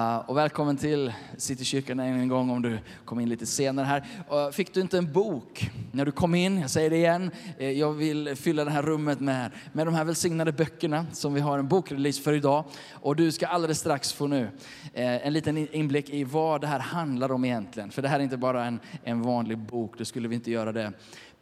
Eh, 0.00 0.16
och 0.16 0.36
välkommen 0.36 0.76
till 0.76 1.12
Citykyrkan 1.36 2.00
än 2.00 2.20
en 2.20 2.28
gång 2.28 2.50
om 2.50 2.62
du 2.62 2.78
kom 3.04 3.20
in 3.20 3.28
lite 3.28 3.46
senare 3.46 3.86
här. 3.86 4.04
Eh, 4.30 4.50
fick 4.50 4.74
du 4.74 4.80
inte 4.80 4.98
en 4.98 5.12
bok 5.12 5.70
när 5.92 6.04
du 6.04 6.12
kom 6.12 6.34
in? 6.34 6.60
Jag 6.60 6.70
säger 6.70 6.90
det 6.90 6.96
igen. 6.96 7.30
Eh, 7.58 7.70
jag 7.70 7.92
vill 7.92 8.36
fylla 8.36 8.64
det 8.64 8.70
här 8.70 8.82
rummet 8.82 9.20
med, 9.20 9.50
med 9.72 9.86
de 9.86 9.94
här 9.94 10.04
välsignade 10.04 10.52
böckerna 10.52 11.06
som 11.12 11.34
vi 11.34 11.40
har 11.40 11.58
en 11.58 11.68
bokrelease 11.68 12.22
för 12.22 12.32
idag. 12.32 12.64
Och 12.92 13.16
du 13.16 13.32
ska 13.32 13.46
alldeles 13.46 13.78
strax 13.78 14.12
få 14.12 14.26
nu 14.26 14.50
en 14.94 15.32
liten 15.32 15.74
inblick 15.74 16.10
i 16.10 16.24
vad 16.24 16.60
det 16.60 16.66
här 16.66 16.78
handlar 16.78 17.32
om 17.32 17.44
egentligen. 17.44 17.90
För 17.90 18.02
det 18.02 18.08
här 18.08 18.18
är 18.18 18.22
inte 18.22 18.36
bara 18.36 18.66
en, 18.66 18.80
en 19.04 19.22
vanlig 19.22 19.58
bok, 19.58 19.98
då 19.98 20.04
skulle 20.04 20.28
vi 20.28 20.34
inte 20.34 20.50
göra 20.50 20.72
det 20.72 20.92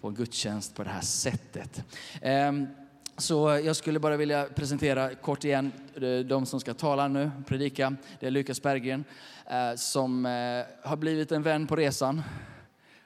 på 0.00 0.08
en 0.08 0.14
gudstjänst 0.14 0.74
på 0.74 0.84
det 0.84 0.90
här 0.90 1.00
sättet. 1.00 1.84
Ehm, 2.22 2.66
så 3.20 3.60
jag 3.64 3.76
skulle 3.76 3.98
bara 3.98 4.16
vilja 4.16 4.46
presentera 4.54 5.14
kort 5.14 5.44
igen 5.44 5.72
eh, 5.94 6.18
de 6.26 6.46
som 6.46 6.60
ska 6.60 6.74
tala 6.74 7.08
nu, 7.08 7.30
predika. 7.46 7.96
Det 8.20 8.26
är 8.26 8.30
Lukas 8.30 8.62
Berggren 8.62 9.04
eh, 9.46 9.74
som 9.76 10.26
eh, 10.26 10.30
har 10.88 10.96
blivit 10.96 11.32
en 11.32 11.42
vän 11.42 11.66
på 11.66 11.76
resan. 11.76 12.22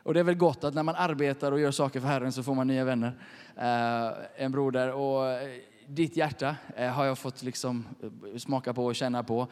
Och 0.02 0.14
det 0.14 0.20
är 0.20 0.24
väl 0.24 0.34
gott 0.34 0.64
att 0.64 0.74
när 0.74 0.82
man 0.82 0.94
arbetar 0.94 1.52
och 1.52 1.60
gör 1.60 1.70
saker 1.70 2.00
för 2.00 2.08
Herren 2.08 2.32
så 2.32 2.42
får 2.42 2.54
man 2.54 2.66
nya 2.66 2.84
vänner. 2.84 3.12
En 4.36 4.52
broder. 4.52 4.92
Och 4.92 5.38
ditt 5.86 6.16
hjärta 6.16 6.56
har 6.76 7.04
jag 7.04 7.18
fått 7.18 7.42
liksom 7.42 7.86
smaka 8.38 8.74
på 8.74 8.86
och 8.86 8.94
känna 8.94 9.22
på. 9.22 9.46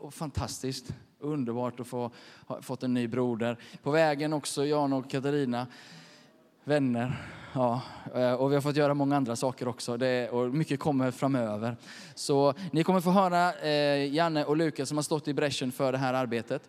Och 0.00 0.14
fantastiskt, 0.14 0.94
underbart 1.20 1.80
att 1.80 1.86
få 1.86 2.10
ha 2.46 2.62
fått 2.62 2.82
en 2.82 2.94
ny 2.94 3.08
broder. 3.08 3.56
På 3.82 3.90
vägen 3.90 4.32
också 4.32 4.64
Jan 4.64 4.92
och 4.92 5.10
Katarina, 5.10 5.66
vänner 6.64 7.16
Ja, 7.54 7.82
eh, 8.14 8.32
och 8.32 8.50
vi 8.50 8.54
har 8.54 8.62
fått 8.62 8.76
göra 8.76 8.94
många 8.94 9.16
andra 9.16 9.36
saker 9.36 9.68
också 9.68 9.96
det, 9.96 10.28
och 10.28 10.54
mycket 10.54 10.80
kommer 10.80 11.10
framöver. 11.10 11.76
Så 12.14 12.54
ni 12.70 12.84
kommer 12.84 13.00
få 13.00 13.10
höra 13.10 13.54
eh, 13.54 14.14
Janne 14.14 14.44
och 14.44 14.56
Lukas 14.56 14.88
som 14.88 14.98
har 14.98 15.02
stått 15.02 15.28
i 15.28 15.34
bräschen 15.34 15.72
för 15.72 15.92
det 15.92 15.98
här 15.98 16.14
arbetet. 16.14 16.62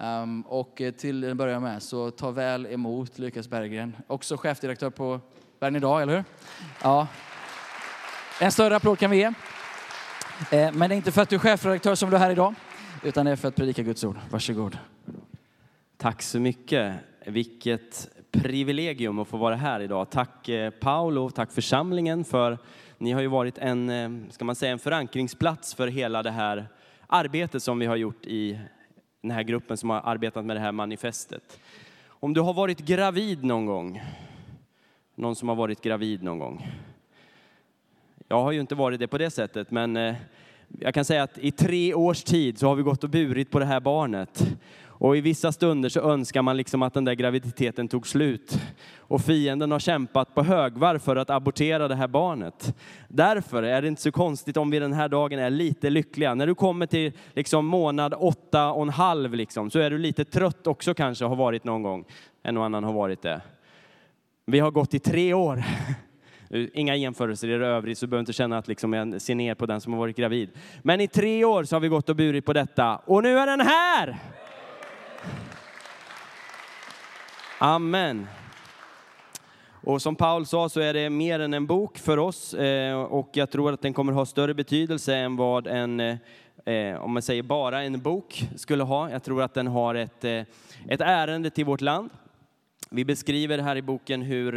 Um, 0.00 0.42
och 0.42 0.82
till 0.98 1.30
att 1.30 1.36
börja 1.36 1.60
med 1.60 1.82
så 1.82 2.10
ta 2.10 2.30
väl 2.30 2.66
emot 2.66 3.18
Lukas 3.18 3.48
Berggren, 3.48 3.96
också 4.06 4.36
chefdirektör 4.36 4.90
på 4.90 5.20
Bern 5.60 5.76
idag, 5.76 6.02
eller 6.02 6.16
hur? 6.16 6.24
Ja. 6.82 7.06
En 8.40 8.52
större 8.52 8.76
applåd 8.76 8.98
kan 8.98 9.10
vi 9.10 9.16
ge. 9.16 9.24
Eh, 10.50 10.72
men 10.72 10.78
det 10.78 10.94
är 10.94 10.96
inte 10.96 11.12
för 11.12 11.22
att 11.22 11.28
du 11.28 11.36
är 11.36 11.40
chefredaktör 11.40 11.94
som 11.94 12.10
du 12.10 12.16
är 12.16 12.20
här 12.20 12.30
idag, 12.30 12.54
utan 13.02 13.26
det 13.26 13.32
är 13.32 13.36
för 13.36 13.48
att 13.48 13.56
predika 13.56 13.82
Guds 13.82 14.04
ord. 14.04 14.16
Varsågod. 14.30 14.78
Tack 15.96 16.22
så 16.22 16.40
mycket. 16.40 16.94
Vilket 17.26 18.08
privilegium 18.42 19.18
att 19.18 19.28
få 19.28 19.36
vara 19.36 19.56
här 19.56 19.80
idag. 19.80 20.10
Tack 20.10 20.48
eh, 20.48 20.70
Paolo, 20.70 21.30
tack 21.30 21.52
församlingen 21.52 22.24
för 22.24 22.58
ni 22.98 23.12
har 23.12 23.20
ju 23.20 23.26
varit 23.26 23.58
en, 23.58 23.90
eh, 23.90 24.30
ska 24.30 24.44
man 24.44 24.54
säga, 24.54 24.72
en 24.72 24.78
förankringsplats 24.78 25.74
för 25.74 25.86
hela 25.86 26.22
det 26.22 26.30
här 26.30 26.66
arbetet 27.06 27.62
som 27.62 27.78
vi 27.78 27.86
har 27.86 27.96
gjort 27.96 28.26
i 28.26 28.58
den 29.20 29.30
här 29.30 29.42
gruppen 29.42 29.76
som 29.76 29.90
har 29.90 30.00
arbetat 30.04 30.44
med 30.44 30.56
det 30.56 30.60
här 30.60 30.72
manifestet. 30.72 31.60
Om 32.06 32.34
du 32.34 32.40
har 32.40 32.54
varit 32.54 32.78
gravid 32.78 33.44
någon 33.44 33.66
gång, 33.66 34.02
någon 35.14 35.36
som 35.36 35.48
har 35.48 35.56
varit 35.56 35.80
gravid 35.80 36.22
någon 36.22 36.38
gång. 36.38 36.66
Jag 38.28 38.42
har 38.42 38.52
ju 38.52 38.60
inte 38.60 38.74
varit 38.74 39.00
det 39.00 39.08
på 39.08 39.18
det 39.18 39.30
sättet, 39.30 39.70
men 39.70 39.96
eh, 39.96 40.14
jag 40.80 40.94
kan 40.94 41.04
säga 41.04 41.22
att 41.22 41.38
i 41.38 41.50
tre 41.50 41.94
års 41.94 42.22
tid 42.22 42.58
så 42.58 42.66
har 42.66 42.74
vi 42.74 42.82
gått 42.82 43.04
och 43.04 43.10
burit 43.10 43.50
på 43.50 43.58
det 43.58 43.64
här 43.64 43.80
barnet. 43.80 44.46
Och 45.00 45.16
i 45.16 45.20
vissa 45.20 45.52
stunder 45.52 45.88
så 45.88 46.00
önskar 46.00 46.42
man 46.42 46.56
liksom 46.56 46.82
att 46.82 46.94
den 46.94 47.04
där 47.04 47.14
graviditeten 47.14 47.88
tog 47.88 48.06
slut. 48.06 48.60
Och 48.98 49.20
fienden 49.20 49.70
har 49.70 49.78
kämpat 49.78 50.34
på 50.34 50.42
högvarv 50.42 50.98
för 50.98 51.16
att 51.16 51.30
abortera 51.30 51.88
det 51.88 51.94
här 51.94 52.08
barnet. 52.08 52.74
Därför 53.08 53.62
är 53.62 53.82
det 53.82 53.88
inte 53.88 54.02
så 54.02 54.12
konstigt 54.12 54.56
om 54.56 54.70
vi 54.70 54.78
den 54.78 54.92
här 54.92 55.08
dagen 55.08 55.38
är 55.38 55.50
lite 55.50 55.90
lyckliga. 55.90 56.34
När 56.34 56.46
du 56.46 56.54
kommer 56.54 56.86
till 56.86 57.12
liksom 57.32 57.66
månad 57.66 58.14
åtta 58.18 58.72
och 58.72 58.82
en 58.82 58.88
halv 58.88 59.34
liksom, 59.34 59.70
så 59.70 59.78
är 59.78 59.90
du 59.90 59.98
lite 59.98 60.24
trött 60.24 60.66
också 60.66 60.94
kanske, 60.94 61.24
har 61.24 61.36
varit 61.36 61.64
någon 61.64 61.82
gång. 61.82 62.04
En 62.42 62.56
och 62.56 62.64
annan 62.64 62.84
har 62.84 62.92
varit 62.92 63.22
det. 63.22 63.40
Vi 64.46 64.58
har 64.58 64.70
gått 64.70 64.94
i 64.94 64.98
tre 64.98 65.34
år. 65.34 65.64
Inga 66.72 66.96
jämförelser 66.96 67.48
i 67.48 67.52
övrigt, 67.52 67.98
så 67.98 68.06
du 68.06 68.10
behöver 68.10 68.20
inte 68.22 68.32
känna 68.32 68.58
att 68.58 68.68
liksom 68.68 68.92
jag 68.92 69.20
ser 69.22 69.34
ner 69.34 69.54
på 69.54 69.66
den 69.66 69.80
som 69.80 69.92
har 69.92 70.00
varit 70.00 70.16
gravid. 70.16 70.50
Men 70.82 71.00
i 71.00 71.08
tre 71.08 71.44
år 71.44 71.64
så 71.64 71.76
har 71.76 71.80
vi 71.80 71.88
gått 71.88 72.08
och 72.08 72.16
burit 72.16 72.44
på 72.44 72.52
detta. 72.52 72.96
Och 72.96 73.22
nu 73.22 73.38
är 73.38 73.46
den 73.46 73.60
här! 73.60 74.18
Amen. 77.60 78.26
Och 79.82 80.02
som 80.02 80.16
Paul 80.16 80.46
sa 80.46 80.68
så 80.68 80.80
är 80.80 80.94
det 80.94 81.10
mer 81.10 81.40
än 81.40 81.54
en 81.54 81.66
bok 81.66 81.98
för 81.98 82.18
oss 82.18 82.54
eh, 82.54 83.00
och 83.00 83.30
jag 83.32 83.50
tror 83.50 83.72
att 83.72 83.82
den 83.82 83.92
kommer 83.92 84.12
ha 84.12 84.26
större 84.26 84.54
betydelse 84.54 85.16
än 85.16 85.36
vad 85.36 85.66
en, 85.66 86.00
eh, 86.00 86.16
eh, 86.64 86.96
om 86.96 87.12
man 87.12 87.22
säger 87.22 87.42
bara 87.42 87.82
en 87.82 88.00
bok 88.00 88.48
skulle 88.56 88.82
ha. 88.82 89.10
Jag 89.10 89.24
tror 89.24 89.42
att 89.42 89.54
den 89.54 89.66
har 89.66 89.94
ett, 89.94 90.24
ett 90.24 91.00
ärende 91.00 91.50
till 91.50 91.64
vårt 91.64 91.80
land. 91.80 92.10
Vi 92.90 93.04
beskriver 93.04 93.58
här 93.58 93.76
i 93.76 93.82
boken 93.82 94.22
hur 94.22 94.52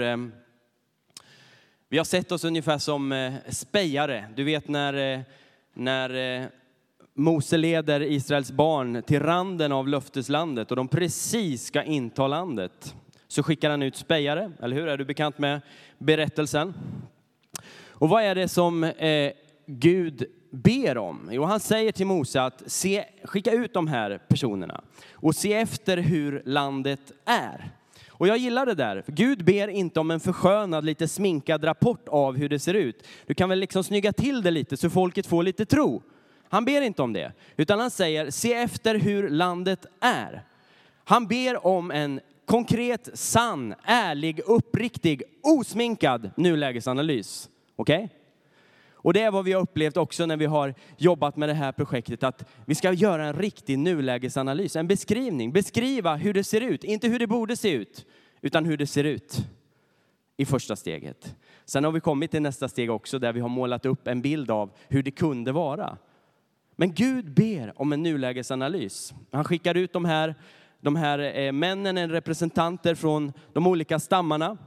vi 1.90 1.98
har 1.98 2.06
sett 2.06 2.32
oss 2.32 2.44
ungefär 2.44 2.78
som 2.78 3.32
spejare. 3.50 4.26
Du 4.36 4.44
vet 4.44 4.68
när, 4.68 5.24
när 5.74 6.50
Mose 7.14 7.58
leder 7.58 8.02
Israels 8.02 8.52
barn 8.52 9.04
till 9.04 9.20
randen 9.20 9.72
av 9.72 9.88
löfteslandet 9.88 10.72
och 10.72 10.78
de 10.78 10.88
precis 10.88 11.66
ska 11.66 11.84
inta 11.84 12.28
landet. 12.28 12.96
Så 13.28 13.44
skickar 13.44 13.70
han 13.70 13.82
ut 13.82 13.96
spejare, 13.96 14.52
eller 14.62 14.76
hur? 14.76 14.88
Är 14.88 14.98
du 14.98 15.06
bekant 15.06 15.38
med 15.38 15.62
berättelsen? 15.98 16.74
Och 17.90 18.10
vad 18.10 18.24
är 18.24 18.36
det 18.36 18.48
som 18.48 18.84
eh, 18.84 19.32
Gud 19.66 20.26
ber 20.52 20.98
om? 20.98 21.30
Jo, 21.32 21.44
han 21.44 21.60
säger 21.60 21.92
till 21.92 22.06
Mose 22.08 22.42
att 22.42 22.64
se, 22.66 23.06
skicka 23.24 23.52
ut 23.52 23.74
de 23.74 23.88
här 23.88 24.20
personerna 24.30 24.82
och 25.14 25.36
se 25.36 25.54
efter 25.54 25.98
hur 25.98 26.42
landet 26.46 27.12
är. 27.26 27.72
Och 28.10 28.28
jag 28.28 28.38
gillar 28.38 28.66
det 28.66 28.76
där, 28.76 29.02
för 29.02 29.12
Gud 29.12 29.46
ber 29.46 29.68
inte 29.68 30.00
om 30.00 30.12
en 30.12 30.20
förskönad, 30.20 30.86
lite 30.86 31.08
sminkad 31.08 31.68
rapport 31.68 32.08
av 32.08 32.38
hur 32.38 32.50
det 32.50 32.60
ser 32.60 32.74
ut. 32.74 33.08
Du 33.26 33.34
kan 33.34 33.50
väl 33.50 33.60
liksom 33.60 33.84
snygga 33.84 34.14
till 34.14 34.42
det 34.42 34.52
lite 34.52 34.78
så 34.78 34.90
folket 34.90 35.26
får 35.26 35.44
lite 35.44 35.66
tro. 35.66 36.02
Han 36.52 36.66
ber 36.66 36.82
inte 36.82 37.02
om 37.02 37.14
det, 37.14 37.32
utan 37.58 37.80
han 37.80 37.92
säger 37.92 38.30
se 38.30 38.54
efter 38.54 38.96
hur 38.96 39.30
landet 39.30 39.86
är. 40.00 40.44
Han 41.04 41.28
ber 41.28 41.66
om 41.68 41.92
en 41.92 42.20
konkret, 42.46 43.10
sann, 43.14 43.76
ärlig, 43.84 44.40
uppriktig, 44.46 45.24
osminkad 45.44 46.32
nulägesanalys. 46.36 47.50
Okej? 47.76 47.96
Okay? 47.96 48.18
Och 48.94 49.14
det 49.14 49.22
är 49.22 49.32
vad 49.32 49.46
vi 49.46 49.54
har 49.54 49.62
upplevt 49.62 49.98
också 49.98 50.26
när 50.26 50.38
vi 50.38 50.46
har 50.46 50.74
jobbat 50.98 51.38
med 51.38 51.50
det 51.50 51.54
här 51.54 51.72
projektet, 51.72 52.24
att 52.24 52.50
vi 52.66 52.76
ska 52.76 52.94
göra 52.94 53.26
en 53.26 53.34
riktig 53.34 53.80
nulägesanalys, 53.80 54.76
en 54.76 54.88
beskrivning, 54.88 55.52
beskriva 55.52 56.16
hur 56.16 56.34
det 56.34 56.44
ser 56.44 56.62
ut, 56.62 56.84
inte 56.84 57.08
hur 57.08 57.20
det 57.20 57.28
borde 57.28 57.56
se 57.56 57.72
ut, 57.72 58.06
utan 58.42 58.66
hur 58.66 58.78
det 58.78 58.88
ser 58.88 59.04
ut 59.04 59.38
i 60.38 60.46
första 60.46 60.76
steget. 60.76 61.36
Sen 61.66 61.84
har 61.84 61.92
vi 61.92 62.00
kommit 62.00 62.32
till 62.32 62.42
nästa 62.42 62.70
steg 62.70 62.92
också, 62.92 63.20
där 63.20 63.34
vi 63.34 63.40
har 63.40 63.50
målat 63.50 63.86
upp 63.86 64.08
en 64.08 64.22
bild 64.22 64.52
av 64.52 64.72
hur 64.88 65.04
det 65.04 65.12
kunde 65.12 65.52
vara. 65.52 65.98
Men 66.82 66.94
Gud 66.94 67.34
ber 67.34 67.82
om 67.82 67.94
en 67.94 68.04
nulägesanalys. 68.04 69.14
Han 69.32 69.44
skickar 69.44 69.78
ut 69.78 69.94
de 69.94 70.06
här, 70.06 70.36
de 70.80 70.96
här 70.96 71.20
eh, 71.20 71.52
männen, 71.52 72.10
representanter 72.10 72.96
från 72.96 73.34
de 73.54 73.68
olika 73.68 74.00
stammarna. 74.00 74.58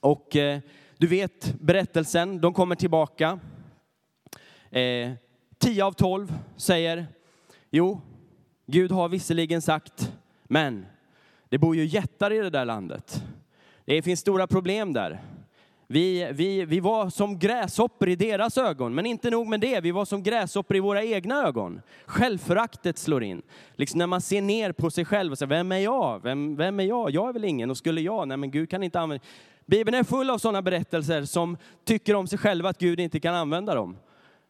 Och 0.00 0.36
eh, 0.36 0.60
du 0.98 1.06
vet 1.06 1.54
berättelsen, 1.60 2.40
de 2.40 2.54
kommer 2.54 2.74
tillbaka. 2.74 3.38
Eh, 4.70 5.12
10 5.58 5.84
av 5.84 5.92
12 5.92 6.34
säger, 6.56 7.06
jo, 7.70 8.00
Gud 8.66 8.92
har 8.92 9.08
visserligen 9.08 9.62
sagt, 9.62 10.12
men 10.44 10.86
det 11.48 11.58
bor 11.58 11.76
ju 11.76 11.84
jättar 11.84 12.32
i 12.32 12.38
det 12.38 12.50
där 12.50 12.64
landet. 12.64 13.22
Det 13.84 14.02
finns 14.02 14.20
stora 14.20 14.46
problem 14.46 14.92
där. 14.92 15.20
Vi, 15.90 16.32
vi, 16.32 16.64
vi 16.64 16.80
var 16.80 17.10
som 17.10 17.38
gräshoppor 17.38 18.08
i 18.08 18.16
deras 18.16 18.58
ögon, 18.58 18.94
men 18.94 19.06
inte 19.06 19.30
nog 19.30 19.46
med 19.46 19.60
det, 19.60 19.80
vi 19.80 19.90
var 19.90 20.04
som 20.04 20.22
gräshoppor 20.22 20.76
i 20.76 20.80
våra 20.80 21.04
egna 21.04 21.46
ögon. 21.46 21.80
Självföraktet 22.06 22.98
slår 22.98 23.22
in. 23.22 23.42
Liksom 23.76 23.98
när 23.98 24.06
man 24.06 24.20
ser 24.20 24.42
ner 24.42 24.72
på 24.72 24.90
sig 24.90 25.04
själv 25.04 25.32
och 25.32 25.38
säger, 25.38 25.48
vem 25.48 25.72
är 25.72 25.78
jag? 25.78 26.22
Vem, 26.22 26.56
vem 26.56 26.80
är 26.80 26.84
jag? 26.84 27.10
Jag 27.10 27.28
är 27.28 27.32
väl 27.32 27.44
ingen. 27.44 27.70
Och 27.70 27.76
skulle 27.76 28.00
jag? 28.00 28.28
Nej, 28.28 28.36
men 28.36 28.50
Gud 28.50 28.70
kan 28.70 28.82
inte 28.82 29.00
använda... 29.00 29.24
Bibeln 29.66 29.98
är 29.98 30.04
full 30.04 30.30
av 30.30 30.38
sådana 30.38 30.62
berättelser 30.62 31.24
som 31.24 31.56
tycker 31.84 32.14
om 32.14 32.26
sig 32.26 32.38
själva 32.38 32.68
att 32.68 32.78
Gud 32.78 33.00
inte 33.00 33.20
kan 33.20 33.34
använda 33.34 33.74
dem. 33.74 33.96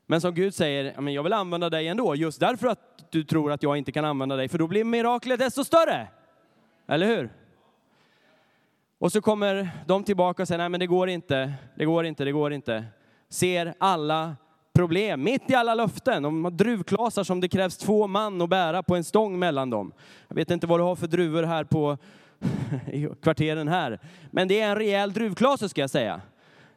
Men 0.07 0.21
som 0.21 0.35
Gud 0.35 0.55
säger, 0.55 1.09
jag 1.11 1.23
vill 1.23 1.33
använda 1.33 1.71
dig 1.71 1.89
ändå, 1.89 2.15
just 2.15 2.41
därför 2.41 2.69
att 2.69 3.11
du 3.11 3.25
tror 3.25 3.53
att 3.53 3.63
jag 3.63 3.77
inte 3.77 3.93
kan 3.93 4.05
använda 4.05 4.37
dig, 4.37 4.49
för 4.49 4.59
då 4.59 4.67
blir 4.67 4.85
miraklet 4.85 5.39
desto 5.39 5.65
större. 5.65 6.09
Eller 6.89 7.07
hur? 7.07 7.31
Och 8.99 9.13
så 9.13 9.21
kommer 9.21 9.71
de 9.87 10.05
tillbaka 10.05 10.43
och 10.43 10.49
säger, 10.49 10.59
nej 10.59 10.69
men 10.69 10.81
det 10.81 10.87
går 10.87 11.09
inte, 11.09 11.53
det 11.75 11.85
går 11.85 12.07
inte, 12.07 12.25
det 12.25 12.33
går 12.33 12.53
inte. 12.53 12.85
Ser 13.29 13.75
alla 13.79 14.37
problem, 14.73 15.23
mitt 15.23 15.51
i 15.51 15.55
alla 15.55 15.75
löften. 15.75 16.23
De 16.23 16.45
har 16.45 16.51
druvklasar 16.51 17.25
som 17.25 17.41
det 17.41 17.49
krävs 17.49 17.77
två 17.77 18.07
man 18.07 18.43
att 18.43 18.49
bära 18.49 18.83
på 18.83 18.97
en 18.97 19.05
stång 19.05 19.39
mellan 19.39 19.71
dem. 19.71 19.93
Jag 20.29 20.37
vet 20.37 20.51
inte 20.51 20.67
vad 20.67 20.81
du 20.81 20.85
har 20.85 20.97
för 20.97 21.07
druvor 21.07 21.43
här 21.43 21.65
på 21.65 21.99
i 22.93 23.09
kvarteren 23.23 23.69
här. 23.69 23.99
Men 24.31 24.49
det 24.49 24.61
är 24.61 24.69
en 24.69 24.77
rejäl 24.77 25.13
druvklase 25.13 25.69
ska 25.69 25.81
jag 25.81 25.91
säga. 25.91 26.21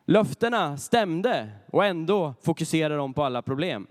Löftena 0.06 0.78
stämde 0.78 1.50
och 1.72 1.86
ändå 1.86 2.34
fokuserar 2.42 2.98
de 2.98 3.14
på 3.14 3.24
alla 3.24 3.42
problem. 3.42 3.88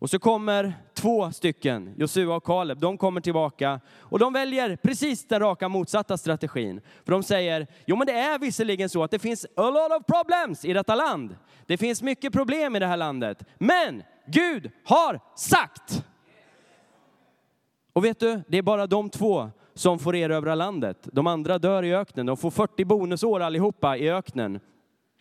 Och 0.00 0.10
så 0.10 0.18
kommer 0.18 0.74
två 0.94 1.30
stycken, 1.30 1.94
Josua 1.96 2.36
och 2.36 2.44
Kaleb, 2.44 2.78
de 2.78 2.98
kommer 2.98 3.20
tillbaka 3.20 3.80
och 3.98 4.18
de 4.18 4.32
väljer 4.32 4.76
precis 4.76 5.28
den 5.28 5.40
raka 5.40 5.68
motsatta 5.68 6.18
strategin. 6.18 6.80
För 7.04 7.12
de 7.12 7.22
säger, 7.22 7.66
jo 7.86 7.96
men 7.96 8.06
det 8.06 8.12
är 8.12 8.38
visserligen 8.38 8.88
så 8.88 9.02
att 9.02 9.10
det 9.10 9.18
finns 9.18 9.46
a 9.56 9.70
lot 9.70 10.00
of 10.00 10.06
problems 10.06 10.64
i 10.64 10.72
detta 10.72 10.94
land. 10.94 11.36
Det 11.66 11.76
finns 11.76 12.02
mycket 12.02 12.32
problem 12.32 12.76
i 12.76 12.78
det 12.78 12.86
här 12.86 12.96
landet. 12.96 13.44
Men 13.58 14.02
Gud 14.26 14.70
har 14.84 15.20
sagt. 15.36 16.04
Och 17.92 18.04
vet 18.04 18.20
du, 18.20 18.42
det 18.48 18.58
är 18.58 18.62
bara 18.62 18.86
de 18.86 19.10
två 19.10 19.50
som 19.74 19.98
får 19.98 20.16
erövra 20.16 20.54
landet. 20.54 21.08
De 21.12 21.26
andra 21.26 21.58
dör 21.58 21.82
i 21.82 21.94
öknen. 21.94 22.26
De 22.26 22.36
får 22.36 22.50
40 22.50 22.84
bonusår 22.84 23.40
allihopa 23.40 23.96
i 23.96 24.10
öknen. 24.10 24.60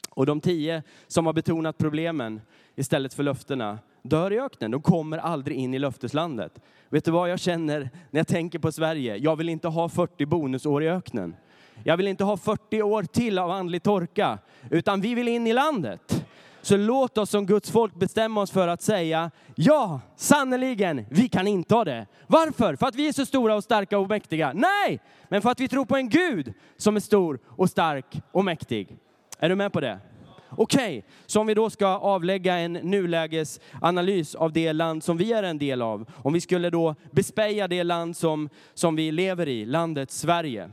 Och 0.09 0.25
de 0.25 0.41
tio 0.41 0.83
som 1.07 1.25
har 1.25 1.33
betonat 1.33 1.77
problemen 1.77 2.41
istället 2.75 3.13
för 3.13 3.23
löftena 3.23 3.79
dör 4.09 4.33
i 4.33 4.39
öknen. 4.39 4.71
De 4.71 4.81
kommer 4.81 5.17
aldrig 5.17 5.57
in 5.57 5.73
i 5.73 5.79
löfteslandet. 5.79 6.59
Vet 6.89 7.05
du 7.05 7.11
vad 7.11 7.29
jag 7.29 7.39
känner 7.39 7.89
när 8.11 8.19
jag 8.19 8.27
tänker 8.27 8.59
på 8.59 8.71
Sverige? 8.71 9.17
Jag 9.17 9.35
vill 9.35 9.49
inte 9.49 9.67
ha 9.67 9.89
40 9.89 10.25
bonusår 10.25 10.83
i 10.83 10.89
öknen. 10.89 11.35
Jag 11.83 11.97
vill 11.97 12.07
inte 12.07 12.23
ha 12.23 12.37
40 12.37 12.81
år 12.81 13.03
till 13.03 13.39
av 13.39 13.51
andlig 13.51 13.83
torka, 13.83 14.37
utan 14.71 15.01
vi 15.01 15.15
vill 15.15 15.27
in 15.27 15.47
i 15.47 15.53
landet. 15.53 16.25
Så 16.61 16.77
låt 16.77 17.17
oss 17.17 17.29
som 17.29 17.45
Guds 17.45 17.71
folk 17.71 17.95
bestämma 17.95 18.41
oss 18.41 18.51
för 18.51 18.67
att 18.67 18.81
säga, 18.81 19.31
ja, 19.55 20.01
sannoliken, 20.15 21.05
vi 21.09 21.29
kan 21.29 21.47
inta 21.47 21.83
det. 21.83 22.05
Varför? 22.27 22.75
För 22.75 22.87
att 22.87 22.95
vi 22.95 23.07
är 23.07 23.13
så 23.13 23.25
stora 23.25 23.55
och 23.55 23.63
starka 23.63 23.97
och 23.97 24.09
mäktiga? 24.09 24.51
Nej, 24.55 24.99
men 25.29 25.41
för 25.41 25.49
att 25.49 25.59
vi 25.59 25.67
tror 25.67 25.85
på 25.85 25.95
en 25.95 26.09
Gud 26.09 26.53
som 26.77 26.95
är 26.95 26.99
stor 26.99 27.39
och 27.45 27.69
stark 27.69 28.21
och 28.31 28.45
mäktig. 28.45 28.97
Är 29.39 29.49
du 29.49 29.55
med 29.55 29.73
på 29.73 29.81
det? 29.81 29.99
Okej, 30.49 30.99
okay, 30.99 31.09
så 31.25 31.39
om 31.39 31.47
vi 31.47 31.53
då 31.53 31.69
ska 31.69 31.87
avlägga 31.87 32.57
en 32.57 32.73
nulägesanalys 32.73 34.35
av 34.35 34.53
det 34.53 34.73
land 34.73 35.03
som 35.03 35.17
vi 35.17 35.33
är 35.33 35.43
en 35.43 35.57
del 35.57 35.81
av, 35.81 36.11
om 36.15 36.33
vi 36.33 36.41
skulle 36.41 36.69
då 36.69 36.95
bespeja 37.11 37.67
det 37.67 37.83
land 37.83 38.17
som, 38.17 38.49
som 38.73 38.95
vi 38.95 39.11
lever 39.11 39.47
i, 39.47 39.65
landet 39.65 40.11
Sverige. 40.11 40.69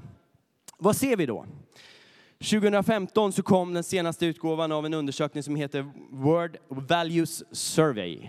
Vad 0.79 0.97
ser 0.97 1.17
vi 1.17 1.27
då? 1.27 1.47
2015 2.39 3.33
så 3.33 3.43
kom 3.43 3.75
den 3.75 3.85
senaste 3.85 4.27
utgåvan 4.27 4.73
av 4.73 4.87
en 4.87 4.95
undersökning 4.95 5.43
som 5.43 5.57
heter 5.57 5.91
World 6.11 6.57
Values 6.69 7.57
Survey. 7.57 8.29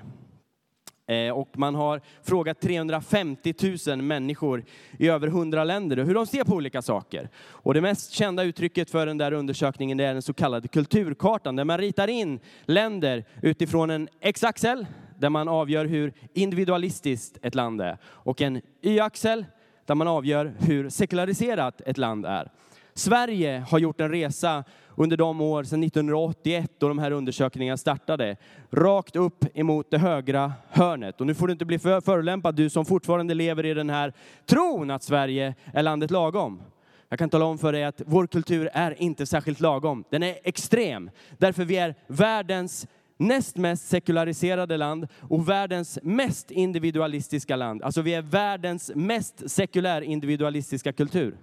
Eh, 1.08 1.30
och 1.30 1.58
man 1.58 1.76
har 1.76 2.02
frågat 2.24 2.60
350 2.60 3.54
000 3.88 4.02
människor 4.02 4.66
i 5.00 5.08
över 5.08 5.28
100 5.28 5.64
länder 5.64 5.98
hur 5.98 6.14
de 6.14 6.26
ser 6.26 6.44
på 6.44 6.54
olika 6.54 6.82
saker. 6.82 7.30
Och 7.50 7.74
det 7.74 7.82
mest 7.82 8.12
kända 8.12 8.44
uttrycket 8.44 8.90
för 8.90 9.06
den 9.06 9.18
där 9.18 9.32
undersökningen 9.32 10.00
är 10.00 10.14
den 10.14 10.22
så 10.22 10.34
kallade 10.34 10.68
kulturkartan, 10.68 11.56
där 11.56 11.64
man 11.64 11.78
ritar 11.78 12.08
in 12.08 12.40
länder 12.66 13.26
utifrån 13.42 13.90
en 13.90 14.10
x-axel, 14.22 14.86
där 15.20 15.30
man 15.30 15.48
avgör 15.48 15.86
hur 15.86 16.14
individualistiskt 16.34 17.38
ett 17.42 17.56
land 17.56 17.82
är, 17.82 17.98
och 18.06 18.42
en 18.42 18.62
y-axel, 18.82 19.46
där 19.86 19.96
man 19.96 20.08
avgör 20.08 20.56
hur 20.60 20.90
sekulariserat 20.90 21.82
ett 21.82 21.98
land 21.98 22.26
är. 22.26 22.52
Sverige 22.94 23.66
har 23.70 23.80
gjort 23.80 24.02
en 24.02 24.10
resa 24.10 24.64
under 24.96 25.18
de 25.18 25.42
år 25.42 25.64
sedan 25.64 25.84
1981 25.84 26.72
då 26.78 26.88
de 26.88 27.00
här 27.00 27.12
undersökningarna 27.12 27.78
startade, 27.78 28.38
rakt 28.72 29.16
upp 29.16 29.46
emot 29.54 29.92
det 29.92 29.98
högra 29.98 30.54
hörnet. 30.70 31.22
Och 31.22 31.28
nu 31.28 31.36
får 31.36 31.48
du 31.48 31.54
inte 31.54 31.66
bli 31.66 31.80
för 31.80 32.02
förolämpad, 32.02 32.56
du 32.56 32.70
som 32.70 32.86
fortfarande 32.86 33.34
lever 33.34 33.66
i 33.66 33.74
den 33.74 33.90
här 33.90 34.14
tron 34.46 34.92
att 34.92 35.04
Sverige 35.04 35.56
är 35.74 35.84
landet 35.84 36.12
lagom. 36.12 36.62
Jag 37.10 37.20
kan 37.20 37.30
tala 37.30 37.46
om 37.46 37.58
för 37.58 37.74
dig 37.74 37.84
att 37.84 38.02
vår 38.06 38.28
kultur 38.28 38.70
är 38.74 39.02
inte 39.02 39.26
särskilt 39.26 39.60
lagom. 39.60 40.04
Den 40.10 40.24
är 40.24 40.36
extrem, 40.44 41.10
därför 41.38 41.66
vi 41.66 41.78
är 41.78 41.96
världens 42.08 42.88
näst 43.18 43.58
mest 43.58 43.88
sekulariserade 43.88 44.78
land 44.78 45.08
och 45.22 45.50
världens 45.50 46.00
mest 46.04 46.52
individualistiska 46.52 47.56
land. 47.56 47.84
Alltså 47.84 48.02
vi 48.02 48.14
är 48.14 48.22
världens 48.22 48.92
mest 48.96 49.50
sekulär 49.52 50.02
individualistiska 50.02 50.94
kultur. 50.94 51.38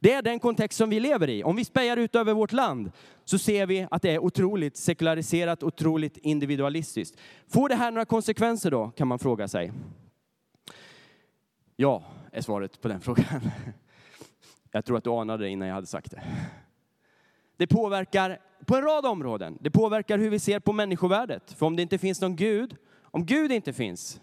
Det 0.00 0.12
är 0.12 0.22
den 0.22 0.40
kontext 0.40 0.78
som 0.78 0.90
vi 0.90 1.00
lever 1.00 1.28
i. 1.28 1.44
Om 1.44 1.56
vi 1.56 1.64
spejar 1.64 1.96
ut 1.96 2.14
över 2.14 2.34
vårt 2.34 2.52
land 2.52 2.92
så 3.24 3.38
ser 3.38 3.66
vi 3.66 3.86
att 3.90 4.02
det 4.02 4.10
är 4.10 4.18
otroligt 4.18 4.76
sekulariserat, 4.76 5.62
otroligt 5.62 6.16
individualistiskt. 6.16 7.18
Får 7.48 7.68
det 7.68 7.74
här 7.74 7.90
några 7.90 8.04
konsekvenser 8.04 8.70
då, 8.70 8.90
kan 8.90 9.08
man 9.08 9.18
fråga 9.18 9.48
sig? 9.48 9.72
Ja, 11.76 12.02
är 12.32 12.40
svaret 12.40 12.80
på 12.80 12.88
den 12.88 13.00
frågan. 13.00 13.50
Jag 14.72 14.84
tror 14.84 14.98
att 14.98 15.04
du 15.04 15.10
anade 15.10 15.44
det 15.44 15.50
innan 15.50 15.68
jag 15.68 15.74
hade 15.74 15.86
sagt 15.86 16.10
det. 16.10 16.22
Det 17.56 17.66
påverkar 17.66 18.38
på 18.66 18.76
en 18.76 18.82
rad 18.82 19.06
områden. 19.06 19.58
Det 19.60 19.70
påverkar 19.70 20.18
hur 20.18 20.30
vi 20.30 20.38
ser 20.38 20.60
på 20.60 20.72
människovärdet. 20.72 21.52
För 21.52 21.66
om 21.66 21.76
det 21.76 21.82
inte 21.82 21.98
finns 21.98 22.20
någon 22.20 22.36
Gud, 22.36 22.76
om 23.02 23.26
Gud 23.26 23.52
inte 23.52 23.72
finns, 23.72 24.20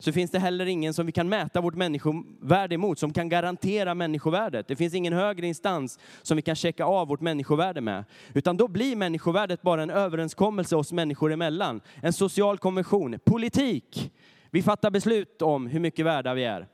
så 0.00 0.12
finns 0.12 0.30
det 0.30 0.38
heller 0.38 0.66
ingen 0.66 0.94
som 0.94 1.06
vi 1.06 1.12
kan 1.12 1.28
mäta 1.28 1.60
vårt 1.60 1.74
människovärde 1.74 2.74
emot, 2.74 2.98
som 2.98 3.12
kan 3.12 3.28
garantera 3.28 3.94
människovärdet. 3.94 4.68
Det 4.68 4.76
finns 4.76 4.94
ingen 4.94 5.12
högre 5.12 5.46
instans 5.46 5.98
som 6.22 6.36
vi 6.36 6.42
kan 6.42 6.56
checka 6.56 6.84
av 6.84 7.08
vårt 7.08 7.20
människovärde 7.20 7.80
med. 7.80 8.04
Utan 8.34 8.56
då 8.56 8.68
blir 8.68 8.96
människovärdet 8.96 9.62
bara 9.62 9.82
en 9.82 9.90
överenskommelse 9.90 10.76
oss 10.76 10.92
människor 10.92 11.32
emellan. 11.32 11.80
En 12.02 12.12
social 12.12 12.58
konvention, 12.58 13.18
politik. 13.24 14.12
Vi 14.50 14.62
fattar 14.62 14.90
beslut 14.90 15.42
om 15.42 15.66
hur 15.66 15.80
mycket 15.80 16.06
värda 16.06 16.34
vi 16.34 16.44
är. 16.44 16.66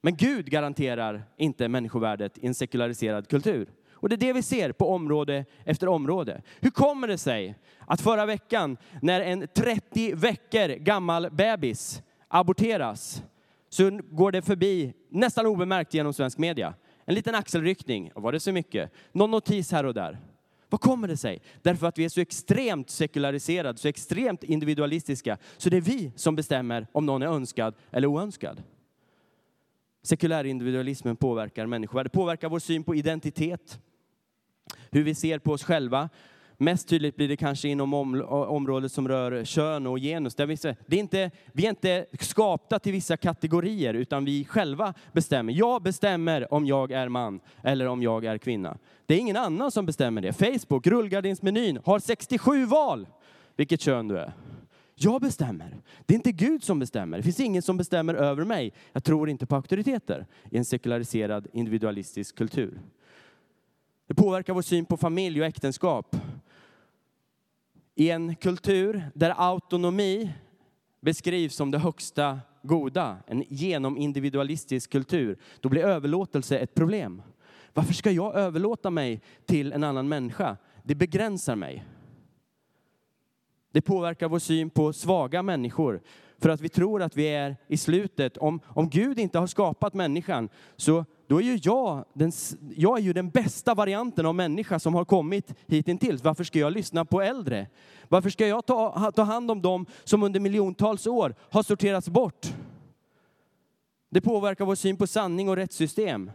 Men 0.00 0.16
Gud 0.16 0.50
garanterar 0.50 1.22
inte 1.36 1.68
människovärdet 1.68 2.38
i 2.38 2.46
en 2.46 2.54
sekulariserad 2.54 3.28
kultur. 3.28 3.68
Och 3.92 4.08
det 4.08 4.14
är 4.14 4.16
det 4.16 4.32
vi 4.32 4.42
ser 4.42 4.72
på 4.72 4.90
område 4.90 5.44
efter 5.64 5.88
område. 5.88 6.42
Hur 6.60 6.70
kommer 6.70 7.08
det 7.08 7.18
sig 7.18 7.58
att 7.86 8.00
förra 8.00 8.26
veckan 8.26 8.76
när 9.02 9.20
en 9.20 9.48
30 9.54 10.14
veckor 10.14 10.68
gammal 10.68 11.30
bebis 11.30 12.02
aborteras 12.32 13.22
så 13.68 13.90
går 14.10 14.32
det 14.32 14.42
förbi 14.42 14.94
nästan 15.08 15.46
obemärkt 15.46 15.94
genom 15.94 16.12
svensk 16.12 16.38
media. 16.38 16.74
En 17.04 17.14
liten 17.14 17.34
axelryckning, 17.34 18.12
var 18.14 18.32
det 18.32 18.40
så 18.40 18.52
mycket? 18.52 18.92
Någon 19.12 19.30
notis 19.30 19.72
här 19.72 19.84
och 19.84 19.94
där. 19.94 20.18
Vad 20.68 20.80
kommer 20.80 21.08
det 21.08 21.16
sig? 21.16 21.42
Därför 21.62 21.86
att 21.86 21.98
vi 21.98 22.04
är 22.04 22.08
så 22.08 22.20
extremt 22.20 22.90
sekulariserade, 22.90 23.78
så 23.78 23.88
extremt 23.88 24.44
individualistiska, 24.44 25.38
så 25.56 25.70
det 25.70 25.76
är 25.76 25.80
vi 25.80 26.12
som 26.16 26.36
bestämmer 26.36 26.86
om 26.92 27.06
någon 27.06 27.22
är 27.22 27.26
önskad 27.26 27.74
eller 27.90 28.08
oönskad. 28.08 28.62
Sekulär 30.02 30.44
individualismen 30.44 31.16
påverkar 31.16 31.66
människovärdet, 31.66 32.12
påverkar 32.12 32.48
vår 32.48 32.58
syn 32.58 32.84
på 32.84 32.94
identitet, 32.94 33.80
hur 34.90 35.02
vi 35.02 35.14
ser 35.14 35.38
på 35.38 35.52
oss 35.52 35.64
själva, 35.64 36.08
Mest 36.62 36.88
tydligt 36.88 37.16
blir 37.16 37.28
det 37.28 37.36
kanske 37.36 37.68
inom 37.68 37.94
om, 37.94 38.22
området 38.28 38.92
som 38.92 39.08
rör 39.08 39.44
kön 39.44 39.86
och 39.86 39.98
genus. 39.98 40.34
Där 40.34 40.46
vi, 40.46 40.56
det 40.86 40.96
är 40.96 41.00
inte, 41.00 41.30
vi 41.52 41.64
är 41.64 41.70
inte 41.70 42.06
skapta 42.20 42.78
till 42.78 42.92
vissa 42.92 43.16
kategorier, 43.16 43.94
utan 43.94 44.24
vi 44.24 44.44
själva 44.44 44.94
bestämmer. 45.12 45.52
Jag 45.52 45.82
bestämmer 45.82 46.54
om 46.54 46.66
jag 46.66 46.92
är 46.92 47.08
man 47.08 47.40
eller 47.62 47.86
om 47.86 48.02
jag 48.02 48.24
är 48.24 48.38
kvinna. 48.38 48.78
Det 49.06 49.14
är 49.14 49.18
ingen 49.18 49.36
annan 49.36 49.70
som 49.70 49.86
bestämmer 49.86 50.22
det. 50.22 50.32
Facebook, 50.32 50.86
rullgardinsmenyn, 50.86 51.78
har 51.84 51.98
67 51.98 52.66
val 52.66 53.06
vilket 53.56 53.80
kön 53.80 54.08
du 54.08 54.18
är. 54.18 54.32
Jag 54.94 55.20
bestämmer. 55.20 55.76
Det 56.06 56.14
är 56.14 56.16
inte 56.16 56.32
Gud 56.32 56.64
som 56.64 56.78
bestämmer. 56.78 57.16
Det 57.16 57.22
finns 57.22 57.40
ingen 57.40 57.62
som 57.62 57.76
bestämmer 57.76 58.14
över 58.14 58.44
mig. 58.44 58.72
Jag 58.92 59.04
tror 59.04 59.28
inte 59.28 59.46
på 59.46 59.56
auktoriteter 59.56 60.26
i 60.50 60.56
en 60.58 60.64
sekulariserad 60.64 61.46
individualistisk 61.52 62.36
kultur. 62.36 62.80
Det 64.06 64.14
påverkar 64.14 64.54
vår 64.54 64.62
syn 64.62 64.84
på 64.84 64.96
familj 64.96 65.40
och 65.40 65.46
äktenskap. 65.46 66.16
I 67.94 68.10
en 68.10 68.36
kultur 68.36 69.10
där 69.14 69.34
autonomi 69.36 70.32
beskrivs 71.00 71.54
som 71.54 71.70
det 71.70 71.78
högsta 71.78 72.40
goda, 72.62 73.16
en 73.26 73.44
genomindividualistisk 73.48 74.92
kultur, 74.92 75.38
då 75.60 75.68
blir 75.68 75.82
överlåtelse 75.84 76.58
ett 76.58 76.74
problem. 76.74 77.22
Varför 77.74 77.94
ska 77.94 78.10
jag 78.10 78.34
överlåta 78.34 78.90
mig 78.90 79.20
till 79.46 79.72
en 79.72 79.84
annan 79.84 80.08
människa? 80.08 80.56
Det 80.82 80.94
begränsar 80.94 81.56
mig. 81.56 81.84
Det 83.72 83.80
påverkar 83.80 84.28
vår 84.28 84.38
syn 84.38 84.70
på 84.70 84.92
svaga 84.92 85.42
människor. 85.42 86.02
För 86.38 86.48
att 86.48 86.60
vi 86.60 86.68
tror 86.68 87.02
att 87.02 87.16
vi 87.16 87.24
är 87.24 87.56
i 87.68 87.76
slutet. 87.76 88.36
Om, 88.36 88.60
om 88.66 88.90
Gud 88.90 89.18
inte 89.18 89.38
har 89.38 89.46
skapat 89.46 89.94
människan 89.94 90.48
så 90.76 91.04
då 91.32 91.40
är 91.40 91.44
ju 91.44 91.58
jag 91.62 92.04
den, 92.12 92.32
jag 92.76 92.98
är 92.98 93.02
ju 93.02 93.12
den 93.12 93.30
bästa 93.30 93.74
varianten 93.74 94.26
av 94.26 94.34
människa 94.34 94.78
som 94.78 94.94
har 94.94 95.04
kommit 95.04 95.54
hittills. 95.66 96.24
Varför 96.24 96.44
ska 96.44 96.58
jag 96.58 96.72
lyssna 96.72 97.04
på 97.04 97.22
äldre? 97.22 97.66
Varför 98.08 98.30
ska 98.30 98.46
jag 98.46 98.66
ta, 98.66 99.12
ta 99.14 99.22
hand 99.22 99.50
om 99.50 99.62
dem 99.62 99.86
som 100.04 100.22
under 100.22 100.40
miljontals 100.40 101.06
år 101.06 101.34
har 101.50 101.62
sorterats 101.62 102.08
bort? 102.08 102.46
Det 104.10 104.20
påverkar 104.20 104.64
vår 104.64 104.74
syn 104.74 104.96
på 104.96 105.06
sanning 105.06 105.48
och 105.48 105.56
rättssystem. 105.56 106.30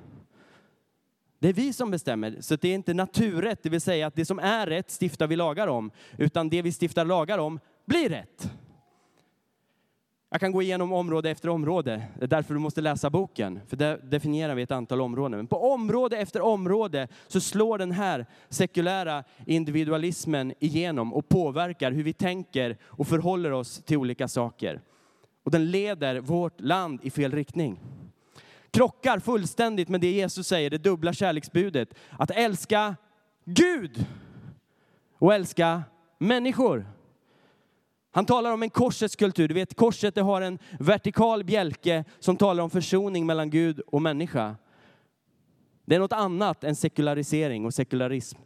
Det 1.39 1.49
är 1.49 1.53
vi 1.53 1.73
som 1.73 1.91
bestämmer, 1.91 2.37
så 2.39 2.55
det 2.55 2.69
är 2.69 2.75
inte 2.75 2.93
naturrätt, 2.93 3.63
det 3.63 3.69
vill 3.69 3.81
säga 3.81 4.07
att 4.07 4.15
det 4.15 4.25
som 4.25 4.39
är 4.39 4.67
rätt 4.67 5.01
stiftar 5.01 5.27
vi 5.27 5.35
lagar 5.35 5.67
om, 5.67 5.91
utan 6.17 6.49
det 6.49 6.61
vi 6.61 6.71
stiftar 6.71 7.05
lagar 7.05 7.37
om 7.37 7.59
blir 7.85 8.09
rätt. 8.09 8.51
Jag 10.29 10.39
kan 10.39 10.51
gå 10.51 10.62
igenom 10.62 10.93
område 10.93 11.29
efter 11.29 11.50
område. 11.50 12.03
Det 12.17 12.24
är 12.24 12.27
därför 12.27 12.53
du 12.53 12.60
måste 12.60 12.81
läsa 12.81 13.10
boken. 13.10 13.60
För 13.67 13.77
där 13.77 13.98
definierar 14.03 14.55
vi 14.55 14.62
ett 14.62 14.72
antal 14.72 15.01
områden. 15.01 15.38
Men 15.38 15.48
på 15.48 15.72
område 15.74 16.17
efter 16.17 16.41
område 16.41 17.07
så 17.27 17.41
slår 17.41 17.77
den 17.77 17.91
här 17.91 18.25
sekulära 18.50 19.24
individualismen 19.46 20.53
igenom 20.60 21.13
och 21.13 21.29
påverkar 21.29 21.91
hur 21.91 22.03
vi 22.03 22.13
tänker 22.13 22.77
och 22.84 23.07
förhåller 23.07 23.51
oss 23.51 23.84
till 23.84 23.98
olika 23.98 24.27
saker. 24.27 24.81
Och 25.43 25.51
den 25.51 25.72
leder 25.72 26.19
vårt 26.19 26.62
land 26.62 27.00
i 27.03 27.10
fel 27.10 27.31
riktning. 27.31 27.79
Krockar 28.72 29.19
fullständigt 29.19 29.89
med 29.89 30.01
det 30.01 30.12
Jesus 30.12 30.48
säger, 30.48 30.69
det 30.69 30.77
dubbla 30.77 31.13
kärleksbudet. 31.13 31.93
Att 32.10 32.31
älska 32.31 32.96
Gud 33.46 34.05
och 35.19 35.34
älska 35.34 35.84
människor. 36.17 36.96
Han 38.17 38.25
talar 38.25 38.53
om 38.53 38.63
en 38.63 38.69
korsets 38.69 39.15
kultur. 39.15 39.47
Du 39.47 39.53
vet, 39.53 39.75
korset 39.75 40.15
det 40.15 40.21
har 40.21 40.41
en 40.41 40.59
vertikal 40.79 41.43
bjälke 41.43 42.05
som 42.19 42.38
talar 42.38 42.63
om 42.63 42.69
försoning 42.69 43.25
mellan 43.25 43.50
Gud 43.50 43.79
och 43.79 44.01
människa. 44.01 44.55
Det 45.86 45.95
är 45.95 46.00
något 46.00 46.13
annat 46.13 46.63
än 46.63 46.75
sekularisering 46.75 47.65
och 47.65 47.74
sekularism. 47.74 48.39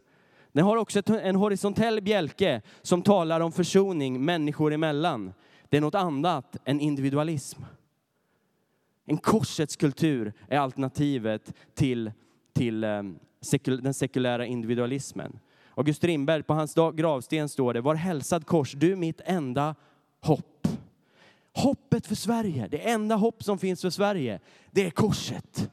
Den 0.52 0.64
har 0.64 0.76
också 0.76 1.02
en 1.06 1.36
horisontell 1.36 2.02
bjälke 2.02 2.62
som 2.82 3.02
talar 3.02 3.40
om 3.40 3.52
försoning 3.52 4.24
människor 4.24 4.72
emellan. 4.72 5.32
Det 5.68 5.76
är 5.76 5.80
något 5.80 5.94
annat 5.94 6.56
än 6.64 6.80
individualism. 6.80 7.62
En 9.04 9.18
korsets 9.18 9.76
kultur 9.76 10.32
är 10.48 10.58
alternativet 10.58 11.54
till, 11.74 12.12
till 12.52 12.84
eh, 12.84 13.02
den 13.64 13.94
sekulära 13.94 14.46
individualismen. 14.46 15.38
August 15.74 15.96
Strindberg, 15.96 16.42
på 16.42 16.54
hans 16.54 16.74
gravsten 16.94 17.48
står 17.48 17.74
det, 17.74 17.80
var 17.80 17.94
hälsad 17.94 18.46
kors, 18.46 18.72
du 18.72 18.96
mitt 18.96 19.20
enda 19.24 19.74
hopp. 20.20 20.68
Hoppet 21.54 22.06
för 22.06 22.14
Sverige, 22.14 22.68
det 22.70 22.90
enda 22.90 23.14
hopp 23.14 23.44
som 23.44 23.58
finns 23.58 23.80
för 23.80 23.90
Sverige, 23.90 24.40
det 24.70 24.86
är 24.86 24.90
korset. 24.90 25.70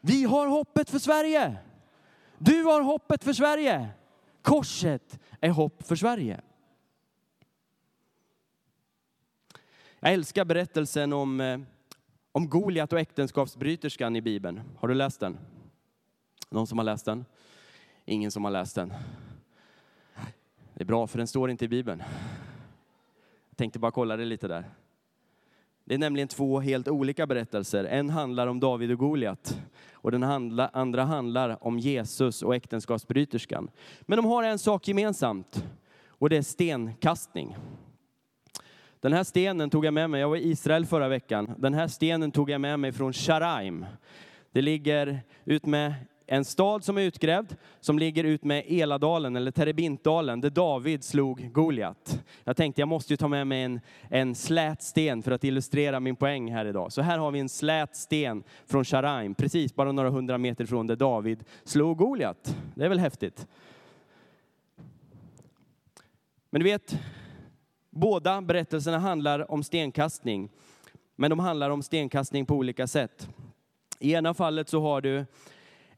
Vi 0.00 0.24
har 0.24 0.46
hoppet 0.46 0.90
för 0.90 0.98
Sverige. 0.98 1.56
Du 2.38 2.62
har 2.62 2.82
hoppet 2.82 3.24
för 3.24 3.32
Sverige. 3.32 3.88
Korset 4.42 5.18
är 5.40 5.50
hopp 5.50 5.86
för 5.86 5.96
Sverige. 5.96 6.40
Jag 10.00 10.12
älskar 10.12 10.44
berättelsen 10.44 11.12
om, 11.12 11.40
eh, 11.40 11.60
om 12.32 12.48
Goliat 12.48 12.92
och 12.92 13.00
äktenskapsbryterskan 13.00 14.16
i 14.16 14.22
Bibeln. 14.22 14.60
Har 14.78 14.88
du 14.88 14.94
läst 14.94 15.20
den? 15.20 15.38
Någon 16.50 16.66
som 16.66 16.78
har 16.78 16.84
läst 16.84 17.04
den? 17.04 17.24
Ingen 18.04 18.30
som 18.30 18.44
har 18.44 18.50
läst 18.50 18.74
den. 18.74 18.92
Det 20.78 20.82
är 20.82 20.86
bra, 20.86 21.06
för 21.06 21.18
den 21.18 21.26
står 21.26 21.50
inte 21.50 21.64
i 21.64 21.68
Bibeln. 21.68 22.02
Jag 23.48 23.56
tänkte 23.56 23.78
bara 23.78 23.90
kolla 23.90 24.16
det 24.16 24.24
lite 24.24 24.48
där. 24.48 24.64
Det 25.84 25.94
är 25.94 25.98
nämligen 25.98 26.28
två 26.28 26.60
helt 26.60 26.88
olika 26.88 27.26
berättelser. 27.26 27.84
En 27.84 28.10
handlar 28.10 28.46
om 28.46 28.60
David 28.60 28.90
och 28.90 28.98
Goliat 28.98 29.60
och 29.92 30.10
den 30.10 30.22
andra 30.72 31.04
handlar 31.04 31.64
om 31.66 31.78
Jesus 31.78 32.42
och 32.42 32.56
äktenskapsbryterskan. 32.56 33.70
Men 34.00 34.16
de 34.16 34.24
har 34.24 34.42
en 34.42 34.58
sak 34.58 34.88
gemensamt 34.88 35.64
och 36.08 36.30
det 36.30 36.36
är 36.36 36.42
stenkastning. 36.42 37.56
Den 39.00 39.12
här 39.12 39.24
stenen 39.24 39.70
tog 39.70 39.84
jag 39.84 39.94
med 39.94 40.10
mig, 40.10 40.20
jag 40.20 40.28
var 40.28 40.36
i 40.36 40.50
Israel 40.50 40.86
förra 40.86 41.08
veckan. 41.08 41.54
Den 41.58 41.74
här 41.74 41.88
stenen 41.88 42.32
tog 42.32 42.50
jag 42.50 42.60
med 42.60 42.80
mig 42.80 42.92
från 42.92 43.12
Sharaim. 43.12 43.86
Det 44.52 44.62
ligger 44.62 45.20
ut 45.44 45.66
med 45.66 45.94
en 46.30 46.44
stad 46.44 46.84
som 46.84 46.98
är 46.98 47.02
utgrävd, 47.02 47.56
som 47.80 47.98
ligger 47.98 48.24
ut 48.24 48.44
med 48.44 48.64
Eladalen, 48.66 49.36
eller 49.36 49.50
Terebintdalen, 49.50 50.40
där 50.40 50.50
David 50.50 51.04
slog 51.04 51.52
Goliat. 51.52 52.22
Jag 52.44 52.56
tänkte 52.56 52.80
jag 52.80 52.88
måste 52.88 53.12
ju 53.12 53.16
ta 53.16 53.28
med 53.28 53.46
mig 53.46 53.62
en, 53.62 53.80
en 54.10 54.34
slät 54.34 54.82
sten 54.82 55.22
för 55.22 55.30
att 55.30 55.44
illustrera 55.44 56.00
min 56.00 56.16
poäng 56.16 56.52
här 56.52 56.64
idag. 56.64 56.92
Så 56.92 57.02
här 57.02 57.18
har 57.18 57.30
vi 57.30 57.38
en 57.38 57.48
slät 57.48 57.96
sten 57.96 58.42
från 58.66 58.84
Sharaim, 58.84 59.34
precis 59.34 59.74
bara 59.74 59.92
några 59.92 60.10
hundra 60.10 60.38
meter 60.38 60.66
från 60.66 60.86
där 60.86 60.96
David 60.96 61.44
slog 61.64 61.98
Goliat. 61.98 62.56
Det 62.74 62.84
är 62.84 62.88
väl 62.88 62.98
häftigt? 62.98 63.46
Men 66.50 66.60
du 66.60 66.64
vet, 66.64 66.98
båda 67.90 68.42
berättelserna 68.42 68.98
handlar 68.98 69.50
om 69.50 69.62
stenkastning, 69.62 70.50
men 71.16 71.30
de 71.30 71.38
handlar 71.38 71.70
om 71.70 71.82
stenkastning 71.82 72.46
på 72.46 72.54
olika 72.54 72.86
sätt. 72.86 73.28
I 73.98 74.12
ena 74.12 74.34
fallet 74.34 74.68
så 74.68 74.80
har 74.80 75.00
du 75.00 75.26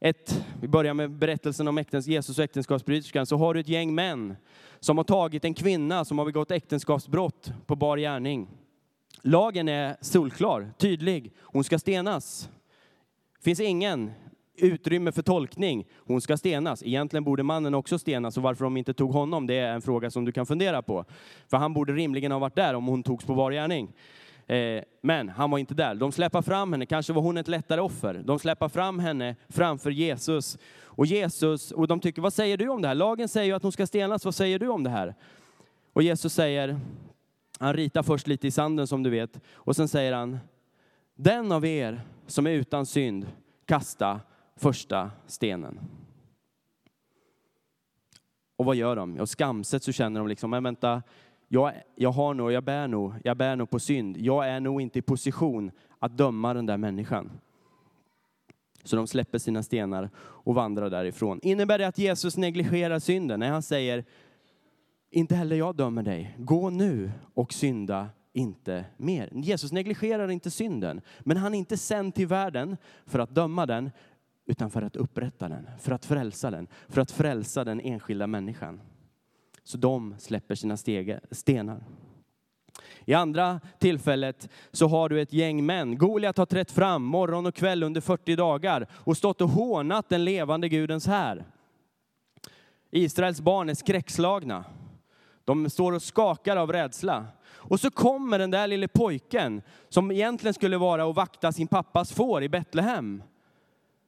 ett, 0.01 0.45
vi 0.61 0.69
börjar 0.69 0.95
med 0.95 1.11
berättelsen 1.11 1.69
om 1.69 1.79
äktens, 1.79 2.07
Jesus 2.07 2.39
och 2.39 2.45
äktenskapsbryterskan, 2.45 3.27
så 3.27 3.37
har 3.37 3.55
du 3.55 3.61
ett 3.61 3.69
gäng 3.69 3.95
män 3.95 4.37
som 4.81 4.97
har 4.97 5.05
tagit 5.05 5.45
en 5.45 5.55
kvinna 5.55 6.05
som 6.05 6.19
har 6.19 6.25
begått 6.25 6.51
äktenskapsbrott 6.51 7.53
på 7.67 7.77
bar 7.77 7.97
gärning. 7.97 8.49
Lagen 9.23 9.69
är 9.69 9.97
solklar, 10.01 10.73
tydlig. 10.79 11.33
Hon 11.41 11.65
ska 11.65 11.79
stenas. 11.79 12.51
Det 13.39 13.45
finns 13.45 13.61
ingen 13.61 14.11
utrymme 14.57 15.13
för 15.13 15.23
tolkning. 15.23 15.87
Hon 15.97 16.21
ska 16.21 16.37
stenas. 16.37 16.83
Egentligen 16.83 17.25
borde 17.25 17.43
mannen 17.43 17.75
också 17.75 17.99
stenas 17.99 18.37
och 18.37 18.43
varför 18.43 18.65
de 18.65 18.77
inte 18.77 18.95
tog 18.95 19.13
honom, 19.13 19.47
det 19.47 19.55
är 19.55 19.73
en 19.73 19.83
fråga 19.83 20.11
som 20.11 20.25
du 20.25 20.33
kan 20.33 20.47
fundera 20.47 20.83
på. 20.83 21.05
För 21.49 21.57
han 21.57 21.75
borde 21.75 21.93
rimligen 21.93 22.33
ha 22.33 22.39
varit 22.39 22.55
där 22.55 22.75
om 22.75 22.87
hon 22.87 23.03
togs 23.03 23.25
på 23.25 23.35
bar 23.35 23.53
gärning. 23.53 23.93
Eh, 24.51 24.83
men 25.01 25.29
han 25.29 25.51
var 25.51 25.59
inte 25.59 25.75
där. 25.75 25.95
De 25.95 26.13
släpper 26.13 26.43
fram 26.43 26.73
henne, 26.73 26.87
kanske 26.87 27.13
var 27.13 27.23
hon 27.23 27.37
ett 27.37 27.49
lättare 27.49 27.81
offer. 27.81 28.23
De 28.25 28.39
släpper 28.39 28.69
fram 28.69 28.99
henne 28.99 29.37
framför 29.49 29.91
Jesus. 29.91 30.59
Och 30.83 31.07
Jesus, 31.07 31.73
och 31.73 31.89
de 31.89 32.01
tycker, 32.01 32.23
vad 32.23 32.33
säger 32.33 32.57
du 32.57 32.69
om 32.69 32.83
det 32.83 32.89
här? 32.89 32.95
Lagen 32.95 33.29
säger 33.29 33.47
ju 33.47 33.53
att 33.53 33.63
hon 33.63 33.73
ska 33.73 33.87
stenas, 33.87 34.25
vad 34.25 34.35
säger 34.35 34.59
du 34.59 34.69
om 34.69 34.85
det 34.85 34.91
här? 34.91 35.15
Och 35.93 36.03
Jesus 36.03 36.35
säger, 36.35 36.81
han 37.59 37.75
ritar 37.75 38.03
först 38.03 38.27
lite 38.27 38.47
i 38.47 38.51
sanden 38.51 38.87
som 38.87 39.03
du 39.03 39.11
vet, 39.11 39.41
och 39.53 39.77
sen 39.77 39.89
säger 39.89 40.13
han, 40.13 40.39
den 41.15 41.53
av 41.53 41.67
er 41.67 42.01
som 42.27 42.47
är 42.47 42.51
utan 42.51 42.87
synd, 42.87 43.27
kasta 43.65 44.21
första 44.57 45.11
stenen. 45.27 45.81
Och 48.57 48.65
vad 48.65 48.77
gör 48.77 48.97
de? 48.97 49.21
Och 49.21 49.29
skamset 49.29 49.83
så 49.83 49.93
känner 49.93 50.21
de 50.21 50.29
liksom, 50.29 50.51
men 50.51 50.63
vänta, 50.63 51.03
jag, 51.53 51.73
jag 51.95 52.13
har 52.13 52.35
nog, 52.35 52.53
jag 52.53 52.65
bär 52.65 52.89
nog, 52.89 53.15
jag 53.25 53.37
bär 53.37 53.57
nog 53.57 53.71
på 53.71 53.79
synd. 53.79 54.17
Jag 54.17 54.49
är 54.49 54.61
nog 54.61 54.81
inte 54.81 54.99
i 54.99 55.03
position 55.03 55.71
att 55.99 56.17
döma 56.17 56.55
den 56.55 56.67
där 56.67 56.77
människan. 56.77 57.31
Så 58.85 58.97
de 58.97 59.07
släpper 59.07 59.39
sina 59.39 59.63
stenar 59.63 60.11
och 60.17 60.55
vandrar 60.55 60.91
därifrån. 60.91 61.41
Innebär 61.43 61.79
det 61.79 61.87
att 61.87 61.99
Jesus 61.99 62.37
negligerar 62.37 62.99
synden? 62.99 63.41
Nej, 63.41 63.49
han 63.49 63.63
säger, 63.63 64.05
inte 65.11 65.35
heller 65.35 65.57
jag 65.57 65.77
dömer 65.77 66.03
dig. 66.03 66.37
Gå 66.39 66.71
nu 66.71 67.11
och 67.35 67.53
synda 67.53 68.09
inte 68.33 68.85
mer. 68.97 69.31
Jesus 69.35 69.73
negligerar 69.73 70.31
inte 70.31 70.51
synden, 70.51 71.01
men 71.21 71.37
han 71.37 71.55
är 71.55 71.59
inte 71.59 71.77
sänd 71.77 72.15
till 72.15 72.27
världen 72.27 72.77
för 73.07 73.19
att 73.19 73.35
döma 73.35 73.67
den, 73.67 73.91
utan 74.47 74.71
för 74.71 74.83
att 74.83 74.97
upprätta 74.97 75.49
den, 75.49 75.71
för 75.81 75.93
att 75.93 76.05
frälsa 76.05 76.51
den, 76.51 76.67
för 76.89 77.01
att 77.01 77.11
frälsa 77.11 77.65
den 77.65 77.81
enskilda 77.81 78.27
människan. 78.27 78.81
Så 79.71 79.79
de 79.79 80.15
släpper 80.19 80.55
sina 80.55 80.77
stege, 80.77 81.21
stenar. 81.31 81.85
I 83.05 83.15
andra 83.15 83.61
tillfället 83.79 84.49
så 84.73 84.87
har 84.89 85.09
du 85.09 85.21
ett 85.21 85.33
gäng 85.33 85.67
män. 85.67 85.99
Goliat 85.99 86.39
har 86.39 86.47
trätt 86.47 86.71
fram 86.71 87.03
morgon 87.03 87.47
och 87.47 87.55
kväll 87.55 87.83
under 87.83 88.01
40 88.01 88.37
dagar 88.37 88.87
och 88.93 89.17
stått 89.17 89.41
och 89.41 89.49
hånat 89.49 90.09
den 90.09 90.25
levande 90.25 90.69
Gudens 90.69 91.07
här. 91.07 91.45
Israels 92.91 93.41
barn 93.41 93.69
är 93.69 93.75
skräckslagna. 93.75 94.65
De 95.45 95.71
står 95.71 95.93
och 95.93 96.03
skakar 96.03 96.57
av 96.57 96.73
rädsla. 96.73 97.27
Och 97.47 97.81
så 97.81 97.91
kommer 97.91 98.39
den 98.39 98.51
där 98.51 98.67
lille 98.67 98.89
pojken 98.89 99.63
som 99.89 100.11
egentligen 100.11 100.55
skulle 100.55 100.77
vara 100.77 101.07
och 101.07 101.15
vakta 101.15 101.53
sin 101.53 101.69
pappas 101.69 102.13
får 102.13 102.43
i 102.43 102.49
Betlehem. 102.49 103.23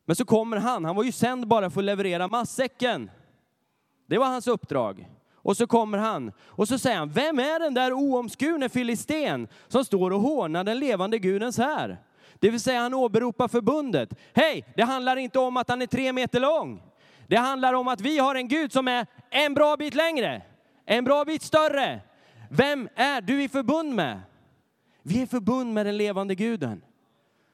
Men 0.05 0.17
så 0.17 0.25
kommer 0.25 0.57
han, 0.57 0.85
han 0.85 0.97
var 0.97 1.05
ju 1.05 1.13
sänd 1.13 1.49
bara 1.49 1.71
för 1.71 1.81
att 1.81 1.85
leverera 1.85 2.29
massäcken. 2.29 3.11
Det 4.07 4.19
var 4.19 4.27
hans 4.27 4.47
uppdrag. 4.47 5.09
Och 5.43 5.57
så 5.57 5.67
kommer 5.67 5.99
han 5.99 6.33
och 6.47 6.69
så 6.69 6.79
säger 6.79 6.99
han, 6.99 7.11
vem 7.11 7.39
är 7.39 7.59
den 7.59 7.75
där 7.75 7.93
oomskurne 7.93 8.69
filisten 8.69 9.49
som 9.69 9.85
står 9.85 10.11
och 10.11 10.21
hånar 10.21 10.65
den 10.65 10.79
levande 10.79 11.19
Gudens 11.19 11.59
här? 11.59 11.99
Det 12.39 12.51
vill 12.51 12.61
säga 12.61 12.81
han 12.81 12.95
åberopar 12.95 13.49
förbundet. 13.49 14.15
Hej, 14.33 14.65
det 14.77 14.83
handlar 14.83 15.17
inte 15.17 15.39
om 15.39 15.57
att 15.57 15.69
han 15.69 15.83
är 15.83 15.87
tre 15.87 16.13
meter 16.13 16.41
lång. 16.41 16.83
Det 17.27 17.37
handlar 17.37 17.73
om 17.73 17.89
att 17.89 18.01
vi 18.01 18.19
har 18.19 18.35
en 18.35 18.49
Gud 18.49 18.73
som 18.73 18.89
är 18.89 19.07
en 19.31 19.55
bra 19.55 19.77
bit 19.77 19.95
längre, 19.95 20.43
en 20.87 21.05
bra 21.05 21.25
bit 21.25 21.43
större. 21.43 22.01
Vem 22.51 22.89
är 22.95 23.21
du 23.21 23.43
i 23.43 23.49
förbund 23.49 23.95
med? 23.95 24.21
Vi 25.03 25.19
är 25.19 25.23
i 25.23 25.27
förbund 25.27 25.75
med 25.75 25.87
den 25.87 25.97
levande 25.97 26.35
guden. 26.35 26.85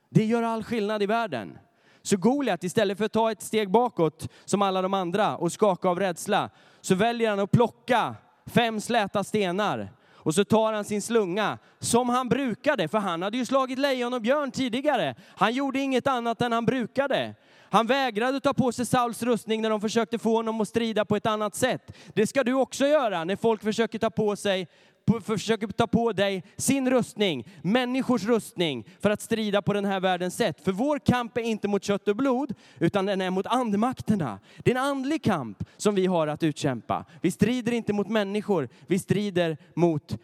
Det 0.09 0.25
gör 0.25 0.43
all 0.43 0.65
skillnad 0.65 1.03
i 1.03 1.07
världen. 1.07 1.59
Så 2.09 2.17
Goliat, 2.17 2.65
istället 2.65 2.99
för 2.99 3.05
att 3.05 3.13
ta 3.13 3.31
ett 3.31 3.43
steg 3.43 3.71
bakåt 3.71 4.29
som 4.45 4.63
alla 4.63 4.83
de 4.83 4.95
andra 4.95 5.37
och 5.37 5.53
skaka 5.53 5.89
av 5.89 6.01
rädsla, 6.01 6.51
så 6.81 6.95
väljer 6.95 7.31
han 7.31 7.41
att 7.41 7.51
plocka 7.51 8.15
fem 8.47 8.81
släta 8.81 9.25
stenar. 9.25 9.89
Och 10.13 10.35
så 10.35 10.45
tar 10.45 10.73
han 10.73 10.85
sin 10.85 11.03
slunga, 11.03 11.59
som 11.79 12.09
han 12.09 12.29
brukade, 12.29 12.89
för 12.89 12.99
han 12.99 13.23
hade 13.23 13.37
ju 13.37 13.47
slagit 13.47 13.79
lejon 13.79 14.15
och 14.15 14.23
björn 14.23 14.51
tidigare. 14.51 15.15
Han 15.37 15.53
gjorde 15.53 15.79
inget 15.79 16.07
annat 16.07 16.43
än 16.43 16.53
han 16.53 16.65
brukade. 16.65 17.35
Han 17.71 17.87
vägrade 17.87 18.41
ta 18.41 18.55
på 18.55 18.73
sig 18.73 18.87
Sauls 18.87 19.23
rustning 19.23 19.63
när 19.63 19.71
de 19.71 19.81
försökte 19.81 20.19
få 20.19 20.37
honom 20.37 20.61
att 20.61 20.69
strida 20.69 21.05
på 21.05 21.17
ett 21.17 21.27
annat 21.27 21.55
sätt. 21.55 21.97
Det 22.15 22.27
ska 22.27 22.45
du 22.45 22.55
också 22.55 22.87
göra 22.87 23.25
när 23.25 23.37
folk 23.37 23.63
försöker 23.63 23.99
ta 23.99 24.11
på 24.11 24.37
sig 24.37 24.69
på, 25.09 25.21
försöker 25.21 25.67
ta 25.67 25.87
på 25.87 26.13
dig 26.13 26.43
sin 26.57 26.91
rustning, 26.91 27.47
människors 27.63 28.25
rustning, 28.25 28.87
för 29.01 29.11
att 29.11 29.21
strida 29.21 29.63
på 29.63 29.73
den 29.73 29.85
här 29.85 30.01
världens 30.01 30.37
sätt. 30.37 30.61
För 30.65 30.73
vår 30.73 30.99
kamp 30.99 31.37
är 31.37 31.43
inte 31.43 31.69
mot 31.69 31.85
kött 31.85 32.09
och 32.09 32.17
blod, 32.17 32.55
utan 32.79 33.07
den 33.07 33.21
är 33.21 33.31
mot 33.31 33.47
andemakterna. 33.47 34.39
Det 34.59 34.71
är 34.71 34.75
en 34.75 34.83
andlig 34.83 35.23
kamp 35.23 35.65
som 35.77 35.95
vi 35.95 36.07
har 36.07 36.27
att 36.27 36.43
utkämpa. 36.43 37.05
Vi 37.21 37.31
strider 37.31 37.73
inte 37.73 37.93
mot 37.93 38.09
människor, 38.09 38.69
vi 38.87 38.99
strider 38.99 39.57
mot 39.75 40.19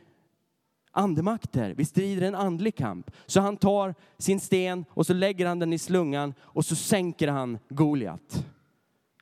andemakter. 0.94 1.74
Vi 1.76 1.84
strider 1.84 2.26
en 2.26 2.34
andlig 2.34 2.76
kamp. 2.76 3.10
Så 3.26 3.40
han 3.40 3.56
tar 3.56 3.94
sin 4.18 4.40
sten 4.40 4.84
och 4.88 5.06
så 5.06 5.14
lägger 5.14 5.46
han 5.46 5.58
den 5.58 5.72
i 5.72 5.78
slungan 5.78 6.34
och 6.40 6.64
så 6.64 6.76
sänker 6.76 7.28
han 7.28 7.58
Goliat. 7.68 8.44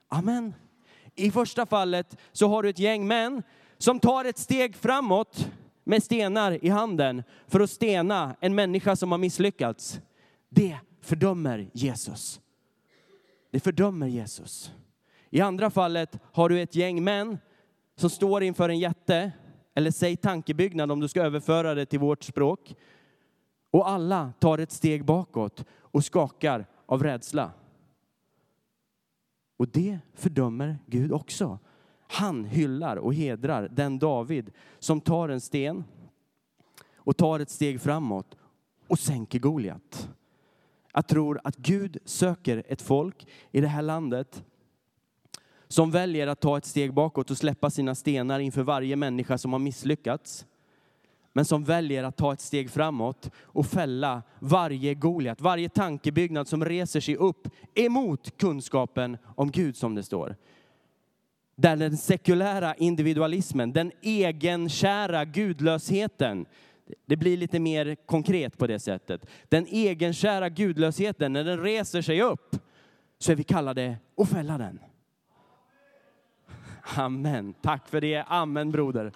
Amen. 0.09 0.55
I 1.15 1.31
första 1.31 1.67
fallet 1.67 2.17
så 2.33 2.49
har 2.49 2.63
du 2.63 2.69
ett 2.69 2.79
gäng 2.79 3.07
män 3.07 3.43
som 3.83 4.01
tar 4.01 4.25
ett 4.25 4.39
steg 4.39 4.77
framåt 4.77 5.51
med 5.85 6.03
stenar 6.03 6.65
i 6.65 6.69
handen 6.69 7.23
för 7.47 7.61
att 7.61 7.71
stena 7.71 8.37
en 8.41 8.55
människa 8.55 8.97
som 8.97 9.11
har 9.11 9.19
misslyckats. 9.19 10.01
Det 10.49 10.79
fördömer 11.01 11.71
Jesus. 11.73 12.41
Det 13.51 13.61
fördömer 13.61 14.07
Jesus. 14.07 14.73
I 15.31 15.41
andra 15.41 15.71
fallet 15.71 16.19
har 16.33 16.49
du 16.49 16.61
ett 16.61 16.75
gäng 16.75 17.05
män 17.05 17.39
som 17.97 18.11
står 18.11 18.43
inför 18.43 18.69
en 18.69 18.79
jätte, 18.79 19.33
eller 19.75 19.91
säg 19.91 20.17
tankebyggnad 20.17 20.93
om 20.93 21.01
du 21.01 21.09
ska 21.09 21.23
överföra 21.23 21.75
det 21.75 21.87
till 21.87 21.99
vårt 21.99 22.23
språk. 22.25 22.75
Och 23.71 23.89
alla 23.89 24.33
tar 24.39 24.59
ett 24.59 24.73
steg 24.73 25.05
bakåt 25.05 25.65
och 25.73 26.05
skakar 26.05 26.67
av 26.87 27.03
rädsla. 27.03 27.51
Och 29.57 29.69
det 29.69 29.99
fördömer 30.15 30.79
Gud 30.87 31.13
också. 31.13 31.59
Han 32.13 32.45
hyllar 32.45 32.97
och 32.97 33.15
hedrar 33.15 33.69
den 33.73 33.99
David 33.99 34.51
som 34.79 35.01
tar 35.01 35.29
en 35.29 35.41
sten 35.41 35.85
och 36.97 37.17
tar 37.17 37.41
ett 37.41 37.51
steg 37.51 37.81
framåt 37.81 38.37
och 38.89 38.99
sänker 38.99 39.39
Goliat. 39.39 40.09
Jag 40.93 41.07
tror 41.07 41.41
att 41.45 41.57
Gud 41.57 41.99
söker 42.05 42.63
ett 42.69 42.83
folk 42.83 43.27
i 43.51 43.61
det 43.61 43.69
här 43.69 43.83
landet 43.83 44.45
som 45.69 45.91
väljer 45.91 46.27
att 46.27 46.41
ta 46.41 46.59
ett 46.59 46.65
steg 46.65 46.95
bakåt 46.95 47.31
och 47.31 47.39
släppa 47.39 47.71
sina 47.71 47.95
stenar 47.95 48.41
inför 48.41 48.63
varje 48.63 48.97
människa 48.97 49.39
som 49.39 49.53
har 49.53 49.61
misslyckats. 49.61 50.47
Men 51.33 51.45
som 51.45 51.65
väljer 51.65 52.05
att 52.05 52.17
ta 52.17 52.33
ett 52.33 52.41
steg 52.41 52.71
framåt 52.71 53.31
och 53.37 53.67
fälla 53.67 54.23
varje 54.39 54.95
Goliat, 54.95 55.41
varje 55.41 55.69
tankebyggnad 55.69 56.49
som 56.49 56.65
reser 56.65 57.01
sig 57.01 57.17
upp 57.17 57.49
emot 57.75 58.39
kunskapen 58.39 59.17
om 59.25 59.51
Gud 59.51 59.77
som 59.77 59.95
det 59.95 60.03
står. 60.03 60.37
Där 61.57 61.77
den 61.77 61.97
sekulära 61.97 62.75
individualismen, 62.75 63.73
den 63.73 63.93
egenkära 64.03 65.25
gudlösheten, 65.25 66.47
det 67.07 67.17
blir 67.17 67.37
lite 67.37 67.61
mer 67.61 67.97
konkret 68.07 68.59
på 68.59 68.67
det 68.67 68.79
sättet. 68.79 69.27
Den 69.49 69.67
egenkära 69.67 70.49
gudlösheten, 70.49 71.33
när 71.33 71.45
den 71.45 71.63
reser 71.63 72.03
sig 72.03 72.23
upp, 72.23 72.57
så 73.19 73.33
är 73.33 73.37
vi 73.37 73.45
kallade 73.45 73.97
att 74.17 74.29
fälla 74.29 74.59
den. 74.59 74.81
Amen. 76.83 77.55
Tack 77.63 77.89
för 77.89 78.01
det. 78.01 78.25
Amen 78.29 78.71
broder. 78.71 79.13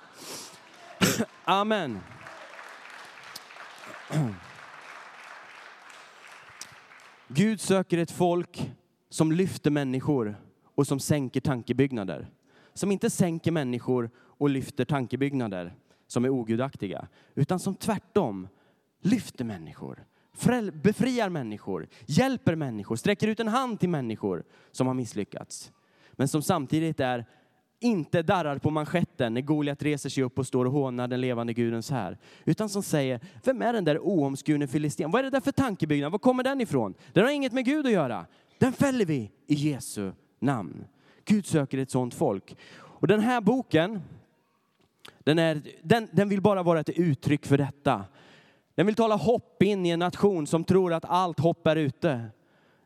Amen. 1.44 2.00
Gud 7.28 7.60
söker 7.60 7.98
ett 7.98 8.10
folk 8.10 8.70
som 9.10 9.32
lyfter 9.32 9.70
människor 9.70 10.36
och 10.76 10.86
som 10.86 11.00
sänker 11.00 11.40
tankebyggnader. 11.40 12.28
Som 12.74 12.92
inte 12.92 13.10
sänker 13.10 13.50
människor 13.50 14.10
och 14.16 14.50
lyfter 14.50 14.84
tankebyggnader 14.84 15.74
som 16.06 16.24
är 16.24 16.28
ogudaktiga, 16.28 17.08
utan 17.34 17.58
som 17.58 17.74
tvärtom 17.74 18.48
lyfter 19.02 19.44
människor, 19.44 20.04
befriar 20.72 21.28
människor, 21.28 21.88
hjälper 22.06 22.54
människor, 22.54 22.96
sträcker 22.96 23.28
ut 23.28 23.40
en 23.40 23.48
hand 23.48 23.80
till 23.80 23.88
människor 23.88 24.44
som 24.72 24.86
har 24.86 24.94
misslyckats. 24.94 25.72
Men 26.12 26.28
som 26.28 26.42
samtidigt 26.42 27.00
är 27.00 27.24
inte 27.80 28.22
darrar 28.22 28.58
på 28.58 28.70
manschetten 28.70 29.34
när 29.34 29.40
Goliat 29.40 29.82
reser 29.82 30.08
sig 30.08 30.24
upp 30.24 30.38
och 30.38 30.46
står 30.46 30.64
och 30.64 30.72
hånar 30.72 31.08
den 31.08 31.20
levande 31.20 31.52
gudens 31.52 31.90
här. 31.90 32.18
Utan 32.44 32.68
som 32.68 32.82
säger, 32.82 33.20
vem 33.44 33.62
är 33.62 33.72
den 33.72 33.84
där 33.84 33.98
oomskurne 33.98 34.66
filisten? 34.66 35.10
Vad 35.10 35.18
är 35.18 35.22
det 35.22 35.30
där 35.30 35.40
för 35.40 35.52
tankebyggnad? 35.52 36.12
Var 36.12 36.18
kommer 36.18 36.42
den 36.42 36.60
ifrån? 36.60 36.94
Den 37.12 37.24
har 37.24 37.30
inget 37.30 37.52
med 37.52 37.64
Gud 37.64 37.86
att 37.86 37.92
göra. 37.92 38.26
Den 38.58 38.72
fäller 38.72 39.04
vi 39.04 39.30
i 39.46 39.54
Jesu 39.54 40.12
namn. 40.38 40.84
Gud 41.24 41.46
söker 41.46 41.78
ett 41.78 41.90
sånt 41.90 42.14
folk. 42.14 42.56
Och 42.78 43.06
den 43.06 43.20
här 43.20 43.40
boken, 43.40 44.02
den, 45.18 45.38
är, 45.38 45.62
den, 45.82 46.08
den 46.12 46.28
vill 46.28 46.40
bara 46.40 46.62
vara 46.62 46.80
ett 46.80 46.88
uttryck 46.88 47.46
för 47.46 47.58
detta. 47.58 48.04
Den 48.74 48.86
vill 48.86 48.94
tala 48.94 49.16
hopp 49.16 49.62
in 49.62 49.86
i 49.86 49.90
en 49.90 49.98
nation 49.98 50.46
som 50.46 50.64
tror 50.64 50.92
att 50.92 51.04
allt 51.04 51.40
hopp 51.40 51.66
är 51.66 51.76
ute. 51.76 52.24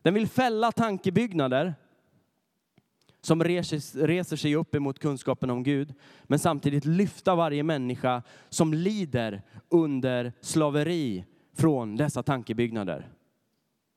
Den 0.01 0.13
vill 0.13 0.27
fälla 0.27 0.71
tankebyggnader 0.71 1.75
som 3.21 3.43
reser, 3.43 4.07
reser 4.07 4.35
sig 4.35 4.55
upp 4.55 4.75
emot 4.75 4.99
kunskapen 4.99 5.49
om 5.49 5.63
Gud, 5.63 5.93
men 6.23 6.39
samtidigt 6.39 6.85
lyfta 6.85 7.35
varje 7.35 7.63
människa 7.63 8.23
som 8.49 8.73
lider 8.73 9.41
under 9.69 10.33
slaveri 10.41 11.25
från 11.57 11.95
dessa 11.95 12.23
tankebyggnader. 12.23 13.09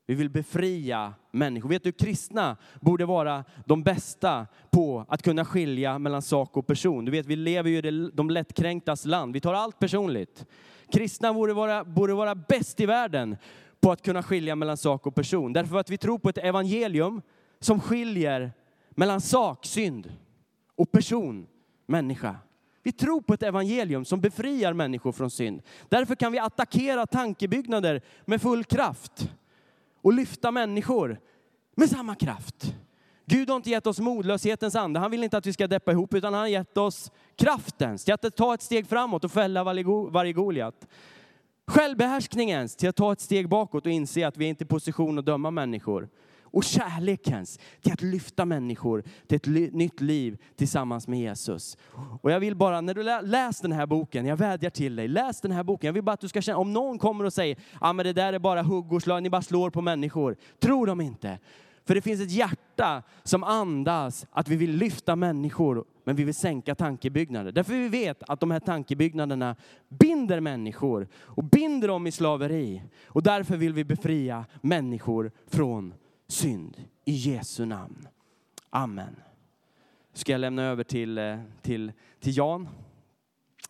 Vi 0.07 0.14
vill 0.14 0.31
befria 0.31 1.14
människor. 1.35 1.68
Vet 1.68 1.85
du, 1.85 1.92
kristna 1.92 2.57
borde 2.81 3.07
vara 3.07 3.44
de 3.64 3.83
bästa 3.83 4.47
på 4.70 5.05
att 5.09 5.23
kunna 5.23 5.44
skilja 5.44 5.99
mellan 5.99 6.23
sak 6.23 6.57
och 6.57 6.66
person. 6.66 7.05
Du 7.05 7.11
vet, 7.11 7.27
vi 7.27 7.37
lever 7.37 7.70
ju 7.70 7.79
i 7.79 8.11
de 8.12 8.31
lättkränktas 8.31 9.05
land. 9.05 9.33
Vi 9.33 9.40
tar 9.40 9.55
allt 9.55 9.79
personligt. 9.79 10.47
Kristna 10.92 11.35
borde 11.35 11.53
vara, 11.53 11.85
borde 11.85 12.14
vara 12.14 12.35
bäst 12.35 12.81
i 12.81 12.87
världen 12.87 13.37
på 13.81 13.92
att 13.92 14.03
kunna 14.03 14.23
skilja 14.23 14.57
mellan 14.57 14.77
sak 14.77 15.07
och 15.07 15.14
person. 15.14 15.53
Därför 15.53 15.79
att 15.79 15.90
vi 15.90 15.99
tror 15.99 16.18
på 16.18 16.29
ett 16.29 16.38
evangelium 16.38 17.23
som 17.61 17.81
skiljer 17.81 18.53
mellan 18.90 19.20
sak, 19.20 19.66
synd 19.66 20.12
och 20.77 20.92
person, 20.92 21.47
människa. 21.87 22.37
Vi 22.83 22.92
tror 22.92 23.20
på 23.20 23.35
ett 23.35 23.42
evangelium 23.42 24.05
som 24.05 24.20
befriar 24.20 24.73
människor 24.73 25.12
från 25.12 25.31
synd. 25.31 25.62
Därför 25.88 26.14
kan 26.14 26.33
vi 26.33 26.38
attackera 26.38 27.07
tankebyggnader 27.07 28.03
med 28.25 28.42
full 28.42 28.64
kraft 28.64 29.31
och 30.05 30.12
lyfta 30.12 30.51
människor 30.51 31.21
med 31.77 31.90
samma 31.90 32.14
kraft. 32.14 32.75
Gud 33.27 33.49
har 33.49 33.57
inte 33.57 33.71
gett 33.71 33.87
oss 33.87 34.01
modlöshetens 34.01 34.77
ande. 34.77 35.01
Han 35.01 35.11
vill 35.11 35.25
inte 35.25 35.37
att 35.37 35.47
vi 35.47 35.53
ska 35.53 35.67
deppa 35.67 35.93
ihop, 35.93 36.14
utan 36.14 36.33
han 36.35 36.40
har 36.40 36.49
gett 36.49 36.77
oss 36.77 37.12
kraftens 37.37 38.05
till 38.05 38.14
att 38.14 38.37
ta 38.37 38.55
ett 38.55 38.62
steg 38.62 38.88
framåt 38.88 39.25
och 39.25 39.33
fälla 39.33 39.64
varje 39.64 40.33
Goliat. 40.33 40.87
Självbehärskningens 41.67 42.77
till 42.77 42.88
att 42.88 42.97
ta 42.97 43.12
ett 43.12 43.21
steg 43.21 43.49
bakåt 43.49 43.87
och 43.87 43.93
inse 43.93 44.27
att 44.27 44.37
vi 44.37 44.45
är 44.45 44.49
inte 44.49 44.62
är 44.62 44.67
i 44.67 44.69
position 44.69 45.19
att 45.19 45.27
döma 45.27 45.51
människor 45.51 46.09
och 46.55 46.64
kärlekens 46.64 47.59
till 47.81 47.93
att 47.93 48.03
lyfta 48.03 48.45
människor 48.45 49.05
till 49.27 49.64
ett 49.64 49.73
nytt 49.73 50.01
liv 50.01 50.38
tillsammans 50.57 51.09
med 51.09 51.21
Jesus. 51.21 51.77
Och 52.21 52.31
jag 52.31 52.40
vill 52.40 52.57
bara, 52.57 52.81
när 52.81 52.95
du 52.95 53.03
läser 53.03 53.62
den 53.62 53.73
här 53.73 53.87
boken, 53.87 54.27
jag 54.27 54.37
vädjar 54.37 54.71
till 54.71 54.97
dig, 54.97 55.09
läs 55.09 55.40
den 55.40 55.53
här 55.53 55.62
boken. 55.62 55.87
Jag 55.88 55.93
vill 55.93 56.03
bara 56.03 56.12
att 56.12 56.21
du 56.21 56.29
ska 56.29 56.43
känna, 56.43 56.59
om 56.59 56.73
någon 56.73 56.99
kommer 56.99 57.25
och 57.25 57.33
säger, 57.33 57.57
ja 57.73 57.79
ah, 57.81 57.93
men 57.93 58.07
det 58.07 58.12
där 58.12 58.33
är 58.33 58.38
bara 58.38 58.62
hugg 58.62 58.93
och 58.93 59.03
slag, 59.03 59.23
ni 59.23 59.31
bara 59.31 59.43
slår 59.43 59.71
på 59.71 59.81
människor. 59.81 60.37
Tro 60.61 60.87
dem 60.87 61.01
inte. 61.01 61.38
För 61.87 61.95
det 61.95 62.01
finns 62.01 62.21
ett 62.21 62.31
hjärta 62.31 63.03
som 63.23 63.45
andas 63.45 64.27
att 64.31 64.49
vi 64.49 64.57
vill 64.57 64.71
lyfta 64.77 65.17
människor, 65.17 65.85
men 66.05 66.17
vi 66.17 66.25
vill 66.25 66.35
sänka 66.35 66.75
tankebyggnader. 66.75 67.53
Därför 67.53 67.73
vi 67.73 67.88
vet 67.88 68.23
att 68.23 68.40
de 68.40 68.51
här 68.51 68.61
tankebyggnaderna 68.61 69.57
binder 69.88 70.40
människor 70.40 71.09
och 71.14 71.45
binder 71.45 71.88
dem 71.88 72.07
i 72.07 72.12
slaveri. 72.12 72.83
Och 73.07 73.23
därför 73.23 73.57
vill 73.57 73.73
vi 73.73 73.85
befria 73.85 74.45
människor 74.61 75.33
från 75.47 75.95
synd. 76.27 76.85
I 77.05 77.13
Jesu 77.13 77.65
namn. 77.65 78.09
Amen. 78.71 79.17
Ska 80.13 80.33
jag 80.33 80.41
lämna 80.41 80.63
över 80.63 80.85
till, 80.85 81.19
eh, 81.19 81.39
till, 81.63 81.93
till 82.21 82.37
Jan 82.37 82.69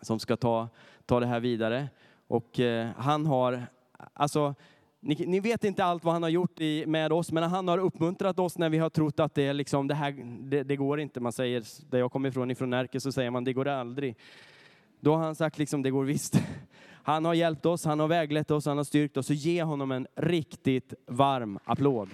som 0.02 0.18
ska 0.18 0.36
ta, 0.36 0.68
ta 1.06 1.20
det 1.20 1.26
här 1.26 1.40
vidare. 1.40 1.88
Och 2.26 2.60
eh, 2.60 2.90
han 2.96 3.26
har, 3.26 3.66
alltså, 4.12 4.54
ni, 5.00 5.24
ni, 5.26 5.40
vet 5.40 5.64
inte 5.64 5.84
allt 5.84 6.04
vad 6.04 6.14
han 6.14 6.22
har 6.22 6.30
gjort 6.30 6.60
i, 6.60 6.86
med 6.86 7.12
oss, 7.12 7.32
men 7.32 7.42
han 7.42 7.68
har 7.68 7.78
uppmuntrat 7.78 8.38
oss 8.38 8.58
när 8.58 8.68
vi 8.68 8.78
har 8.78 8.90
trott 8.90 9.20
att 9.20 9.34
det, 9.34 9.52
liksom, 9.52 9.88
det 9.88 9.94
här 9.94 10.12
det, 10.42 10.62
det 10.62 10.76
går 10.76 11.00
inte. 11.00 11.20
Man 11.20 11.32
säger, 11.32 11.64
där 11.90 11.98
jag 11.98 12.12
kommer 12.12 12.28
ifrån, 12.28 12.50
ifrån 12.50 12.70
Närke, 12.70 13.00
så 13.00 13.12
säger 13.12 13.30
man 13.30 13.44
det 13.44 13.52
går 13.52 13.68
aldrig. 13.68 14.16
Då 15.00 15.14
har 15.16 15.24
han 15.24 15.34
sagt 15.34 15.58
liksom, 15.58 15.82
det 15.82 15.90
går 15.90 16.04
visst. 16.04 16.40
Han 17.06 17.24
har 17.24 17.34
hjälpt 17.34 17.66
oss, 17.66 17.84
han 17.84 18.00
har 18.00 18.08
väglett 18.08 18.50
oss, 18.50 18.66
han 18.66 18.76
har 18.76 18.84
styrkt 18.84 19.16
oss. 19.16 19.26
Så 19.26 19.32
ge 19.32 19.62
honom 19.62 19.92
en 19.92 20.06
riktigt 20.14 20.94
varm 21.06 21.58
applåd. 21.64 22.08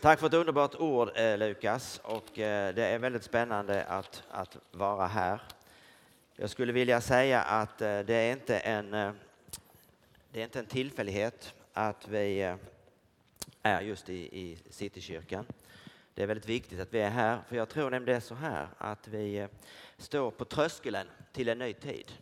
Tack 0.00 0.20
för 0.20 0.26
ett 0.26 0.34
underbart 0.34 0.74
ord 0.74 1.10
eh, 1.14 1.38
Lukas 1.38 2.00
och 2.04 2.38
eh, 2.38 2.74
det 2.74 2.84
är 2.86 2.98
väldigt 2.98 3.24
spännande 3.24 3.84
att, 3.84 4.22
att 4.30 4.56
vara 4.72 5.06
här. 5.06 5.40
Jag 6.36 6.50
skulle 6.50 6.72
vilja 6.72 7.00
säga 7.00 7.42
att 7.42 7.82
eh, 7.82 8.00
det 8.00 8.14
är 8.14 8.32
inte 8.32 8.58
en, 8.58 8.94
eh, 8.94 9.12
det 10.32 10.40
är 10.40 10.44
inte 10.44 10.58
en 10.58 10.66
tillfällighet 10.66 11.54
att 11.72 12.08
vi 12.08 12.42
eh, 12.42 12.56
är 13.62 13.80
just 13.80 14.08
i, 14.08 14.14
i 14.40 14.58
Citykyrkan. 14.70 15.46
Det 16.14 16.22
är 16.22 16.26
väldigt 16.26 16.48
viktigt 16.48 16.80
att 16.80 16.94
vi 16.94 17.00
är 17.00 17.10
här, 17.10 17.38
för 17.48 17.56
jag 17.56 17.68
tror 17.68 17.90
nämligen 17.90 18.04
det 18.04 18.16
är 18.16 18.20
så 18.20 18.34
här 18.34 18.68
att 18.78 19.08
vi 19.08 19.38
eh, 19.38 19.48
står 19.98 20.30
på 20.30 20.44
tröskeln 20.44 21.08
till 21.32 21.48
en 21.48 21.58
ny 21.58 21.72
tid. 21.72 22.12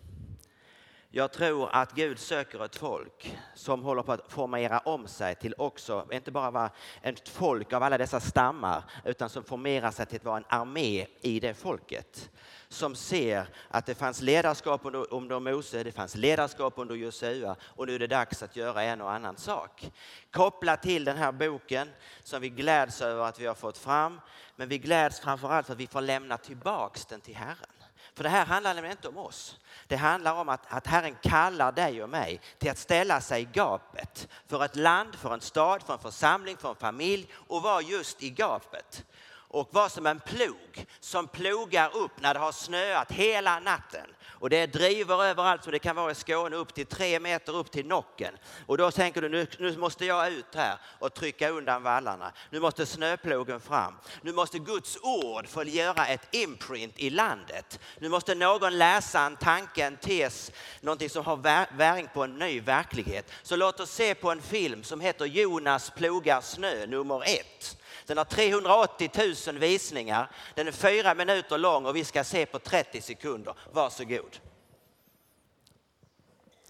Jag 1.11 1.33
tror 1.33 1.69
att 1.73 1.93
Gud 1.93 2.19
söker 2.19 2.65
ett 2.65 2.77
folk 2.77 3.39
som 3.55 3.83
håller 3.83 4.03
på 4.03 4.13
att 4.13 4.33
formera 4.33 4.79
om 4.79 5.09
sig 5.09 5.35
till 5.35 5.55
också, 5.59 6.07
inte 6.13 6.31
bara 6.31 6.51
vara 6.51 6.71
ett 7.03 7.29
folk 7.29 7.73
av 7.73 7.83
alla 7.83 7.99
dessa 7.99 8.21
stammar, 8.21 8.83
utan 9.05 9.29
som 9.29 9.45
formerar 9.45 9.91
sig 9.91 10.07
till 10.07 10.17
att 10.17 10.25
vara 10.25 10.37
en 10.37 10.45
armé 10.49 11.07
i 11.21 11.41
det 11.41 11.55
folket. 11.55 12.31
Som 12.69 12.95
ser 12.95 13.49
att 13.69 13.87
det 13.87 13.95
fanns 13.95 14.23
ledarskap 14.23 14.81
under, 14.85 15.15
under 15.15 15.41
Mose, 15.41 15.83
det 15.83 15.93
fanns 15.93 16.15
ledarskap 16.15 16.75
under 16.77 16.95
Josua 16.95 17.57
och 17.63 17.87
nu 17.87 17.95
är 17.95 17.99
det 17.99 18.07
dags 18.07 18.43
att 18.43 18.57
göra 18.57 18.83
en 18.83 19.01
och 19.01 19.13
annan 19.13 19.37
sak. 19.37 19.91
Kopplat 20.31 20.83
till 20.83 21.05
den 21.05 21.17
här 21.17 21.33
boken 21.33 21.89
som 22.23 22.41
vi 22.41 22.49
gläds 22.49 23.03
över 23.03 23.25
att 23.25 23.41
vi 23.41 23.47
har 23.47 23.55
fått 23.55 23.79
fram, 23.79 24.21
men 24.57 24.69
vi 24.69 24.79
gläds 24.79 25.21
framförallt 25.21 25.67
för 25.67 25.73
att 25.73 25.81
vi 25.81 25.87
får 25.87 26.01
lämna 26.01 26.37
tillbaks 26.37 27.07
den 27.07 27.21
till 27.21 27.37
Herren. 27.37 27.78
För 28.19 28.25
det 28.25 28.31
här 28.31 28.47
handlar 28.47 28.75
nämligen 28.75 28.97
inte 28.97 29.09
om 29.09 29.19
oss. 29.19 29.59
Det 29.87 29.97
handlar 29.97 30.35
om 30.35 30.49
att, 30.49 30.61
att 30.69 30.87
Herren 30.87 31.17
kallar 31.23 31.73
dig 31.73 32.03
och 32.03 32.11
mig 32.11 32.41
till 32.59 32.71
att 32.71 32.79
ställa 32.79 33.21
sig 33.21 33.43
i 33.43 33.45
gapet 33.45 34.29
för 34.47 34.65
ett 34.65 34.77
land, 34.77 35.15
för 35.15 35.35
en 35.35 35.41
stad, 35.41 35.83
för 35.83 35.93
en 35.93 35.99
församling, 35.99 36.57
för 36.57 36.69
en 36.69 36.77
familj 36.77 37.29
och 37.35 37.63
vara 37.63 37.83
just 37.83 38.23
i 38.23 38.31
gapet. 38.31 39.05
Och 39.49 39.69
vara 39.73 39.89
som 39.89 40.07
en 40.07 40.21
plog 40.21 40.87
som 41.01 41.29
plogar 41.29 41.97
upp 41.97 42.21
när 42.21 42.35
det 42.35 42.41
har 42.41 42.53
snöat 42.53 43.13
hela 43.13 43.61
natten 43.61 44.07
och 44.41 44.51
det 44.51 44.67
driver 44.67 45.25
överallt 45.25 45.65
så 45.65 45.71
det 45.71 45.79
kan 45.79 45.97
vara 45.97 46.11
i 46.11 46.15
Skåne 46.15 46.57
upp 46.57 46.75
till 46.75 46.87
tre 46.87 47.21
meter 47.21 47.57
upp 47.57 47.71
till 47.71 47.87
nocken. 47.87 48.35
Och 48.67 48.79
då 48.79 48.91
tänker 48.91 49.23
du 49.23 49.29
nu, 49.29 49.47
nu 49.59 49.77
måste 49.77 50.07
jag 50.07 50.33
ut 50.33 50.55
här 50.55 50.79
och 50.99 51.15
trycka 51.15 51.51
undan 51.51 51.83
vallarna. 51.83 52.33
Nu 52.51 52.61
måste 52.61 52.87
snöplogen 52.87 53.61
fram. 53.61 53.95
Nu 54.23 54.33
måste 54.33 54.59
Guds 54.59 54.99
ord 55.03 55.49
få 55.49 55.65
göra 55.65 56.07
ett 56.07 56.35
imprint 56.35 56.95
i 56.97 57.11
landet. 57.11 57.81
Nu 57.99 58.09
måste 58.09 58.35
någon 58.35 58.79
läsa 58.79 59.21
en 59.21 59.37
tanke, 59.37 59.85
en 59.85 59.97
tes, 59.97 60.53
någonting 60.81 61.11
som 61.11 61.25
har 61.25 61.37
väring 61.77 62.09
på 62.15 62.25
en 62.25 62.39
ny 62.39 62.61
verklighet. 62.61 63.33
Så 63.43 63.57
låt 63.57 63.81
oss 63.81 63.91
se 63.91 64.15
på 64.15 64.31
en 64.31 64.43
film 64.43 64.83
som 64.83 65.01
heter 65.01 65.25
Jonas 65.25 65.91
plogar 65.91 66.41
snö 66.41 66.87
nummer 66.87 67.23
ett. 67.27 67.78
Den 68.09 68.19
har 68.19 68.25
380 68.25 69.11
000 69.47 69.59
visningar. 69.59 70.31
Den 70.55 70.69
är 70.69 70.73
fyra 70.73 71.15
minuter 71.15 71.59
lång 71.59 71.87
och 71.87 71.97
vi 71.97 72.05
ska 72.05 72.25
se 72.25 72.47
på 72.47 72.59
30 72.59 73.01
sekunder. 73.01 73.55
Varsågod. 73.73 74.39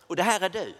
Och 0.02 0.16
det 0.16 0.22
här 0.22 0.40
är 0.40 0.48
du. 0.48 0.74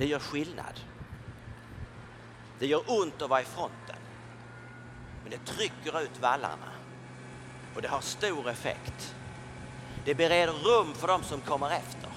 Det 0.00 0.06
gör 0.06 0.18
skillnad. 0.18 0.80
Det 2.58 2.66
gör 2.66 2.82
ont 2.86 3.22
att 3.22 3.30
vara 3.30 3.40
i 3.40 3.44
fronten. 3.44 3.96
Men 5.22 5.30
det 5.30 5.52
trycker 5.52 6.02
ut 6.02 6.20
vallarna. 6.20 6.72
Och 7.74 7.82
det 7.82 7.88
har 7.88 8.00
stor 8.00 8.50
effekt. 8.50 9.14
Det 10.04 10.14
bereder 10.14 10.52
rum 10.52 10.94
för 10.94 11.08
de 11.08 11.22
som 11.22 11.40
kommer 11.40 11.70
efter. 11.70 12.10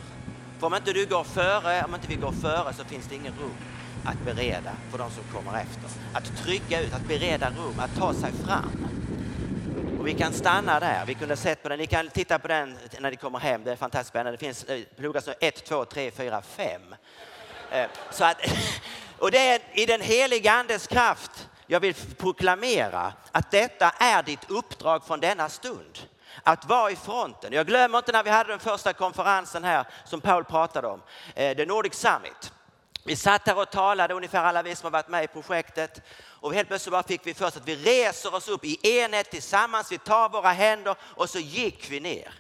För 0.59 0.67
om 0.67 0.73
inte 0.75 0.93
du 0.93 1.05
går 1.05 1.23
före, 1.23 1.83
om 1.83 1.95
inte 1.95 2.07
vi 2.07 2.15
går 2.15 2.31
före 2.31 2.73
så 2.73 2.83
finns 2.83 3.07
det 3.07 3.15
ingen 3.15 3.33
rum 3.33 3.55
att 4.05 4.25
bereda 4.25 4.71
för 4.91 4.97
de 4.97 5.11
som 5.11 5.23
kommer 5.23 5.59
efter. 5.59 5.89
Att 6.13 6.37
trycka 6.37 6.81
ut, 6.81 6.93
att 6.93 7.07
bereda 7.07 7.49
rum, 7.49 7.79
att 7.79 7.95
ta 7.95 8.13
sig 8.13 8.31
fram. 8.31 8.87
Och 9.99 10.07
vi 10.07 10.13
kan 10.13 10.33
stanna 10.33 10.79
där. 10.79 11.05
Vi 11.05 11.13
kunde 11.13 11.35
sett 11.35 11.63
på 11.63 11.69
den. 11.69 11.79
Ni 11.79 11.87
kan 11.87 12.09
titta 12.09 12.39
på 12.39 12.47
den 12.47 12.77
när 12.99 13.11
ni 13.11 13.17
kommer 13.17 13.39
hem. 13.39 13.63
Det 13.63 13.71
är 13.71 13.75
fantastiskt 13.75 14.09
spännande. 14.09 14.31
Det 14.31 14.45
finns 14.45 14.65
nu 15.27 15.33
1, 15.39 15.65
2, 15.65 15.85
3, 15.85 16.11
4, 16.11 16.41
5 16.41 16.81
Eh, 17.73 17.89
så 18.11 18.25
att, 18.25 18.37
och 19.19 19.31
det 19.31 19.49
är 19.49 19.61
i 19.73 19.85
den 19.85 20.01
heliga 20.01 20.51
andes 20.51 20.87
kraft 20.87 21.49
jag 21.67 21.79
vill 21.79 21.93
proklamera 22.17 23.13
att 23.31 23.51
detta 23.51 23.89
är 23.89 24.23
ditt 24.23 24.49
uppdrag 24.49 25.05
från 25.05 25.19
denna 25.19 25.49
stund. 25.49 25.99
Att 26.43 26.65
vara 26.65 26.91
i 26.91 26.95
fronten. 26.95 27.53
Jag 27.53 27.67
glömmer 27.67 27.97
inte 27.97 28.11
när 28.11 28.23
vi 28.23 28.29
hade 28.29 28.49
den 28.49 28.59
första 28.59 28.93
konferensen 28.93 29.63
här 29.63 29.85
som 30.05 30.21
Paul 30.21 30.43
pratade 30.43 30.87
om, 30.87 31.01
eh, 31.35 31.57
The 31.57 31.65
Nordic 31.65 31.93
Summit. 31.93 32.53
Vi 33.05 33.15
satt 33.15 33.47
här 33.47 33.57
och 33.57 33.71
talade, 33.71 34.13
ungefär 34.13 34.43
alla 34.43 34.63
vi 34.63 34.75
som 34.75 34.85
har 34.85 34.91
varit 34.91 35.07
med 35.07 35.23
i 35.23 35.27
projektet. 35.27 36.01
Och 36.19 36.53
helt 36.53 36.67
plötsligt 36.67 36.91
bara 36.91 37.03
fick 37.03 37.27
vi 37.27 37.33
först 37.33 37.57
att 37.57 37.67
vi 37.67 37.75
reser 37.75 38.35
oss 38.35 38.47
upp 38.47 38.65
i 38.65 38.99
enhet 38.99 39.31
tillsammans, 39.31 39.91
vi 39.91 39.97
tar 39.97 40.29
våra 40.29 40.51
händer 40.51 40.95
och 41.01 41.29
så 41.29 41.39
gick 41.39 41.91
vi 41.91 41.99
ner. 41.99 42.33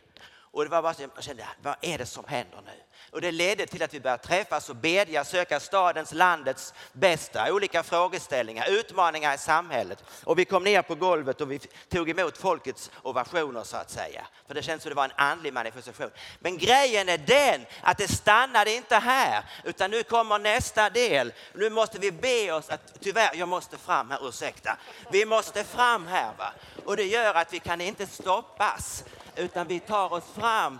Och 0.51 0.63
det 0.63 0.69
var 0.69 0.81
bara 0.81 0.93
så, 0.93 1.01
jag 1.15 1.23
kände, 1.23 1.47
vad 1.61 1.75
är 1.81 1.97
det 1.97 2.05
som 2.05 2.25
händer 2.25 2.61
nu? 2.65 2.82
Och 3.13 3.21
det 3.21 3.31
ledde 3.31 3.65
till 3.65 3.83
att 3.83 3.93
vi 3.93 3.99
började 3.99 4.23
träffas 4.23 4.69
och 4.69 4.75
bedja, 4.75 5.23
söka 5.23 5.59
stadens, 5.59 6.13
landets 6.13 6.73
bästa, 6.93 7.53
olika 7.53 7.83
frågeställningar, 7.83 8.69
utmaningar 8.69 9.35
i 9.35 9.37
samhället. 9.37 10.03
Och 10.23 10.39
vi 10.39 10.45
kom 10.45 10.63
ner 10.63 10.81
på 10.81 10.95
golvet 10.95 11.41
och 11.41 11.51
vi 11.51 11.59
tog 11.89 12.09
emot 12.09 12.37
folkets 12.37 12.91
ovationer 13.01 13.63
så 13.63 13.77
att 13.77 13.89
säga. 13.89 14.27
För 14.47 14.53
det 14.53 14.61
känns 14.63 14.83
som 14.83 14.89
det 14.89 14.95
var 14.95 15.03
en 15.03 15.11
andlig 15.15 15.53
manifestation. 15.53 16.11
Men 16.39 16.57
grejen 16.57 17.09
är 17.09 17.17
den 17.17 17.65
att 17.81 17.97
det 17.97 18.07
stannade 18.07 18.73
inte 18.73 18.95
här, 18.95 19.43
utan 19.63 19.91
nu 19.91 20.03
kommer 20.03 20.39
nästa 20.39 20.89
del. 20.89 21.33
Nu 21.53 21.69
måste 21.69 21.99
vi 21.99 22.11
be 22.11 22.51
oss 22.51 22.69
att, 22.69 23.01
tyvärr, 23.01 23.35
jag 23.35 23.49
måste 23.49 23.77
fram 23.77 24.11
här, 24.11 24.27
ursäkta. 24.29 24.77
Vi 25.11 25.25
måste 25.25 25.63
fram 25.63 26.07
här 26.07 26.31
va. 26.37 26.53
Och 26.85 26.97
det 26.97 27.05
gör 27.05 27.33
att 27.33 27.53
vi 27.53 27.59
kan 27.59 27.81
inte 27.81 28.07
stoppas, 28.07 29.03
utan 29.35 29.67
vi 29.67 29.79
tar 29.79 30.13
oss 30.13 30.23
fram 30.35 30.79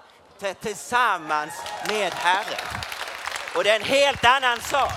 tillsammans 0.62 1.54
med 1.88 2.14
Herren. 2.14 2.84
Och 3.56 3.64
det 3.64 3.70
är 3.70 3.76
en 3.76 3.86
helt 3.86 4.26
annan 4.26 4.62
sak. 4.62 4.94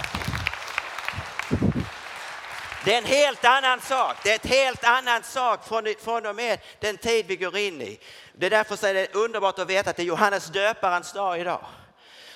Det 2.85 2.95
är 2.95 2.99
en 2.99 3.05
helt 3.05 3.45
annan 3.45 3.81
sak. 3.81 4.17
Det 4.23 4.31
är 4.31 4.35
ett 4.35 4.47
helt 4.47 4.85
annan 4.85 5.23
sak 5.23 5.69
från, 5.69 5.95
från 6.05 6.27
och 6.27 6.37
med 6.37 6.59
den 6.81 6.97
tid 6.97 7.27
vi 7.29 7.37
går 7.37 7.57
in 7.57 7.83
i. 7.83 7.99
Det 8.33 8.47
är 8.47 8.51
därför 8.51 8.77
så 8.77 8.87
är 8.87 8.95
det 8.95 9.15
underbart 9.15 9.59
att 9.59 9.71
veta 9.71 9.91
att 9.91 9.97
det 9.97 10.03
är 10.03 10.07
Johannes 10.07 10.47
döparens 10.47 11.13
dag 11.13 11.41
idag 11.41 11.61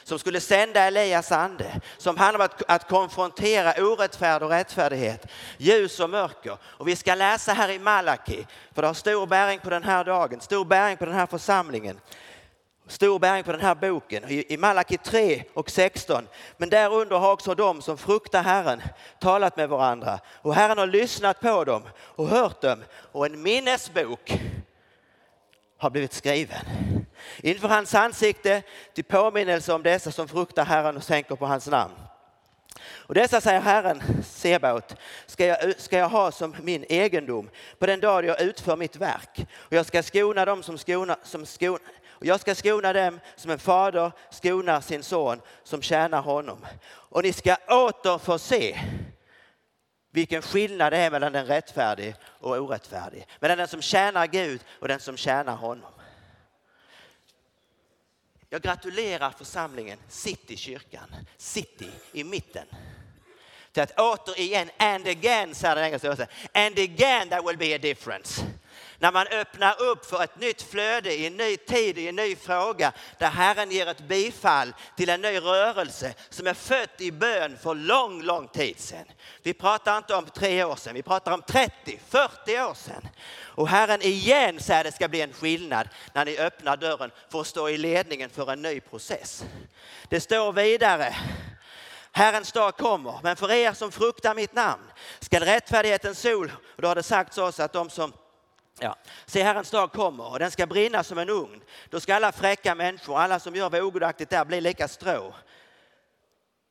som 0.02 0.18
skulle 0.18 0.40
sända 0.40 0.80
Elias 0.80 1.32
ande, 1.32 1.80
som 1.98 2.16
handlar 2.16 2.40
om 2.40 2.44
att, 2.44 2.62
att 2.70 2.88
konfrontera 2.88 3.84
orättfärd 3.84 4.42
och 4.42 4.50
rättfärdighet, 4.50 5.26
ljus 5.58 6.00
och 6.00 6.10
mörker. 6.10 6.56
Och 6.62 6.88
vi 6.88 6.96
ska 6.96 7.14
läsa 7.14 7.52
här 7.52 7.68
i 7.68 7.78
Malaki, 7.78 8.46
för 8.74 8.82
det 8.82 8.88
har 8.88 8.94
stor 8.94 9.26
bäring 9.26 9.58
på 9.58 9.70
den 9.70 9.84
här 9.84 10.04
dagen, 10.04 10.40
stor 10.40 10.64
bäring 10.64 10.96
på 10.96 11.04
den 11.04 11.14
här 11.14 11.26
församlingen 11.26 12.00
stor 12.90 13.18
bäring 13.18 13.44
på 13.44 13.53
den 13.53 13.61
här 13.61 13.74
boken 13.74 14.24
i 14.29 14.57
Malaki 14.57 14.98
3 14.98 15.44
och 15.55 15.70
16. 15.70 16.29
Men 16.57 16.70
därunder 16.70 17.16
har 17.16 17.33
också 17.33 17.55
de 17.55 17.83
som 17.83 17.98
fruktar 17.98 18.42
Herren 18.42 18.83
talat 19.20 19.57
med 19.57 19.68
varandra 19.68 20.20
och 20.42 20.55
Herren 20.55 20.79
har 20.79 20.87
lyssnat 20.87 21.40
på 21.40 21.64
dem 21.64 21.83
och 21.98 22.29
hört 22.29 22.61
dem 22.61 22.85
och 23.12 23.26
en 23.26 23.42
minnesbok 23.42 24.40
har 25.79 25.90
blivit 25.90 26.12
skriven. 26.12 26.61
Inför 27.42 27.68
hans 27.68 27.94
ansikte 27.94 28.62
till 28.94 29.05
påminnelse 29.05 29.72
om 29.72 29.83
dessa 29.83 30.12
som 30.12 30.29
fruktar 30.29 30.64
Herren 30.64 30.96
och 30.96 31.07
tänker 31.07 31.37
på 31.37 31.46
hans 31.46 31.66
namn. 31.66 31.94
Och 33.11 33.14
dessa 33.14 33.40
säger 33.40 33.61
Herren 33.61 34.03
Sebaot, 34.24 34.96
ska 35.26 35.46
jag, 35.46 35.81
ska 35.81 35.98
jag 35.98 36.09
ha 36.09 36.33
som 36.33 36.57
min 36.62 36.85
egendom 36.88 37.50
på 37.79 37.87
den 37.87 38.00
dag 38.00 38.24
jag 38.24 38.40
utför 38.40 38.76
mitt 38.76 38.96
verk. 38.96 39.46
Och 39.53 39.72
jag 39.72 39.87
ska 39.87 40.03
skona 40.03 40.44
dem 40.44 40.62
som 40.62 40.79
skona, 40.79 41.16
som 41.22 41.46
skona, 41.46 41.79
och 42.20 42.26
jag 42.26 42.40
ska 42.40 42.54
skona 42.54 42.92
dem 42.92 43.20
som 43.37 43.50
en 43.50 43.59
fader 43.59 44.12
skonar 44.30 44.80
sin 44.80 45.02
son 45.02 45.40
som 45.62 45.83
tjänar 45.83 46.22
honom. 46.22 46.66
Och 46.87 47.22
ni 47.22 47.33
ska 47.33 47.56
åter 47.68 48.18
få 48.18 48.38
se 48.38 48.80
vilken 50.11 50.42
skillnad 50.42 50.92
det 50.92 50.98
är 50.98 51.11
mellan 51.11 51.33
den 51.33 51.46
rättfärdige 51.46 52.14
och 52.24 52.56
orättfärdige. 52.56 53.24
Mellan 53.40 53.59
den 53.59 53.68
som 53.68 53.83
tjänar 53.83 54.26
Gud 54.26 54.61
och 54.80 54.88
den 54.88 55.00
som 55.00 55.16
tjänar 55.16 55.56
honom. 55.56 55.92
Jag 58.48 58.62
gratulerar 58.62 59.30
församlingen 59.30 59.98
Citykyrkan, 60.09 61.14
City 61.37 61.90
i 62.12 62.24
mitten. 62.24 62.66
Till 63.72 63.83
att 63.83 64.00
återigen, 64.00 64.70
and 64.78 65.09
again, 65.09 65.54
säger 65.54 65.76
den 65.76 65.85
engelska 65.85 66.26
and 66.54 66.78
again 66.78 67.28
there 67.28 67.42
will 67.42 67.59
be 67.59 67.74
a 67.74 67.78
difference. 67.78 68.44
När 69.00 69.12
man 69.12 69.26
öppnar 69.26 69.82
upp 69.82 70.06
för 70.06 70.22
ett 70.22 70.40
nytt 70.40 70.62
flöde 70.62 71.14
i 71.14 71.26
en 71.26 71.36
ny 71.36 71.56
tid, 71.56 71.98
i 71.98 72.08
en 72.08 72.16
ny 72.16 72.36
fråga, 72.36 72.92
där 73.18 73.30
Herren 73.30 73.70
ger 73.70 73.86
ett 73.86 74.00
bifall 74.00 74.74
till 74.96 75.08
en 75.08 75.20
ny 75.20 75.38
rörelse 75.38 76.14
som 76.28 76.46
är 76.46 76.54
fött 76.54 77.00
i 77.00 77.12
bön 77.12 77.58
för 77.62 77.74
lång, 77.74 78.22
lång 78.22 78.48
tid 78.48 78.80
sedan. 78.80 79.04
Vi 79.42 79.54
pratar 79.54 79.98
inte 79.98 80.14
om 80.14 80.26
tre 80.26 80.64
år 80.64 80.76
sedan, 80.76 80.94
vi 80.94 81.02
pratar 81.02 81.32
om 81.32 81.42
30, 81.42 82.00
40 82.08 82.60
år 82.60 82.74
sedan. 82.74 83.08
Och 83.42 83.68
Herren 83.68 84.02
igen 84.02 84.60
säger 84.60 84.80
att 84.80 84.86
det 84.86 84.92
ska 84.92 85.08
bli 85.08 85.20
en 85.20 85.32
skillnad 85.32 85.88
när 86.14 86.24
ni 86.24 86.38
öppnar 86.38 86.76
dörren 86.76 87.10
för 87.28 87.40
att 87.40 87.46
stå 87.46 87.68
i 87.68 87.78
ledningen 87.78 88.30
för 88.30 88.52
en 88.52 88.62
ny 88.62 88.80
process. 88.80 89.44
Det 90.08 90.20
står 90.20 90.52
vidare, 90.52 91.16
Herrens 92.12 92.52
dag 92.52 92.76
kommer, 92.76 93.20
men 93.22 93.36
för 93.36 93.52
er 93.52 93.72
som 93.72 93.92
fruktar 93.92 94.34
mitt 94.34 94.54
namn 94.54 94.82
skall 95.20 95.42
rättfärdighetens 95.42 96.20
sol, 96.20 96.52
och 96.76 96.82
då 96.82 96.88
har 96.88 96.94
det 96.94 97.02
sagts 97.02 97.38
oss 97.38 97.60
att 97.60 97.72
de 97.72 97.90
som 97.90 98.12
Ja. 98.82 98.96
Se, 99.26 99.42
Herrens 99.42 99.70
dag 99.70 99.92
kommer 99.92 100.30
och 100.30 100.38
den 100.38 100.50
ska 100.50 100.66
brinna 100.66 101.04
som 101.04 101.18
en 101.18 101.30
ugn. 101.30 101.60
Då 101.90 102.00
ska 102.00 102.14
alla 102.14 102.32
fräcka 102.32 102.74
människor, 102.74 103.18
alla 103.18 103.40
som 103.40 103.54
gör 103.56 103.70
vad 103.70 103.80
ogudaktigt 103.80 104.30
där, 104.30 104.44
bli 104.44 104.60
lika 104.60 104.88
strå. 104.88 105.34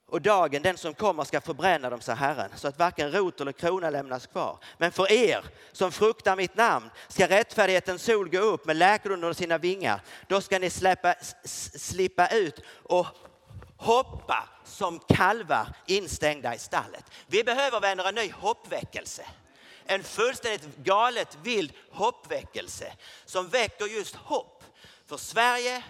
Och 0.07 0.21
dagen, 0.21 0.61
den 0.61 0.77
som 0.77 0.93
kommer, 0.93 1.23
ska 1.23 1.41
förbränna 1.41 1.89
dem, 1.89 2.01
sa 2.01 2.13
Herren, 2.13 2.49
så 2.55 2.67
att 2.67 2.79
varken 2.79 3.11
rot 3.11 3.41
eller 3.41 3.51
krona 3.51 3.89
lämnas 3.89 4.27
kvar. 4.27 4.57
Men 4.77 4.91
för 4.91 5.11
er 5.11 5.45
som 5.71 5.91
fruktar 5.91 6.35
mitt 6.35 6.55
namn 6.55 6.89
ska 7.07 7.27
rättfärdighetens 7.27 8.03
sol 8.03 8.29
gå 8.29 8.39
upp 8.39 8.65
med 8.65 8.75
läkedom 8.75 9.13
under 9.13 9.33
sina 9.33 9.57
vingar. 9.57 10.01
Då 10.27 10.41
ska 10.41 10.59
ni 10.59 10.69
släppa, 10.69 11.15
slippa 11.75 12.27
ut 12.27 12.59
och 12.83 13.07
hoppa 13.77 14.49
som 14.65 14.99
kalvar 14.99 15.67
instängda 15.85 16.55
i 16.55 16.59
stallet. 16.59 17.05
Vi 17.27 17.43
behöver 17.43 17.79
vänner 17.79 18.09
en 18.09 18.15
ny 18.15 18.31
hoppväckelse. 18.31 19.25
En 19.91 20.04
fullständigt 20.04 20.78
galet 20.78 21.38
vild 21.43 21.73
hoppväckelse 21.91 22.93
som 23.25 23.47
väcker 23.47 23.86
just 23.86 24.15
hopp 24.15 24.63
för 25.08 25.17
Sverige, 25.17 25.84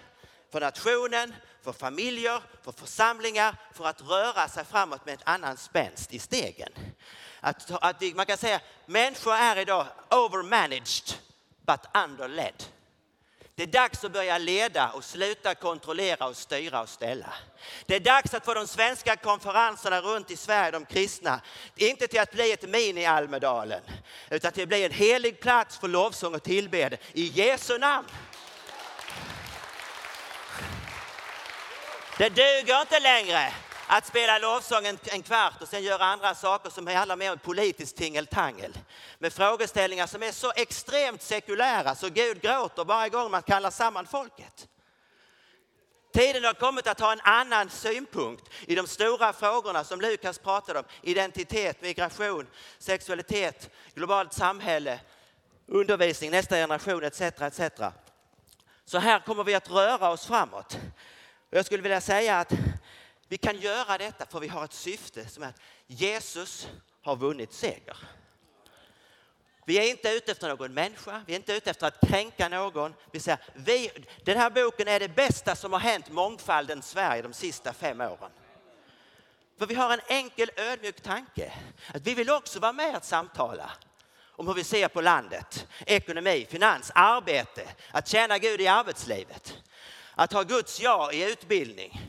för 0.52 0.60
nationen, 0.60 1.34
för 1.62 1.72
familjer, 1.72 2.42
för 2.62 2.72
församlingar, 2.72 3.56
för 3.74 3.86
att 3.86 4.00
röra 4.00 4.48
sig 4.48 4.64
framåt 4.64 5.06
med 5.06 5.14
en 5.14 5.20
annan 5.24 5.56
spänst 5.56 6.14
i 6.14 6.18
stegen. 6.18 6.72
Att, 7.40 7.70
att 7.70 8.02
man 8.14 8.26
kan 8.26 8.38
säga 8.38 8.56
att 8.56 8.62
människor 8.86 9.34
är 9.34 9.56
idag 9.56 9.86
overmanaged 10.10 11.14
but 11.66 11.80
underled. 11.94 12.64
Det 13.60 13.64
är 13.64 13.66
dags 13.66 14.04
att 14.04 14.12
börja 14.12 14.38
leda 14.38 14.90
och 14.90 15.04
sluta 15.04 15.54
kontrollera 15.54 16.26
och 16.26 16.36
styra 16.36 16.80
och 16.80 16.88
ställa. 16.88 17.32
Det 17.86 17.96
är 17.96 18.00
dags 18.00 18.34
att 18.34 18.44
få 18.44 18.54
de 18.54 18.66
svenska 18.66 19.16
konferenserna 19.16 20.00
runt 20.00 20.30
i 20.30 20.36
Sverige, 20.36 20.70
de 20.70 20.84
kristna, 20.84 21.40
inte 21.76 22.06
till 22.06 22.20
att 22.20 22.32
bli 22.32 22.52
ett 22.52 22.62
mini-Almedalen, 22.68 23.80
utan 24.30 24.52
till 24.52 24.62
att 24.62 24.68
bli 24.68 24.84
en 24.84 24.92
helig 24.92 25.40
plats 25.40 25.78
för 25.78 25.88
lovsång 25.88 26.34
och 26.34 26.42
tillbede 26.42 26.96
i 27.12 27.26
Jesu 27.26 27.78
namn. 27.78 28.08
Det 32.18 32.28
duger 32.28 32.80
inte 32.80 33.00
längre 33.00 33.52
att 33.92 34.06
spela 34.06 34.38
lovsång 34.38 34.86
en, 34.86 34.98
en 35.04 35.22
kvart 35.22 35.62
och 35.62 35.68
sen 35.68 35.82
göra 35.82 36.04
andra 36.04 36.34
saker 36.34 36.70
som 36.70 36.86
handlar 36.86 37.16
mer 37.16 37.32
om 37.32 37.38
politiskt 37.38 37.96
tingeltangel. 37.96 38.78
Med 39.18 39.32
frågeställningar 39.32 40.06
som 40.06 40.22
är 40.22 40.32
så 40.32 40.52
extremt 40.56 41.22
sekulära 41.22 41.94
så 41.94 42.08
Gud 42.08 42.42
gråter 42.42 42.84
varje 42.84 43.08
gång 43.08 43.30
man 43.30 43.42
kallar 43.42 43.70
samman 43.70 44.06
folket. 44.06 44.68
Tiden 46.12 46.44
har 46.44 46.52
kommit 46.52 46.86
att 46.86 47.00
ha 47.00 47.12
en 47.12 47.20
annan 47.20 47.70
synpunkt 47.70 48.44
i 48.66 48.74
de 48.74 48.86
stora 48.86 49.32
frågorna 49.32 49.84
som 49.84 50.00
Lukas 50.00 50.38
pratade 50.38 50.78
om. 50.78 50.84
Identitet, 51.02 51.82
migration, 51.82 52.46
sexualitet, 52.78 53.70
globalt 53.94 54.32
samhälle, 54.32 55.00
undervisning, 55.66 56.30
nästa 56.30 56.56
generation 56.56 57.04
etc. 57.04 57.20
etc. 57.20 57.60
Så 58.84 58.98
här 58.98 59.20
kommer 59.20 59.44
vi 59.44 59.54
att 59.54 59.70
röra 59.70 60.10
oss 60.10 60.26
framåt. 60.26 60.78
Jag 61.50 61.66
skulle 61.66 61.82
vilja 61.82 62.00
säga 62.00 62.38
att 62.38 62.52
vi 63.30 63.38
kan 63.38 63.56
göra 63.56 63.98
detta 63.98 64.26
för 64.26 64.40
vi 64.40 64.48
har 64.48 64.64
ett 64.64 64.72
syfte 64.72 65.28
som 65.28 65.42
är 65.42 65.48
att 65.48 65.60
Jesus 65.86 66.68
har 67.02 67.16
vunnit 67.16 67.52
seger. 67.52 67.96
Vi 69.64 69.78
är 69.78 69.90
inte 69.90 70.08
ute 70.08 70.32
efter 70.32 70.48
någon 70.48 70.74
människa, 70.74 71.24
vi 71.26 71.32
är 71.32 71.36
inte 71.36 71.52
ute 71.52 71.70
efter 71.70 71.86
att 71.86 72.08
kränka 72.08 72.48
någon. 72.48 72.94
Vi 73.12 73.20
säger, 73.20 73.38
vi, 73.54 73.90
den 74.24 74.38
här 74.38 74.50
boken 74.50 74.88
är 74.88 75.00
det 75.00 75.08
bästa 75.08 75.56
som 75.56 75.72
har 75.72 75.80
hänt 75.80 76.10
mångfalden 76.10 76.82
Sverige 76.82 77.22
de 77.22 77.32
sista 77.32 77.72
fem 77.72 78.00
åren. 78.00 78.30
För 79.58 79.66
vi 79.66 79.74
har 79.74 79.92
en 79.92 80.00
enkel 80.08 80.50
ödmjuk 80.56 81.00
tanke. 81.00 81.52
Att 81.94 82.02
vi 82.02 82.14
vill 82.14 82.30
också 82.30 82.60
vara 82.60 82.72
med 82.72 82.96
att 82.96 83.04
samtala 83.04 83.70
om 84.24 84.46
hur 84.46 84.54
vi 84.54 84.64
ser 84.64 84.88
på 84.88 85.00
landet, 85.00 85.66
ekonomi, 85.86 86.46
finans, 86.50 86.92
arbete, 86.94 87.68
att 87.90 88.08
tjäna 88.08 88.38
Gud 88.38 88.60
i 88.60 88.66
arbetslivet. 88.66 89.56
Att 90.14 90.32
ha 90.32 90.42
Guds 90.42 90.80
ja 90.80 91.12
i 91.12 91.32
utbildning, 91.32 92.00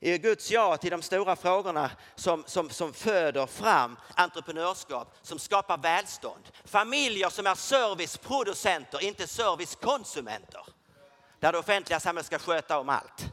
är 0.00 0.18
Guds 0.18 0.50
ja 0.50 0.76
till 0.76 0.90
de 0.90 1.02
stora 1.02 1.36
frågorna 1.36 1.90
som, 2.14 2.44
som, 2.46 2.70
som 2.70 2.92
föder 2.92 3.46
fram 3.46 3.96
entreprenörskap, 4.14 5.16
som 5.22 5.38
skapar 5.38 5.78
välstånd. 5.78 6.48
Familjer 6.64 7.28
som 7.28 7.46
är 7.46 7.54
serviceproducenter, 7.54 9.04
inte 9.04 9.26
servicekonsumenter. 9.26 10.66
Där 11.40 11.52
det 11.52 11.58
offentliga 11.58 12.00
samhället 12.00 12.26
ska 12.26 12.38
sköta 12.38 12.78
om 12.78 12.88
allt. 12.88 13.26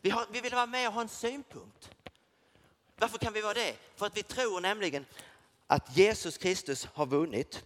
Vi, 0.00 0.10
har, 0.10 0.26
vi 0.30 0.40
vill 0.40 0.54
vara 0.54 0.66
med 0.66 0.88
och 0.88 0.94
ha 0.94 1.00
en 1.00 1.08
synpunkt. 1.08 1.90
Varför 2.96 3.18
kan 3.18 3.32
vi 3.32 3.40
vara 3.40 3.54
det? 3.54 3.76
För 3.96 4.06
att 4.06 4.16
vi 4.16 4.22
tror 4.22 4.60
nämligen 4.60 5.06
att 5.66 5.96
Jesus 5.96 6.38
Kristus 6.38 6.88
har 6.94 7.06
vunnit. 7.06 7.64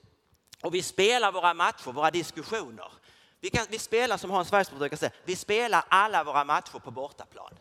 Och 0.63 0.75
vi 0.75 0.83
spelar 0.83 1.33
våra 1.33 1.55
matcher, 1.55 1.93
våra 1.93 2.11
diskussioner. 2.11 2.93
Vi, 3.41 3.51
kan, 3.51 3.67
vi 3.71 3.79
spelar 3.79 4.17
som 4.17 4.31
Hans 4.31 4.53
Weissbrot 4.53 4.79
brukar 4.79 4.97
säga, 4.97 5.13
vi 5.25 5.37
spelar 5.37 5.85
alla 5.89 6.25
våra 6.25 6.45
matcher 6.45 6.79
på 6.79 6.91
bortaplan. 6.91 7.55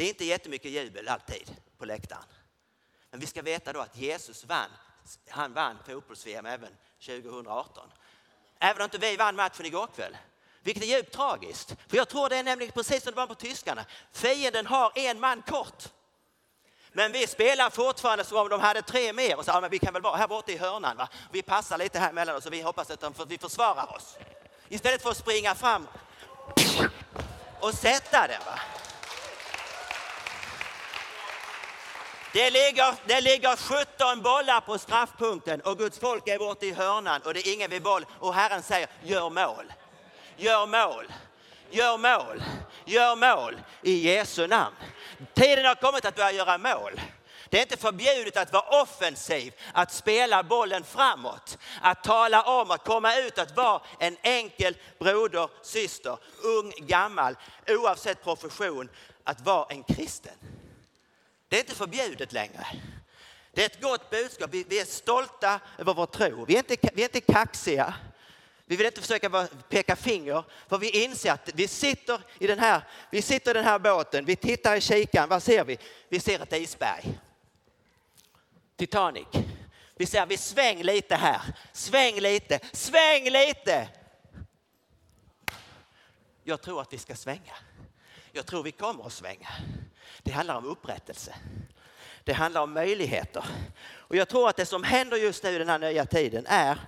Det 0.00 0.04
är 0.04 0.08
inte 0.08 0.24
jättemycket 0.24 0.70
jubel 0.70 1.08
alltid 1.08 1.56
på 1.78 1.84
läktaren. 1.84 2.24
Men 3.10 3.20
vi 3.20 3.26
ska 3.26 3.42
veta 3.42 3.72
då 3.72 3.80
att 3.80 3.96
Jesus 3.96 4.44
vann. 4.44 4.70
Han 5.28 5.52
vann 5.52 5.78
fotbolls-VM 5.86 6.46
även 6.46 6.76
2018. 7.06 7.90
Även 8.58 8.82
om 8.82 8.84
inte 8.84 8.98
vi 8.98 9.16
vann 9.16 9.36
matchen 9.36 9.66
igår 9.66 9.88
kväll. 9.96 10.16
Vilket 10.62 10.82
är 10.82 10.86
djupt 10.86 11.12
tragiskt. 11.14 11.76
För 11.88 11.96
jag 11.96 12.08
tror 12.08 12.28
det 12.28 12.36
är 12.36 12.42
nämligen 12.42 12.72
precis 12.72 13.02
som 13.02 13.12
det 13.12 13.16
var 13.16 13.26
på 13.26 13.34
tyskarna. 13.34 13.84
Fienden 14.12 14.66
har 14.66 14.92
en 14.94 15.20
man 15.20 15.42
kort. 15.42 15.84
Men 16.92 17.12
vi 17.12 17.26
spelar 17.26 17.70
fortfarande 17.70 18.24
som 18.24 18.38
om 18.38 18.48
de 18.48 18.60
hade 18.60 18.82
tre 18.82 19.12
mer 19.12 19.38
och 19.38 19.44
sa 19.44 19.52
ja, 19.52 19.60
men 19.60 19.70
vi 19.70 19.78
kan 19.78 19.92
väl 19.92 20.02
vara 20.02 20.16
här 20.16 20.28
borta 20.28 20.52
i 20.52 20.56
hörnan. 20.56 20.96
Va? 20.96 21.08
Vi 21.32 21.42
passar 21.42 21.78
lite 21.78 21.98
här 21.98 22.12
mellan 22.12 22.36
oss 22.36 22.46
och 22.46 22.52
vi 22.52 22.62
hoppas 22.62 22.90
att 22.90 23.00
de, 23.00 23.14
vi 23.28 23.38
försvarar 23.38 23.96
oss. 23.96 24.16
Istället 24.68 25.02
för 25.02 25.10
att 25.10 25.16
springa 25.16 25.54
fram 25.54 25.88
och 27.60 27.74
sätta 27.74 28.26
den. 28.26 28.40
Va? 28.46 28.60
Det 32.32 32.50
ligger, 32.50 32.94
det 33.06 33.20
ligger 33.20 33.56
17 33.56 34.22
bollar 34.22 34.60
på 34.60 34.78
straffpunkten 34.78 35.60
och 35.60 35.78
Guds 35.78 35.98
folk 35.98 36.28
är 36.28 36.38
borta 36.38 36.66
i 36.66 36.72
hörnan 36.72 37.20
och 37.24 37.34
det 37.34 37.48
är 37.48 37.54
ingen 37.54 37.70
vid 37.70 37.82
boll. 37.82 38.06
Och 38.18 38.34
Herren 38.34 38.62
säger 38.62 38.88
gör 39.02 39.30
mål, 39.30 39.72
gör 40.36 40.66
mål, 40.66 41.12
gör 41.70 41.98
mål, 41.98 42.42
gör 42.84 43.16
mål 43.16 43.56
i 43.82 43.92
Jesu 43.92 44.46
namn. 44.46 44.76
Tiden 45.34 45.64
har 45.64 45.74
kommit 45.74 46.04
att 46.04 46.16
börja 46.16 46.32
göra 46.32 46.58
mål. 46.58 47.00
Det 47.48 47.58
är 47.58 47.62
inte 47.62 47.76
förbjudet 47.76 48.36
att 48.36 48.52
vara 48.52 48.82
offensiv, 48.82 49.54
att 49.72 49.92
spela 49.92 50.42
bollen 50.42 50.84
framåt, 50.84 51.58
att 51.82 52.04
tala 52.04 52.42
om, 52.42 52.70
att 52.70 52.84
komma 52.84 53.16
ut, 53.16 53.38
att 53.38 53.56
vara 53.56 53.82
en 53.98 54.16
enkel 54.22 54.76
broder, 54.98 55.48
syster, 55.62 56.18
ung, 56.42 56.72
gammal, 56.78 57.36
oavsett 57.68 58.24
profession, 58.24 58.88
att 59.24 59.40
vara 59.40 59.66
en 59.68 59.82
kristen. 59.82 60.34
Det 61.50 61.56
är 61.56 61.60
inte 61.60 61.74
förbjudet 61.74 62.32
längre. 62.32 62.66
Det 63.52 63.62
är 63.62 63.66
ett 63.66 63.80
gott 63.80 64.10
budskap. 64.10 64.50
Vi 64.52 64.80
är 64.80 64.84
stolta 64.84 65.60
över 65.78 65.94
vår 65.94 66.06
tro. 66.06 66.44
Vi 66.44 66.54
är 66.54 66.58
inte, 66.58 66.90
vi 66.94 67.02
är 67.02 67.06
inte 67.06 67.20
kaxiga. 67.20 67.94
Vi 68.64 68.76
vill 68.76 68.86
inte 68.86 69.00
försöka 69.00 69.48
peka 69.68 69.96
finger, 69.96 70.44
för 70.68 70.78
vi 70.78 71.04
inser 71.04 71.32
att 71.32 71.50
vi 71.54 71.68
sitter 71.68 72.20
i 72.38 72.46
den 72.46 72.58
här, 72.58 72.82
vi 73.10 73.22
sitter 73.22 73.50
i 73.50 73.54
den 73.54 73.64
här 73.64 73.78
båten, 73.78 74.24
vi 74.24 74.36
tittar 74.36 74.76
i 74.76 74.80
kikaren, 74.80 75.28
vad 75.28 75.42
ser 75.42 75.64
vi? 75.64 75.78
Vi 76.08 76.20
ser 76.20 76.42
ett 76.42 76.52
isberg. 76.52 77.18
Titanic. 78.76 79.26
Vi 79.96 80.06
säger 80.06 80.26
vi 80.26 80.36
sväng 80.36 80.82
lite 80.82 81.16
här, 81.16 81.40
sväng 81.72 82.20
lite, 82.20 82.60
sväng 82.72 83.30
lite. 83.30 83.88
Jag 86.44 86.62
tror 86.62 86.80
att 86.80 86.92
vi 86.92 86.98
ska 86.98 87.14
svänga. 87.14 87.54
Jag 88.32 88.46
tror 88.46 88.62
vi 88.62 88.72
kommer 88.72 89.06
att 89.06 89.12
svänga. 89.12 89.48
Det 90.22 90.30
handlar 90.30 90.56
om 90.56 90.66
upprättelse. 90.66 91.34
Det 92.24 92.32
handlar 92.32 92.60
om 92.60 92.72
möjligheter. 92.72 93.44
Och 93.96 94.16
jag 94.16 94.28
tror 94.28 94.48
att 94.48 94.56
det 94.56 94.66
som 94.66 94.84
händer 94.84 95.16
just 95.16 95.44
nu 95.44 95.50
i 95.50 95.58
den 95.58 95.68
här 95.68 95.78
nya 95.78 96.06
tiden 96.06 96.46
är 96.48 96.78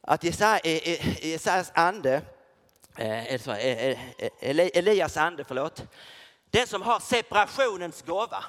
att 0.00 0.24
eh, 0.24 0.54
eh, 0.54 1.26
Jesajas 1.26 1.72
ande, 1.74 2.22
eh, 2.96 3.34
Elias 4.78 5.16
ande, 5.16 5.44
förlåt, 5.44 5.82
den 6.50 6.66
som 6.66 6.82
har 6.82 7.00
separationens 7.00 8.02
gåva. 8.02 8.44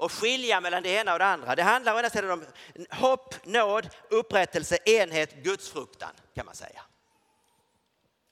och 0.00 0.12
skilja 0.12 0.60
mellan 0.60 0.82
det 0.82 0.88
ena 0.88 1.12
och 1.12 1.18
det 1.18 1.24
andra. 1.24 1.56
Det 1.56 1.62
handlar 1.62 1.94
å 1.94 1.98
ena 1.98 2.10
sidan 2.10 2.30
om 2.30 2.44
hopp, 2.90 3.46
nåd, 3.46 3.88
upprättelse, 4.10 4.78
enhet, 4.84 5.34
gudsfruktan 5.34 6.10
kan 6.34 6.46
man 6.46 6.54
säga. 6.54 6.82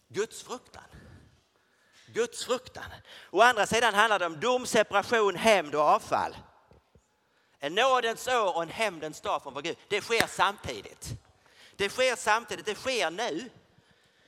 Gudsfruktan. 0.09 0.83
Gudsfruktan. 2.17 2.85
Å 3.31 3.41
andra 3.41 3.67
sidan 3.67 3.95
handlar 3.95 4.19
det 4.19 4.27
om 4.27 4.41
dom, 4.41 4.67
separation, 4.67 5.37
hämnd 5.37 5.75
och 5.75 5.81
avfall. 5.81 6.37
En 7.59 7.75
nådens 7.75 8.29
år 8.29 8.57
och 8.57 8.63
en 8.63 8.69
hämndens 8.69 9.21
dag 9.21 9.43
från 9.43 9.55
vår 9.55 9.63
Gud. 9.63 9.77
Det 9.89 10.01
sker 10.01 10.27
samtidigt. 10.27 11.09
Det 11.77 11.89
sker 11.89 12.17
samtidigt, 12.17 12.67
det 12.67 12.75
sker 12.75 13.11
nu. 13.11 13.51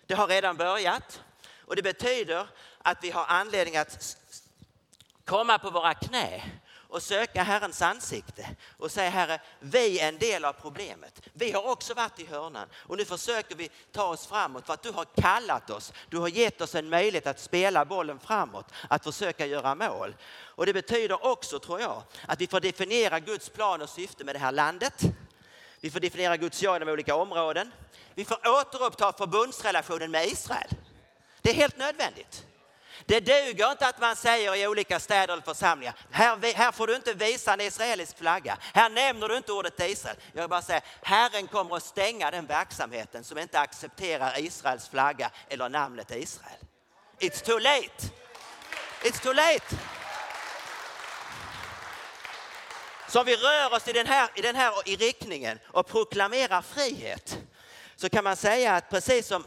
Det 0.06 0.14
har 0.14 0.26
redan 0.26 0.56
börjat 0.56 1.22
och 1.68 1.76
det 1.76 1.82
betyder 1.82 2.46
att 2.78 3.04
vi 3.04 3.10
har 3.10 3.24
anledning 3.28 3.76
att 3.76 4.16
komma 5.24 5.58
på 5.58 5.70
våra 5.70 5.94
knä 5.94 6.42
och 6.88 7.02
söka 7.02 7.42
Herrens 7.42 7.82
ansikte 7.82 8.48
och 8.78 8.90
säga 8.90 9.10
Herre, 9.10 9.40
vi 9.60 10.00
är 10.00 10.08
en 10.08 10.18
del 10.18 10.44
av 10.44 10.52
problemet. 10.52 11.20
Vi 11.32 11.52
har 11.52 11.70
också 11.70 11.94
varit 11.94 12.20
i 12.20 12.26
hörnan 12.26 12.68
och 12.74 12.96
nu 12.96 13.04
försöker 13.04 13.54
vi 13.54 13.70
ta 13.92 14.04
oss 14.04 14.26
framåt 14.26 14.66
för 14.66 14.74
att 14.74 14.82
du 14.82 14.90
har 14.90 15.04
kallat 15.04 15.70
oss. 15.70 15.92
Du 16.08 16.18
har 16.18 16.28
gett 16.28 16.60
oss 16.60 16.74
en 16.74 16.88
möjlighet 16.88 17.26
att 17.26 17.40
spela 17.40 17.84
bollen 17.84 18.18
framåt, 18.18 18.66
att 18.88 19.04
försöka 19.04 19.46
göra 19.46 19.74
mål. 19.74 20.16
Och 20.30 20.66
det 20.66 20.72
betyder 20.72 21.26
också, 21.26 21.58
tror 21.58 21.80
jag, 21.80 22.02
att 22.26 22.40
vi 22.40 22.46
får 22.46 22.60
definiera 22.60 23.20
Guds 23.20 23.48
plan 23.48 23.82
och 23.82 23.90
syfte 23.90 24.24
med 24.24 24.34
det 24.34 24.38
här 24.38 24.52
landet. 24.52 25.02
Vi 25.80 25.90
får 25.90 26.00
definiera 26.00 26.36
Guds 26.36 26.62
ja 26.62 26.76
inom 26.76 26.88
olika 26.88 27.14
områden. 27.14 27.72
Vi 28.14 28.24
får 28.24 28.38
återuppta 28.60 29.12
förbundsrelationen 29.12 30.10
med 30.10 30.26
Israel. 30.26 30.68
Det 31.42 31.50
är 31.50 31.54
helt 31.54 31.78
nödvändigt. 31.78 32.47
Det 33.06 33.20
duger 33.20 33.70
inte 33.70 33.86
att 33.86 34.00
man 34.00 34.16
säger 34.16 34.56
i 34.56 34.66
olika 34.66 35.00
städer 35.00 35.32
eller 35.32 35.42
församlingar, 35.42 35.94
här, 36.10 36.54
här 36.54 36.72
får 36.72 36.86
du 36.86 36.96
inte 36.96 37.12
visa 37.12 37.52
en 37.52 37.60
israelisk 37.60 38.18
flagga. 38.18 38.58
Här 38.74 38.90
nämner 38.90 39.28
du 39.28 39.36
inte 39.36 39.52
ordet 39.52 39.80
Israel. 39.80 40.16
Jag 40.32 40.42
vill 40.42 40.50
bara 40.50 40.62
säga, 40.62 40.80
Herren 41.02 41.46
kommer 41.46 41.76
att 41.76 41.82
stänga 41.82 42.30
den 42.30 42.46
verksamheten 42.46 43.24
som 43.24 43.38
inte 43.38 43.60
accepterar 43.60 44.40
Israels 44.40 44.88
flagga 44.88 45.30
eller 45.48 45.68
namnet 45.68 46.10
Israel. 46.10 46.58
It's 47.20 47.44
too 47.44 47.58
late. 47.58 48.10
It's 49.02 49.22
too 49.22 49.32
late. 49.32 49.76
Så 53.08 53.20
om 53.20 53.26
vi 53.26 53.36
rör 53.36 53.74
oss 53.74 53.88
i 53.88 53.92
den 53.92 54.06
här, 54.06 54.30
i 54.34 54.40
den 54.40 54.56
här 54.56 54.72
i 54.88 54.96
riktningen 54.96 55.58
och 55.66 55.86
proklamerar 55.86 56.62
frihet 56.62 57.38
så 57.96 58.08
kan 58.08 58.24
man 58.24 58.36
säga 58.36 58.74
att 58.74 58.90
precis 58.90 59.26
som 59.26 59.44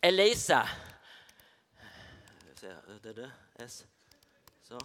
Elisa 0.00 0.68
så. 4.62 4.78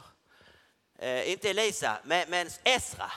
Eh, 1.00 1.32
inte 1.32 1.50
Elisa, 1.50 1.98
men, 2.04 2.30
men 2.30 2.50
Esra 2.64 3.12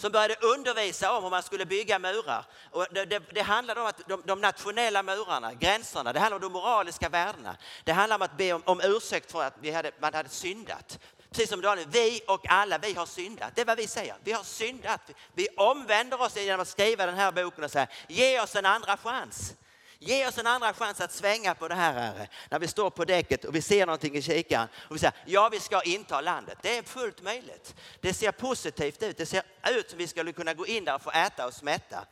som 0.00 0.12
började 0.12 0.34
undervisa 0.34 1.16
om 1.16 1.22
hur 1.22 1.30
man 1.30 1.42
skulle 1.42 1.66
bygga 1.66 1.98
murar. 1.98 2.44
Och 2.70 2.86
det, 2.90 3.04
det, 3.04 3.22
det 3.32 3.42
handlade 3.42 3.80
om 3.80 3.86
att 3.86 4.08
de, 4.08 4.22
de, 4.24 4.40
nationella 4.40 5.02
murarna, 5.02 5.54
gränserna, 5.54 6.12
det 6.12 6.20
handlar 6.20 6.36
om 6.36 6.42
de 6.42 6.52
moraliska 6.52 7.08
värdena. 7.08 7.56
Det 7.84 7.92
handlar 7.92 8.16
om 8.16 8.22
att 8.22 8.36
be 8.36 8.52
om, 8.52 8.62
om 8.64 8.80
ursäkt 8.84 9.32
för 9.32 9.42
att 9.42 9.54
vi 9.60 9.70
hade, 9.70 9.92
man 10.00 10.14
hade 10.14 10.28
syndat. 10.28 10.98
Precis 11.30 11.50
som 11.50 11.60
Daniel, 11.60 11.88
vi 11.90 12.20
och 12.26 12.48
alla, 12.48 12.78
vi 12.78 12.94
har 12.94 13.06
syndat. 13.06 13.54
Det 13.54 13.60
är 13.60 13.64
vad 13.64 13.76
vi 13.76 13.86
säger. 13.86 14.16
Vi 14.24 14.32
har 14.32 14.42
syndat. 14.42 15.00
Vi 15.34 15.48
omvänder 15.56 16.22
oss 16.22 16.36
genom 16.36 16.60
att 16.60 16.68
skriva 16.68 17.06
den 17.06 17.14
här 17.14 17.32
boken 17.32 17.64
och 17.64 17.70
säga, 17.70 17.86
ge 18.08 18.40
oss 18.40 18.56
en 18.56 18.66
andra 18.66 18.96
chans. 18.96 19.54
Ge 20.02 20.26
oss 20.26 20.38
en 20.38 20.46
andra 20.46 20.74
chans 20.74 21.00
att 21.00 21.12
svänga 21.12 21.54
på 21.54 21.68
det 21.68 21.74
här, 21.74 21.92
Herre. 21.92 22.28
När 22.50 22.58
vi 22.58 22.68
står 22.68 22.90
på 22.90 23.04
däcket 23.04 23.44
och 23.44 23.54
vi 23.54 23.62
ser 23.62 23.86
någonting 23.86 24.16
i 24.16 24.22
kikaren 24.22 24.68
och 24.74 24.94
vi 24.94 24.98
säger, 24.98 25.14
ja 25.26 25.48
vi 25.48 25.60
ska 25.60 25.82
inta 25.82 26.20
landet. 26.20 26.58
Det 26.62 26.78
är 26.78 26.82
fullt 26.82 27.22
möjligt. 27.22 27.74
Det 28.00 28.14
ser 28.14 28.32
positivt 28.32 29.02
ut. 29.02 29.16
Det 29.16 29.26
ser 29.26 29.42
ut 29.70 29.90
som 29.90 29.98
vi 29.98 30.06
skulle 30.06 30.32
kunna 30.32 30.54
gå 30.54 30.66
in 30.66 30.84
där 30.84 30.94
och 30.94 31.02
få 31.02 31.10
äta 31.10 31.46
och 31.46 31.54
smätta. 31.54 32.04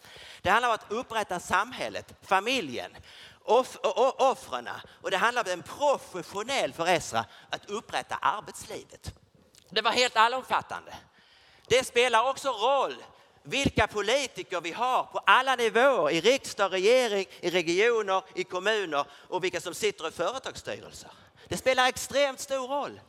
Det 0.42 0.50
handlar 0.50 0.68
om 0.68 0.74
att 0.74 0.92
upprätta 0.92 1.40
samhället, 1.40 2.14
familjen, 2.22 2.96
off 3.44 3.76
offren. 4.18 4.68
Och 5.02 5.10
det 5.10 5.16
handlar 5.16 5.44
om 5.44 5.50
en 5.50 5.62
professionell 5.62 6.72
för 6.72 6.86
Esra 6.86 7.24
att 7.50 7.70
upprätta 7.70 8.14
arbetslivet. 8.14 9.14
Det 9.70 9.82
var 9.82 9.90
helt 9.90 10.16
allomfattande. 10.16 10.94
Det 11.68 11.86
spelar 11.86 12.30
också 12.30 12.48
roll 12.48 13.04
vilka 13.48 13.86
politiker 13.86 14.60
vi 14.60 14.72
har 14.72 15.02
på 15.02 15.20
alla 15.26 15.56
nivåer, 15.56 16.10
i 16.10 16.20
riksdag, 16.20 16.72
regering, 16.72 17.26
i 17.40 17.50
regioner, 17.50 18.22
i 18.34 18.44
kommuner 18.44 19.04
och 19.28 19.44
vilka 19.44 19.60
som 19.60 19.74
sitter 19.74 20.08
i 20.08 20.10
företagsstyrelser. 20.10 21.10
Det 21.48 21.56
spelar 21.56 21.88
extremt 21.88 22.40
stor 22.40 22.68
roll. 22.68 23.00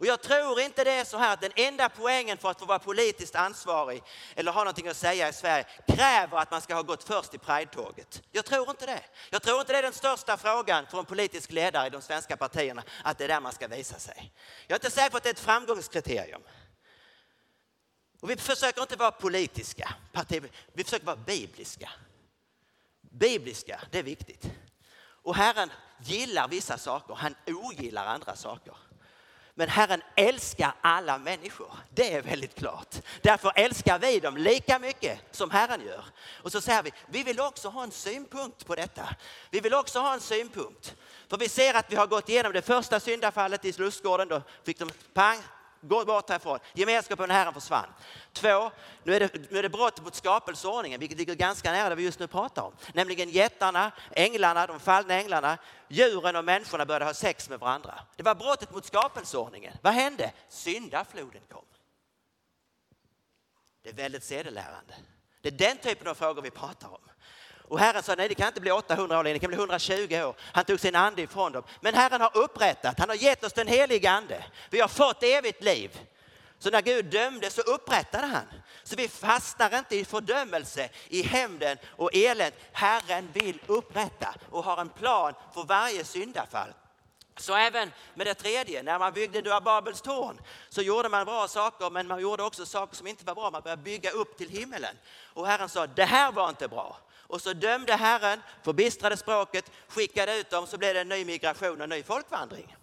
Och 0.00 0.06
jag 0.06 0.22
tror 0.22 0.60
inte 0.60 0.84
det 0.84 0.92
är 0.92 1.04
så 1.04 1.18
här 1.18 1.32
att 1.32 1.40
den 1.40 1.52
enda 1.56 1.88
poängen 1.88 2.38
för 2.38 2.50
att 2.50 2.58
få 2.58 2.66
vara 2.66 2.78
politiskt 2.78 3.36
ansvarig 3.36 4.02
eller 4.34 4.52
ha 4.52 4.60
någonting 4.60 4.88
att 4.88 4.96
säga 4.96 5.28
i 5.28 5.32
Sverige 5.32 5.66
kräver 5.88 6.38
att 6.38 6.50
man 6.50 6.60
ska 6.60 6.74
ha 6.74 6.82
gått 6.82 7.04
först 7.04 7.34
i 7.34 7.38
Pride-tåget. 7.38 8.22
Jag 8.32 8.44
tror 8.44 8.70
inte 8.70 8.86
det. 8.86 9.00
Jag 9.30 9.42
tror 9.42 9.60
inte 9.60 9.72
det 9.72 9.78
är 9.78 9.82
den 9.82 9.92
största 9.92 10.36
frågan 10.36 10.86
för 10.86 10.98
en 10.98 11.04
politisk 11.04 11.52
ledare 11.52 11.86
i 11.86 11.90
de 11.90 12.02
svenska 12.02 12.36
partierna, 12.36 12.82
att 13.04 13.18
det 13.18 13.24
är 13.24 13.28
där 13.28 13.40
man 13.40 13.52
ska 13.52 13.68
visa 13.68 13.98
sig. 13.98 14.32
Jag 14.66 14.74
är 14.74 14.78
inte 14.78 14.90
säker 14.90 15.10
på 15.10 15.16
att 15.16 15.22
det 15.22 15.28
är 15.28 15.34
ett 15.34 15.40
framgångskriterium. 15.40 16.42
Och 18.20 18.30
vi 18.30 18.36
försöker 18.36 18.82
inte 18.82 18.96
vara 18.96 19.10
politiska, 19.10 19.94
vi 20.72 20.84
försöker 20.84 21.06
vara 21.06 21.16
bibliska. 21.16 21.90
Bibliska, 23.00 23.80
det 23.90 23.98
är 23.98 24.02
viktigt. 24.02 24.50
Och 25.22 25.36
Herren 25.36 25.70
gillar 26.00 26.48
vissa 26.48 26.78
saker, 26.78 27.14
han 27.14 27.34
ogillar 27.46 28.06
andra 28.06 28.36
saker. 28.36 28.74
Men 29.58 29.68
Herren 29.68 30.02
älskar 30.16 30.74
alla 30.80 31.18
människor. 31.18 31.72
Det 31.90 32.12
är 32.12 32.22
väldigt 32.22 32.54
klart. 32.54 32.96
Därför 33.22 33.52
älskar 33.54 33.98
vi 33.98 34.20
dem 34.20 34.36
lika 34.36 34.78
mycket 34.78 35.18
som 35.30 35.50
Herren 35.50 35.86
gör. 35.86 36.04
Och 36.42 36.52
så 36.52 36.60
säger 36.60 36.82
vi, 36.82 36.92
vi 37.06 37.22
vill 37.22 37.40
också 37.40 37.68
ha 37.68 37.82
en 37.82 37.90
synpunkt 37.90 38.66
på 38.66 38.74
detta. 38.74 39.08
Vi 39.50 39.60
vill 39.60 39.74
också 39.74 39.98
ha 39.98 40.14
en 40.14 40.20
synpunkt. 40.20 40.94
För 41.28 41.36
vi 41.36 41.48
ser 41.48 41.74
att 41.74 41.92
vi 41.92 41.96
har 41.96 42.06
gått 42.06 42.28
igenom 42.28 42.52
det 42.52 42.62
första 42.62 43.00
syndafallet 43.00 43.64
i 43.64 43.72
lustgården. 43.72 44.28
Då 44.28 44.42
fick 44.64 44.78
de 44.78 44.90
pang, 45.14 45.38
Gå 45.80 46.04
bort 46.04 46.28
härifrån. 46.30 46.58
Gemenskapen 46.74 47.28
med 47.28 47.36
Herren 47.36 47.54
försvann. 47.54 47.86
Två, 48.32 48.70
nu 49.04 49.14
är, 49.14 49.20
det, 49.20 49.50
nu 49.50 49.58
är 49.58 49.62
det 49.62 49.68
brott 49.68 50.02
mot 50.04 50.14
skapelseordningen, 50.14 51.00
vilket 51.00 51.18
ligger 51.18 51.34
ganska 51.34 51.72
nära 51.72 51.88
det 51.88 51.94
vi 51.94 52.02
just 52.02 52.18
nu 52.18 52.26
pratar 52.26 52.62
om. 52.62 52.72
Nämligen 52.94 53.30
jättarna, 53.30 53.92
änglarna, 54.10 54.66
de 54.66 54.80
fallna 54.80 55.14
änglarna, 55.14 55.58
djuren 55.88 56.36
och 56.36 56.44
människorna 56.44 56.86
började 56.86 57.04
ha 57.04 57.14
sex 57.14 57.48
med 57.48 57.60
varandra. 57.60 57.94
Det 58.16 58.22
var 58.22 58.34
brottet 58.34 58.70
mot 58.70 58.84
skapelseordningen. 58.84 59.74
Vad 59.82 59.92
hände? 59.92 60.32
Syndafloden 60.48 61.42
kom. 61.50 61.64
Det 63.82 63.88
är 63.88 63.94
väldigt 63.94 64.24
sedelärande. 64.24 64.94
Det 65.40 65.48
är 65.48 65.52
den 65.52 65.76
typen 65.76 66.08
av 66.08 66.14
frågor 66.14 66.42
vi 66.42 66.50
pratar 66.50 66.88
om. 66.88 67.00
Och 67.68 67.78
Herren 67.78 68.02
sa, 68.02 68.14
nej 68.14 68.28
det 68.28 68.34
kan 68.34 68.48
inte 68.48 68.60
bli 68.60 68.70
800 68.70 69.18
år 69.18 69.24
längre, 69.24 69.34
det 69.34 69.40
kan 69.40 69.48
bli 69.48 69.58
120 69.58 70.22
år. 70.24 70.34
Han 70.52 70.64
tog 70.64 70.80
sin 70.80 70.96
ande 70.96 71.22
ifrån 71.22 71.52
dem. 71.52 71.62
Men 71.80 71.94
Herren 71.94 72.20
har 72.20 72.36
upprättat, 72.36 72.98
han 72.98 73.08
har 73.08 73.16
gett 73.16 73.44
oss 73.44 73.52
den 73.52 73.68
helige 73.68 74.10
ande. 74.10 74.44
Vi 74.70 74.80
har 74.80 74.88
fått 74.88 75.22
evigt 75.22 75.62
liv. 75.62 75.98
Så 76.58 76.70
när 76.70 76.82
Gud 76.82 77.04
dömde 77.04 77.50
så 77.50 77.60
upprättade 77.60 78.26
han. 78.26 78.46
Så 78.82 78.96
vi 78.96 79.08
fastnar 79.08 79.78
inte 79.78 79.96
i 79.96 80.04
fördömelse, 80.04 80.88
i 81.08 81.22
hämnden 81.22 81.78
och 81.86 82.14
elände. 82.14 82.56
Herren 82.72 83.28
vill 83.32 83.60
upprätta 83.66 84.34
och 84.50 84.64
har 84.64 84.80
en 84.80 84.88
plan 84.88 85.34
för 85.54 85.62
varje 85.62 86.04
syndafall. 86.04 86.68
Så 87.36 87.54
även 87.54 87.92
med 88.14 88.26
det 88.26 88.34
tredje, 88.34 88.82
när 88.82 88.98
man 88.98 89.12
byggde 89.12 89.60
Babels 89.60 90.00
torn 90.00 90.40
så 90.68 90.82
gjorde 90.82 91.08
man 91.08 91.26
bra 91.26 91.48
saker 91.48 91.90
men 91.90 92.06
man 92.06 92.20
gjorde 92.20 92.42
också 92.42 92.66
saker 92.66 92.96
som 92.96 93.06
inte 93.06 93.24
var 93.24 93.34
bra. 93.34 93.50
Man 93.50 93.62
började 93.62 93.82
bygga 93.82 94.10
upp 94.10 94.38
till 94.38 94.48
himmelen. 94.48 94.96
Och 95.34 95.46
Herren 95.46 95.68
sa, 95.68 95.86
det 95.86 96.04
här 96.04 96.32
var 96.32 96.48
inte 96.48 96.68
bra. 96.68 96.96
Och 97.28 97.42
så 97.42 97.52
dömde 97.52 97.94
Herren, 97.94 98.42
förbistrade 98.62 99.16
språket, 99.16 99.70
skickade 99.88 100.36
ut 100.36 100.50
dem 100.50 100.66
så 100.66 100.78
blev 100.78 100.94
det 100.94 101.00
en 101.00 101.08
ny 101.08 101.24
migration 101.24 101.76
och 101.76 101.84
en 101.84 101.90
ny 101.90 102.02
folkvandring. 102.02 102.76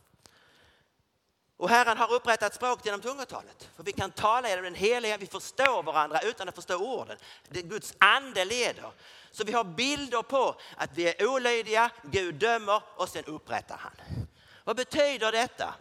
Och 1.58 1.70
Herren 1.70 1.98
har 1.98 2.14
upprättat 2.14 2.54
språket 2.54 2.86
genom 2.86 3.02
tungotalet. 3.02 3.70
För 3.76 3.84
vi 3.84 3.92
kan 3.92 4.12
tala 4.12 4.50
genom 4.50 4.64
den 4.64 4.76
heliga, 4.76 5.18
vi 5.18 5.28
förstår 5.28 5.84
varandra 5.84 6.20
utan 6.20 6.50
att 6.50 6.56
förstå 6.56 6.76
orden. 6.76 7.18
Det 7.50 7.62
Guds 7.62 7.96
ande 7.98 8.46
leder. 8.46 8.92
Så 9.32 9.44
vi 9.44 9.52
har 9.52 9.64
bilder 9.64 10.22
på 10.22 10.56
att 10.78 10.90
vi 10.94 11.08
är 11.08 11.28
olydiga, 11.28 11.90
Gud 12.04 12.36
dömer 12.36 12.82
och 12.96 13.10
sen 13.10 13.24
upprättar 13.26 13.78
han. 13.78 14.26
Vad 14.64 14.76
betyder 14.76 15.32
detta? 15.32 15.76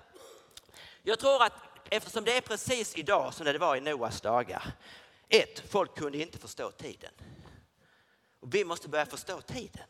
Jag 1.03 1.18
tror 1.18 1.42
att 1.42 1.53
eftersom 1.90 2.24
det 2.24 2.37
är 2.37 2.40
precis 2.40 2.96
idag 2.96 3.35
som 3.35 3.46
det 3.46 3.59
var 3.59 3.77
i 3.77 3.81
Noas 3.81 4.20
dagar. 4.20 4.72
Ett, 5.29 5.62
folk 5.70 5.98
kunde 5.98 6.18
inte 6.18 6.38
förstå 6.38 6.70
tiden. 6.70 7.11
Och 8.44 8.54
vi 8.54 8.64
måste 8.64 8.88
börja 8.88 9.07
förstå 9.07 9.40
tiden. 9.40 9.87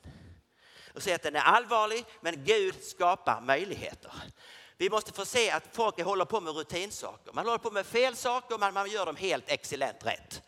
Och 0.95 1.03
se 1.03 1.13
att 1.13 1.23
den 1.23 1.37
är 1.37 1.41
allvarlig, 1.41 2.05
men 2.21 2.45
Gud 2.45 2.85
skapar 2.85 3.41
möjligheter. 3.41 4.13
Vi 4.77 4.91
måste 4.91 5.13
få 5.13 5.25
se 5.25 5.51
att 5.51 5.63
folk 5.73 6.03
håller 6.03 6.25
på 6.25 6.41
med 6.41 6.57
rutinsaker. 6.57 7.33
Man 7.33 7.47
håller 7.47 7.59
på 7.59 7.71
med 7.71 7.87
fel 7.87 8.17
saker, 8.17 8.59
men 8.59 8.75
man 8.75 8.91
gör 8.91 9.07
dem 9.07 9.17
helt 9.17 9.49
excellent 9.49 10.07
rätt. 10.07 10.43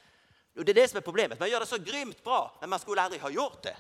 Och 0.57 0.65
det 0.65 0.73
är 0.73 0.75
det 0.75 0.89
som 0.89 0.97
är 0.97 1.01
problemet. 1.01 1.41
Man 1.41 1.51
gör 1.51 1.61
det 1.61 1.67
så 1.67 1.79
grymt 1.79 2.25
bra, 2.25 2.57
men 2.61 2.71
man 2.71 2.79
skulle 2.79 3.03
aldrig 3.03 3.23
ha 3.23 3.31
gjort 3.31 3.63
det. 3.63 3.77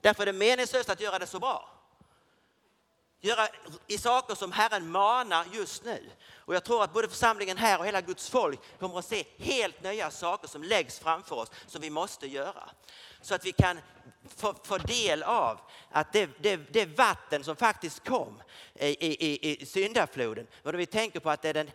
Därför 0.00 0.22
är 0.22 0.26
det 0.26 0.32
meningslöst 0.32 0.90
att 0.90 1.00
göra 1.00 1.18
det 1.18 1.26
så 1.26 1.38
bra 1.38 1.75
göra 3.20 3.48
i 3.86 3.98
saker 3.98 4.34
som 4.34 4.52
Herren 4.52 4.90
manar 4.90 5.44
just 5.52 5.84
nu. 5.84 6.10
Och 6.34 6.54
jag 6.54 6.64
tror 6.64 6.84
att 6.84 6.92
både 6.92 7.08
församlingen 7.08 7.56
här 7.56 7.78
och 7.78 7.86
hela 7.86 8.00
Guds 8.00 8.30
folk 8.30 8.60
kommer 8.78 8.98
att 8.98 9.04
se 9.04 9.24
helt 9.38 9.82
nya 9.82 10.10
saker 10.10 10.48
som 10.48 10.62
läggs 10.62 10.98
framför 10.98 11.36
oss 11.36 11.50
som 11.66 11.80
vi 11.80 11.90
måste 11.90 12.26
göra. 12.26 12.70
Så 13.20 13.34
att 13.34 13.46
vi 13.46 13.52
kan 13.52 13.78
få, 14.36 14.54
få 14.64 14.78
del 14.78 15.22
av 15.22 15.60
att 15.90 16.12
det, 16.12 16.30
det, 16.40 16.56
det, 16.56 16.86
vatten 16.86 17.44
som 17.44 17.56
faktiskt 17.56 18.08
kom 18.08 18.42
i, 18.74 18.86
i, 18.86 19.62
i 19.62 19.66
syndafloden, 19.66 20.46
och 20.62 20.72
då 20.72 20.78
vi 20.78 20.86
tänker 20.86 21.20
på 21.20 21.30
att 21.30 21.42
det 21.42 21.48
är 21.48 21.54
den, 21.54 21.70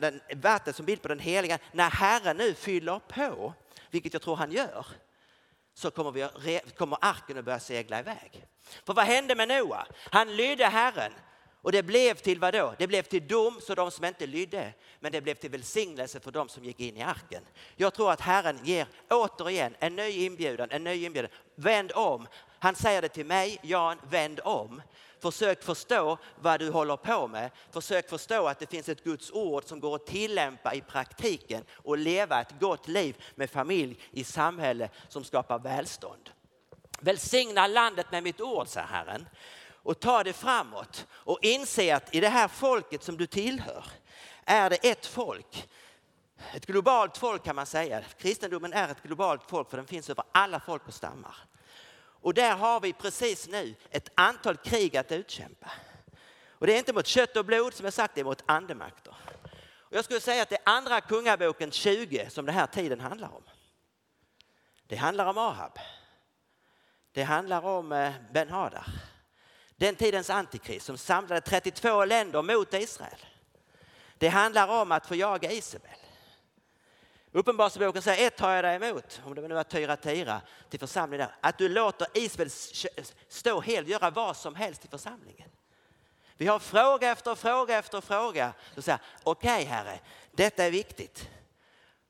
den 0.00 0.20
vatten 0.36 0.74
som 0.74 0.86
bild 0.86 1.02
på 1.02 1.08
den 1.08 1.18
heliga, 1.18 1.58
när 1.72 1.90
Herren 1.90 2.36
nu 2.36 2.54
fyller 2.54 2.98
på, 2.98 3.54
vilket 3.90 4.12
jag 4.12 4.22
tror 4.22 4.36
han 4.36 4.52
gör, 4.52 4.86
så 5.80 5.90
kommer, 5.90 6.10
vi, 6.40 6.60
kommer 6.76 6.98
arken 7.00 7.38
att 7.38 7.44
börja 7.44 7.60
segla 7.60 7.98
iväg. 7.98 8.46
För 8.86 8.94
vad 8.94 9.04
hände 9.04 9.34
med 9.34 9.48
Noa? 9.48 9.86
Han 10.10 10.36
lydde 10.36 10.66
Herren 10.66 11.12
och 11.62 11.72
det 11.72 11.82
blev 11.82 12.14
till 12.14 12.40
vad 12.40 12.54
då? 12.54 12.74
Det 12.78 12.86
blev 12.86 13.02
till 13.02 13.28
dom 13.28 13.60
för 13.66 13.76
de 13.76 13.90
som 13.90 14.04
inte 14.04 14.26
lydde, 14.26 14.72
men 15.00 15.12
det 15.12 15.20
blev 15.20 15.34
till 15.34 15.50
välsignelse 15.50 16.20
för 16.20 16.30
de 16.30 16.48
som 16.48 16.64
gick 16.64 16.80
in 16.80 16.96
i 16.96 17.02
arken. 17.02 17.42
Jag 17.76 17.94
tror 17.94 18.12
att 18.12 18.20
Herren 18.20 18.60
ger 18.64 18.86
återigen 19.10 19.76
en 19.78 19.96
ny 19.96 20.10
inbjudan, 20.10 20.70
en 20.70 20.84
ny 20.84 21.04
inbjudan. 21.04 21.30
Vänd 21.54 21.92
om. 21.94 22.26
Han 22.58 22.74
säger 22.74 23.02
det 23.02 23.08
till 23.08 23.26
mig, 23.26 23.58
Jan, 23.62 23.98
vänd 24.10 24.40
om. 24.44 24.82
Försök 25.20 25.62
förstå 25.62 26.18
vad 26.40 26.60
du 26.60 26.70
håller 26.70 26.96
på 26.96 27.28
med. 27.28 27.50
Försök 27.70 28.08
förstå 28.08 28.46
att 28.46 28.58
det 28.58 28.70
finns 28.70 28.88
ett 28.88 29.04
Guds 29.04 29.30
ord 29.30 29.64
som 29.64 29.80
går 29.80 29.94
att 29.94 30.06
tillämpa 30.06 30.74
i 30.74 30.80
praktiken 30.80 31.64
och 31.72 31.98
leva 31.98 32.40
ett 32.40 32.60
gott 32.60 32.88
liv 32.88 33.24
med 33.34 33.50
familj 33.50 33.98
i 34.10 34.24
samhälle 34.24 34.88
som 35.08 35.24
skapar 35.24 35.58
välstånd. 35.58 36.30
Välsigna 37.00 37.66
landet 37.66 38.06
med 38.10 38.22
mitt 38.22 38.40
ord, 38.40 38.68
säger 38.68 38.86
Herren 38.86 39.28
och 39.82 40.00
ta 40.00 40.24
det 40.24 40.32
framåt 40.32 41.06
och 41.12 41.38
inse 41.42 41.96
att 41.96 42.14
i 42.14 42.20
det 42.20 42.28
här 42.28 42.48
folket 42.48 43.02
som 43.02 43.16
du 43.16 43.26
tillhör 43.26 43.84
är 44.44 44.70
det 44.70 44.90
ett 44.90 45.06
folk. 45.06 45.68
Ett 46.54 46.66
globalt 46.66 47.16
folk 47.16 47.44
kan 47.44 47.56
man 47.56 47.66
säga. 47.66 48.02
Kristendomen 48.18 48.72
är 48.72 48.88
ett 48.88 49.02
globalt 49.02 49.42
folk 49.48 49.70
för 49.70 49.76
den 49.76 49.86
finns 49.86 50.10
över 50.10 50.24
alla 50.32 50.60
folk 50.60 50.88
och 50.88 50.94
stammar. 50.94 51.36
Och 52.20 52.34
där 52.34 52.56
har 52.56 52.80
vi 52.80 52.92
precis 52.92 53.48
nu 53.48 53.74
ett 53.90 54.08
antal 54.14 54.56
krig 54.56 54.96
att 54.96 55.12
utkämpa. 55.12 55.70
Och 56.48 56.66
det 56.66 56.74
är 56.74 56.78
inte 56.78 56.92
mot 56.92 57.06
kött 57.06 57.36
och 57.36 57.44
blod 57.44 57.74
som 57.74 57.84
jag 57.84 57.92
sagt, 57.94 58.14
det 58.14 58.20
är 58.20 58.24
mot 58.24 58.42
andemakter. 58.46 59.14
Och 59.62 59.96
jag 59.96 60.04
skulle 60.04 60.20
säga 60.20 60.42
att 60.42 60.48
det 60.48 60.56
är 60.56 60.62
andra 60.64 61.00
kungaboken 61.00 61.70
20 61.70 62.30
som 62.30 62.46
den 62.46 62.54
här 62.54 62.66
tiden 62.66 63.00
handlar 63.00 63.28
om. 63.28 63.42
Det 64.86 64.96
handlar 64.96 65.26
om 65.26 65.38
Ahab. 65.38 65.78
Det 67.12 67.22
handlar 67.22 67.62
om 67.62 67.92
eh, 67.92 68.12
Ben 68.32 68.48
Hadar. 68.48 68.86
Den 69.76 69.96
tidens 69.96 70.30
antikrist 70.30 70.86
som 70.86 70.98
samlade 70.98 71.40
32 71.40 72.04
länder 72.04 72.42
mot 72.42 72.74
Israel. 72.74 73.26
Det 74.18 74.28
handlar 74.28 74.68
om 74.68 74.92
att 74.92 75.06
förjaga 75.06 75.52
Isabel. 75.52 75.90
Uppenbarelseboken 77.32 78.02
säger 78.02 78.26
ett 78.26 78.36
tar 78.36 78.50
jag 78.50 78.64
dig 78.64 78.76
emot, 78.76 79.22
om 79.24 79.34
det 79.34 79.48
nu 79.48 79.54
var 79.54 79.64
Tyra 79.64 79.96
Tira 79.96 80.40
till 80.68 80.80
församlingen 80.80 81.26
där, 81.26 81.36
att 81.40 81.58
du 81.58 81.68
låter 81.68 82.06
Isabel 82.14 82.50
stå 83.28 83.60
helt, 83.60 83.88
göra 83.88 84.10
vad 84.10 84.36
som 84.36 84.54
helst 84.54 84.84
i 84.84 84.88
församlingen. 84.88 85.48
Vi 86.36 86.46
har 86.46 86.58
fråga 86.58 87.10
efter 87.10 87.34
fråga 87.34 87.78
efter 87.78 88.00
fråga. 88.00 88.52
Så 88.74 88.82
säger 88.82 89.00
okej 89.22 89.54
okay, 89.54 89.64
Herre, 89.64 90.00
detta 90.32 90.64
är 90.64 90.70
viktigt. 90.70 91.28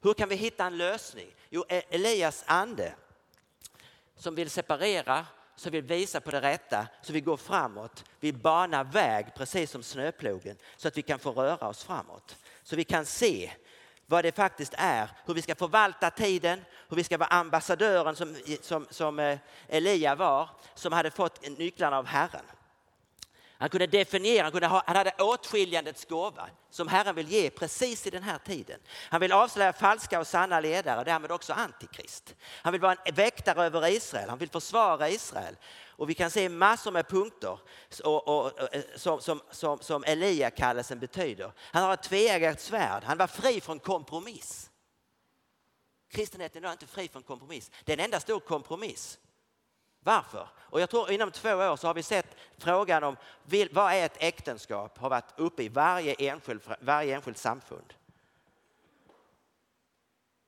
Hur 0.03 0.15
kan 0.15 0.29
vi 0.29 0.35
hitta 0.35 0.67
en 0.67 0.79
lösning? 0.79 1.35
Jo, 1.51 1.65
e- 1.69 1.83
Elias 1.91 2.45
ande 2.47 2.95
som 4.17 4.35
vill 4.35 4.51
separera 4.51 5.27
som 5.61 5.73
vill 5.73 5.83
visa 5.83 6.21
på 6.21 6.31
det 6.31 6.41
rätta, 6.41 6.87
så 7.03 7.13
vi 7.13 7.21
går 7.21 7.37
framåt. 7.37 8.05
vill 8.21 8.35
bana 8.35 8.85
väg, 8.85 9.27
precis 9.35 9.71
som 9.71 9.83
snöplogen, 9.83 10.57
så 10.77 10.89
att 10.89 10.99
vi 10.99 11.03
kan 11.03 11.19
få 11.19 11.33
röra 11.33 11.69
oss 11.69 11.85
framåt. 11.85 12.37
Så 12.63 12.77
vi 12.77 12.85
kan 12.85 13.07
se 13.07 13.51
vad 14.11 14.25
det 14.25 14.37
faktiskt 14.37 14.75
är, 14.77 15.09
hur 15.27 15.35
vi 15.35 15.43
ska 15.43 15.55
förvalta 15.55 16.11
tiden, 16.11 16.65
hur 16.89 16.97
vi 16.97 17.05
ska 17.05 17.19
vara 17.19 17.29
ambassadören 17.29 18.17
som, 18.17 18.37
som, 18.61 18.87
som 18.91 19.19
eh, 19.19 19.39
Elia 19.69 20.15
var, 20.15 20.49
som 20.75 20.93
hade 20.93 21.11
fått 21.11 21.59
nycklarna 21.59 21.99
av 21.99 22.07
Herren. 22.07 22.45
Han 23.59 23.69
kunde 23.69 23.87
definiera, 23.87 24.43
han, 24.43 24.53
kunde 24.53 24.67
ha, 24.67 24.83
han 24.87 24.97
hade 24.97 25.13
åtskiljandets 25.19 26.05
gåva 26.05 26.49
som 26.71 26.89
Herren 26.89 27.15
vill 27.15 27.29
ge 27.29 27.51
precis 27.51 28.07
i 28.07 28.11
den 28.11 28.23
här 28.23 28.39
tiden. 28.39 28.81
Han 29.09 29.21
vill 29.21 29.33
avslöja 29.33 29.73
falska 29.73 30.21
och 30.21 30.27
sanna 30.27 30.61
ledare 30.61 30.99
och 30.99 31.05
därmed 31.05 31.33
också 31.33 31.53
antikrist. 31.53 32.35
Han 32.63 32.73
vill 32.73 32.81
vara 32.81 32.97
en 33.05 33.15
väktare 33.15 33.65
över 33.65 33.89
Israel, 33.89 34.29
han 34.29 34.39
vill 34.39 34.51
försvara 34.51 35.09
Israel. 35.09 35.57
Och 36.01 36.11
vi 36.11 36.15
kan 36.15 36.31
se 36.31 36.49
massor 36.49 36.93
med 36.93 37.09
punkter 37.09 37.59
och, 38.05 38.29
och, 38.29 38.47
och, 38.47 38.75
eh, 38.75 38.83
som, 38.97 39.21
som, 39.21 39.41
som, 39.51 39.79
som 39.79 40.05
Elia-kallelsen 40.05 40.99
betyder. 40.99 41.53
Han 41.59 41.83
har 41.83 41.95
ett 41.95 42.03
tveeggat 42.03 42.61
svärd, 42.61 43.05
han 43.05 43.19
var 43.19 43.27
fri 43.27 43.61
från 43.61 43.79
kompromiss. 43.79 44.71
Kristenheten 46.09 46.65
är 46.65 46.73
inte 46.73 46.87
fri 46.87 47.09
från 47.09 47.23
kompromiss, 47.23 47.71
det 47.85 47.93
är 47.93 47.99
en 47.99 48.05
enda 48.05 48.21
stor 48.21 48.41
kompromiss. 48.41 49.19
Varför? 50.01 50.49
Och 50.59 50.81
jag 50.81 50.91
tror 50.91 51.11
inom 51.11 51.31
två 51.31 51.51
år 51.51 51.77
så 51.77 51.87
har 51.87 51.95
vi 51.95 52.03
sett 52.03 52.37
frågan 52.59 53.05
om 53.05 53.17
vad 53.71 53.93
är 53.93 54.05
ett 54.05 54.17
äktenskap 54.23 54.99
har 54.99 55.11
varit 55.11 55.35
uppe 55.37 55.63
i 55.63 55.69
varje 55.69 56.15
enskild, 56.15 56.63
varje 56.81 57.15
enskild 57.15 57.37
samfund. 57.37 57.95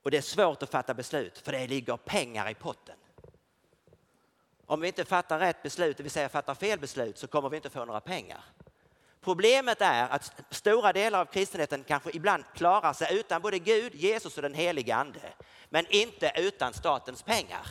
Och 0.03 0.11
det 0.11 0.17
är 0.17 0.23
svårt 0.23 0.63
att 0.63 0.71
fatta 0.71 0.95
beslut 0.95 1.39
för 1.39 1.53
det 1.53 1.67
ligger 1.67 1.97
pengar 1.97 2.51
i 2.51 2.55
potten. 2.55 2.97
Om 4.67 4.81
vi 4.81 4.87
inte 4.87 5.05
fattar 5.05 5.39
rätt 5.39 5.63
beslut, 5.63 5.97
det 5.97 6.03
vill 6.03 6.13
säga 6.13 6.29
fattar 6.29 6.55
fel 6.55 6.79
beslut, 6.79 7.19
så 7.19 7.27
kommer 7.27 7.49
vi 7.49 7.57
inte 7.57 7.71
få 7.71 7.85
några 7.85 8.01
pengar. 8.01 8.45
Problemet 9.21 9.81
är 9.81 10.09
att 10.09 10.33
stora 10.51 10.93
delar 10.93 11.21
av 11.21 11.25
kristenheten 11.25 11.85
kanske 11.85 12.11
ibland 12.13 12.45
klarar 12.55 12.93
sig 12.93 13.19
utan 13.19 13.43
både 13.43 13.59
Gud, 13.59 13.95
Jesus 13.95 14.37
och 14.37 14.43
den 14.43 14.55
helige 14.55 14.95
Ande, 14.95 15.33
men 15.69 15.87
inte 15.91 16.33
utan 16.37 16.73
statens 16.73 17.23
pengar. 17.23 17.67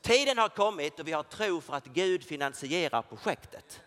Tiden 0.00 0.38
har 0.38 0.48
kommit 0.48 1.00
och 1.00 1.08
vi 1.08 1.12
har 1.12 1.22
tro 1.22 1.60
för 1.60 1.74
att 1.74 1.86
Gud 1.86 2.24
finansierar 2.24 3.02
projektet. 3.02 3.80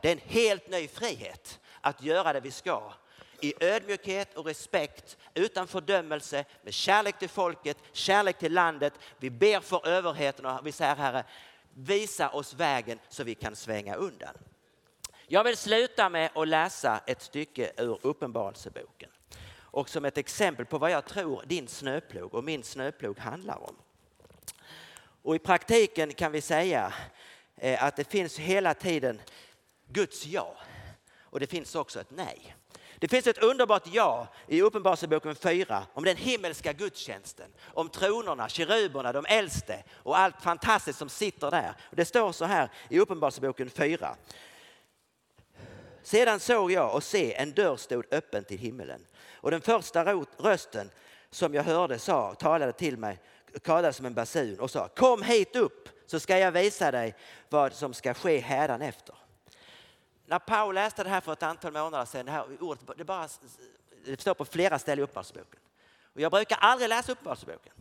Det 0.00 0.08
är 0.08 0.12
en 0.12 0.20
helt 0.24 0.70
ny 0.70 0.88
frihet 0.88 1.60
att 1.80 2.02
göra 2.02 2.32
det 2.32 2.40
vi 2.40 2.50
ska 2.50 2.92
i 3.40 3.54
ödmjukhet 3.60 4.34
och 4.34 4.46
respekt, 4.46 5.16
utan 5.34 5.66
fördömelse, 5.66 6.44
med 6.62 6.74
kärlek 6.74 7.18
till 7.18 7.28
folket, 7.28 7.76
kärlek 7.92 8.38
till 8.38 8.52
landet. 8.52 8.92
Vi 9.18 9.30
ber 9.30 9.60
för 9.60 9.88
överheten 9.88 10.46
och 10.46 10.66
vi 10.66 10.72
säger 10.72 10.96
Herre, 10.96 11.24
visa 11.78 12.28
oss 12.28 12.54
vägen 12.54 12.98
så 13.08 13.24
vi 13.24 13.34
kan 13.34 13.56
svänga 13.56 13.94
undan. 13.94 14.34
Jag 15.26 15.44
vill 15.44 15.56
sluta 15.56 16.08
med 16.08 16.30
att 16.34 16.48
läsa 16.48 17.00
ett 17.06 17.22
stycke 17.22 17.72
ur 17.76 17.98
Uppenbarelseboken 18.02 19.10
och 19.56 19.88
som 19.88 20.04
ett 20.04 20.18
exempel 20.18 20.66
på 20.66 20.78
vad 20.78 20.90
jag 20.90 21.04
tror 21.04 21.44
din 21.46 21.68
snöplog 21.68 22.34
och 22.34 22.44
min 22.44 22.62
snöplog 22.62 23.18
handlar 23.18 23.62
om. 23.62 23.76
Och 25.22 25.34
i 25.36 25.38
praktiken 25.38 26.14
kan 26.14 26.32
vi 26.32 26.40
säga 26.40 26.92
eh, 27.56 27.84
att 27.84 27.96
det 27.96 28.04
finns 28.04 28.38
hela 28.38 28.74
tiden 28.74 29.20
Guds 29.86 30.26
ja 30.26 30.56
och 31.20 31.40
det 31.40 31.46
finns 31.46 31.74
också 31.74 32.00
ett 32.00 32.10
nej. 32.10 32.56
Det 33.00 33.08
finns 33.08 33.26
ett 33.26 33.42
underbart 33.42 33.82
ja 33.86 34.28
i 34.46 34.62
Uppenbarelseboken 34.62 35.34
4 35.34 35.86
om 35.94 36.04
den 36.04 36.16
himmelska 36.16 36.72
gudstjänsten, 36.72 37.50
om 37.64 37.88
tronerna, 37.88 38.48
keruberna, 38.48 39.12
de 39.12 39.26
äldste 39.26 39.84
och 39.92 40.18
allt 40.18 40.42
fantastiskt 40.42 40.98
som 40.98 41.08
sitter 41.08 41.50
där. 41.50 41.72
Det 41.90 42.04
står 42.04 42.32
så 42.32 42.44
här 42.44 42.70
i 42.88 43.00
Uppenbarelseboken 43.00 43.70
4. 43.70 44.16
Sedan 46.02 46.40
såg 46.40 46.72
jag 46.72 46.94
och 46.94 47.02
se 47.02 47.34
en 47.34 47.52
dörr 47.52 47.76
stod 47.76 48.04
öppen 48.10 48.44
till 48.44 48.58
himmelen 48.58 49.06
och 49.34 49.50
den 49.50 49.60
första 49.60 50.14
rösten 50.38 50.90
som 51.30 51.54
jag 51.54 51.62
hörde 51.62 51.98
sa, 51.98 52.34
talade 52.34 52.72
till 52.72 52.96
mig 52.96 53.20
talade 53.62 53.92
som 53.92 54.06
en 54.06 54.14
basun 54.14 54.60
och 54.60 54.70
sa 54.70 54.88
kom 54.88 55.22
hit 55.22 55.56
upp 55.56 55.88
så 56.06 56.20
ska 56.20 56.38
jag 56.38 56.52
visa 56.52 56.90
dig 56.90 57.14
vad 57.48 57.72
som 57.72 57.94
ska 57.94 58.14
ske 58.14 58.38
hädanefter. 58.38 59.14
När 60.28 60.38
Paul 60.38 60.74
läste 60.74 61.04
det 61.04 61.10
här 61.10 61.20
för 61.20 61.32
ett 61.32 61.42
antal 61.42 61.72
månader 61.72 62.04
sedan, 62.04 62.26
det 62.26 62.32
här 62.32 62.46
ordet, 62.60 62.80
det, 62.96 63.04
bara, 63.04 63.28
det 64.04 64.20
står 64.20 64.34
på 64.34 64.44
flera 64.44 64.78
ställen 64.78 64.98
i 64.98 65.02
Uppenbarelseboken. 65.02 65.60
Och 66.14 66.20
jag 66.20 66.32
brukar 66.32 66.56
aldrig 66.60 66.88
läsa 66.88 67.12
Uppenbarelseboken. 67.12 67.72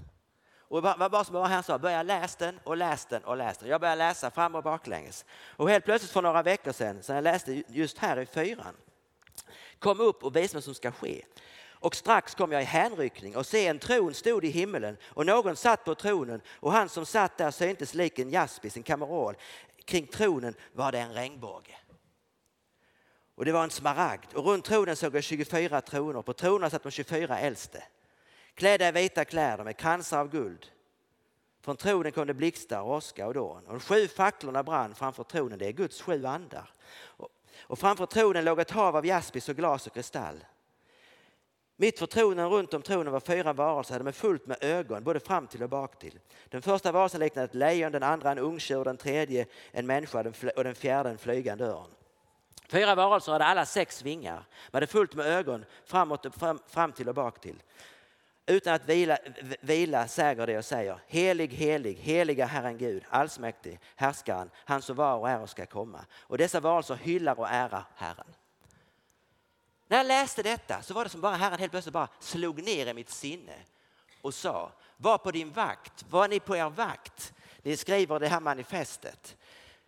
Och 0.60 0.82
det 0.82 0.95
var 0.98 1.10
bara 1.10 1.24
som 1.24 1.36
han 1.36 1.64
sa, 1.64 1.78
börja 1.78 2.04
läs 2.04 2.36
den 2.36 2.60
och 2.64 2.78
läs 2.78 3.06
den 3.06 3.24
och 3.24 3.38
läs 3.38 3.58
den. 3.58 3.70
Jag 3.70 3.82
började 3.82 3.98
läsa 3.98 4.32
fram 4.32 4.56
och 4.56 4.64
baklänges. 4.64 5.26
Och 5.32 5.70
helt 5.70 5.86
plötsligt 5.86 6.12
för 6.12 6.22
några 6.22 6.43
veckor 6.43 6.72
sedan, 6.72 7.04
så 7.04 7.12
jag 7.12 7.24
läste 7.24 7.64
just 7.68 7.98
här 7.98 8.20
i 8.20 8.26
fyran, 8.26 8.76
kom 9.80 10.00
upp 10.00 10.24
och 10.24 10.36
visade 10.36 10.58
vad 10.58 10.64
som 10.64 10.76
ska 10.76 10.91
ske. 10.91 11.26
Och 11.80 11.95
strax 11.95 12.36
kom 12.36 12.52
jag 12.52 12.62
i 12.62 12.66
hänryckning 12.66 13.38
och 13.38 13.45
se 13.45 13.68
en 13.68 13.80
tron 13.80 14.14
stod 14.14 14.45
i 14.45 14.50
himmelen 14.50 14.98
och 15.06 15.26
någon 15.26 15.56
satt 15.56 15.86
på 15.86 15.95
tronen 15.95 16.41
och 16.50 16.72
han 16.72 16.89
som 16.89 17.06
satt 17.06 17.38
där 17.38 17.52
syntes 17.52 17.93
lik 17.93 18.20
en 18.20 18.30
jaspis, 18.30 18.78
en 18.78 18.84
kamerol. 18.84 19.36
Kring 19.86 20.08
tronen 20.08 20.54
var 20.74 20.91
det 20.91 21.00
en 21.00 21.14
regnbåge. 21.14 21.76
Och 23.38 23.46
det 23.46 23.52
var 23.52 23.64
en 23.64 23.70
smaragd 23.70 24.34
och 24.34 24.46
runt 24.46 24.66
tronen 24.66 24.96
såg 24.96 25.16
jag 25.16 25.24
24 25.24 25.82
troner. 25.82 26.22
På 26.22 26.34
tronerna 26.34 26.70
satt 26.70 26.84
de 26.84 26.92
24 26.92 27.40
äldste. 27.40 27.84
Klädda 28.56 28.90
i 28.90 28.92
vita 28.92 29.26
kläder 29.26 29.64
med 29.64 29.78
kransar 29.78 30.20
av 30.20 30.30
guld 30.30 30.66
Från 31.62 31.78
tronen 31.78 32.12
kom 32.12 32.28
det 32.28 32.34
blixtar, 32.34 32.82
åska 32.82 33.28
och 33.28 33.34
dån. 33.34 33.66
Och 33.66 33.74
de 33.74 33.80
sju 33.80 34.08
facklorna 34.08 34.64
brann 34.64 34.96
framför 34.96 35.24
tronen, 35.24 35.60
det 35.60 35.68
är 35.68 35.72
Guds 35.72 36.02
sju 36.02 36.26
andar. 36.26 36.70
Och, 37.60 37.80
framför 37.80 38.06
tronen 38.06 38.46
låg 38.46 38.60
ett 38.60 38.72
hav 38.72 38.96
av 38.96 39.06
jaspis 39.06 39.50
och 39.50 39.56
glas 39.56 39.88
och 39.88 39.94
kristall. 39.94 40.46
Mitt 41.76 42.00
för 42.00 42.06
tronen, 42.06 42.50
runt 42.50 42.74
om 42.74 42.82
tronen 42.82 43.14
var 43.14 43.20
fyra 43.20 43.54
varelser, 43.54 43.98
de 43.98 44.08
är 44.08 44.12
fullt 44.12 44.48
med 44.48 44.58
ögon, 44.62 45.04
både 45.04 45.20
fram 45.20 45.48
till 45.48 45.64
och 45.64 45.70
bak 45.70 46.00
till. 46.00 46.20
Den 46.50 46.62
första 46.62 46.92
varelsen 46.92 47.20
liknade 47.20 47.46
ett 47.46 47.56
lejon, 47.56 47.92
den 47.92 48.04
andra 48.04 48.32
en 48.32 48.40
ungtjur, 48.40 48.84
den 48.84 48.98
tredje 48.98 49.46
en 49.72 49.86
människa 49.86 50.34
och 50.56 50.64
den 50.64 50.76
fjärde 50.76 51.10
en 51.10 51.18
flygande 51.18 51.66
örn. 51.66 51.92
Fyra 52.68 52.95
varelser 52.95 53.32
hade 53.32 53.45
alla 53.45 53.65
sex 53.65 54.01
vingar, 54.01 54.43
de 54.72 54.78
hade 54.78 54.88
fullt 54.88 55.15
med 55.15 55.26
ögon 55.26 55.65
framåt 55.86 56.26
och 56.26 56.36
fram, 56.36 56.59
fram 56.68 56.91
till 56.91 57.09
och 57.09 57.15
bak 57.15 57.41
till. 57.41 57.63
Utan 58.45 58.74
att 58.74 58.89
vila, 58.89 59.18
vila 59.61 60.07
säger 60.07 60.47
det 60.47 60.57
och 60.57 60.65
säger 60.65 60.99
helig, 61.07 61.53
helig, 61.53 61.95
heliga 61.95 62.45
Herren 62.45 62.78
Gud, 62.78 63.03
allsmäktig, 63.09 63.80
härskaren, 63.95 64.49
han 64.55 64.82
som 64.82 64.95
var 64.95 65.18
och 65.18 65.30
är 65.30 65.39
och 65.39 65.49
ska 65.49 65.65
komma. 65.65 66.05
Och 66.20 66.38
dessa 66.38 66.59
varelser 66.59 66.95
hyllar 66.95 67.39
och 67.39 67.49
ärar 67.49 67.84
Herren. 67.95 68.28
När 69.88 69.97
jag 69.97 70.07
läste 70.07 70.43
detta 70.43 70.82
så 70.82 70.93
var 70.93 71.03
det 71.03 71.09
som 71.09 71.22
bara 71.22 71.36
Herren 71.36 71.59
helt 71.59 71.72
plötsligt 71.72 71.93
bara 71.93 72.07
slog 72.20 72.63
ner 72.63 72.88
i 72.88 72.93
mitt 72.93 73.09
sinne 73.09 73.53
och 74.22 74.34
sa, 74.34 74.72
var 74.97 75.18
på 75.18 75.32
din 75.32 75.51
vakt, 75.51 76.05
var 76.09 76.28
ni 76.28 76.39
på 76.39 76.55
er 76.55 76.70
vakt? 76.70 77.34
Ni 77.61 77.78
skriver 77.78 78.20
det 78.20 78.28
här 78.28 78.39
manifestet. 78.39 79.38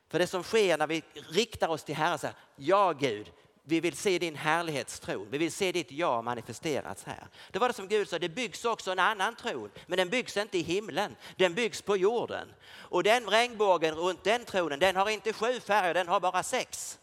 För 0.09 0.19
det 0.19 0.27
som 0.27 0.43
sker 0.43 0.77
när 0.77 0.87
vi 0.87 1.03
riktar 1.29 1.67
oss 1.67 1.83
till 1.83 1.95
Herren, 1.95 2.19
säger, 2.19 2.35
ja 2.55 2.93
Gud, 2.93 3.31
vi 3.63 3.79
vill 3.79 3.97
se 3.97 4.19
din 4.19 4.35
härlighetstron, 4.35 5.27
vi 5.31 5.37
vill 5.37 5.51
se 5.51 5.71
ditt 5.71 5.91
ja 5.91 6.21
manifesteras 6.21 7.03
här. 7.03 7.27
Det 7.51 7.59
var 7.59 7.67
det 7.67 7.73
som 7.73 7.87
Gud 7.87 8.09
sa, 8.09 8.19
det 8.19 8.29
byggs 8.29 8.65
också 8.65 8.91
en 8.91 8.99
annan 8.99 9.35
tron, 9.35 9.71
men 9.87 9.97
den 9.97 10.09
byggs 10.09 10.37
inte 10.37 10.57
i 10.57 10.61
himlen, 10.61 11.15
den 11.35 11.53
byggs 11.53 11.81
på 11.81 11.97
jorden. 11.97 12.47
Och 12.71 13.03
den 13.03 13.29
regnbågen 13.29 13.95
runt 13.95 14.23
den 14.23 14.45
tronen, 14.45 14.79
den 14.79 14.95
har 14.95 15.09
inte 15.09 15.33
sju 15.33 15.59
färger, 15.59 15.93
den 15.93 16.07
har 16.07 16.19
bara 16.19 16.43
sex. 16.43 16.99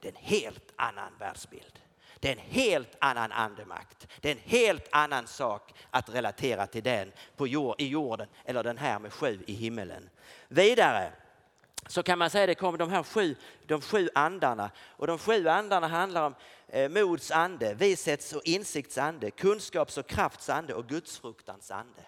Det 0.00 0.08
är 0.08 0.12
en 0.12 0.22
helt 0.22 0.72
annan 0.76 1.12
världsbild. 1.18 1.78
Det 2.20 2.28
är 2.28 2.32
en 2.32 2.38
helt 2.38 2.96
annan 2.98 3.32
andemakt. 3.32 4.08
Det 4.20 4.28
är 4.28 4.32
en 4.32 4.42
helt 4.44 4.88
annan 4.92 5.26
sak 5.26 5.74
att 5.90 6.08
relatera 6.08 6.66
till 6.66 6.82
den 6.82 7.12
på 7.36 7.46
jord, 7.46 7.80
i 7.80 7.88
jorden 7.88 8.28
eller 8.44 8.62
den 8.62 8.78
här 8.78 8.98
med 8.98 9.12
sju 9.12 9.44
i 9.46 9.52
himmelen. 9.52 10.10
Vidare 10.48 11.12
så 11.86 12.02
kan 12.02 12.18
man 12.18 12.30
säga 12.30 12.44
att 12.44 12.48
det 12.48 12.54
kommer 12.54 12.78
de 12.78 12.90
här 12.90 13.02
sju, 13.02 13.36
de 13.66 13.80
sju 13.80 14.08
andarna. 14.14 14.70
Och 14.96 15.06
de 15.06 15.18
sju 15.18 15.48
andarna 15.48 15.88
handlar 15.88 16.26
om 16.26 16.34
eh, 16.68 16.88
mods 16.88 17.30
ande, 17.30 17.74
vishets 17.74 18.32
och 18.32 18.42
insikts 18.44 18.98
ande, 18.98 19.30
kunskaps 19.30 19.98
och 19.98 20.06
krafts 20.06 20.48
ande 20.48 20.74
och 20.74 20.86
gudsfruktans 20.86 21.70
ande. 21.70 22.02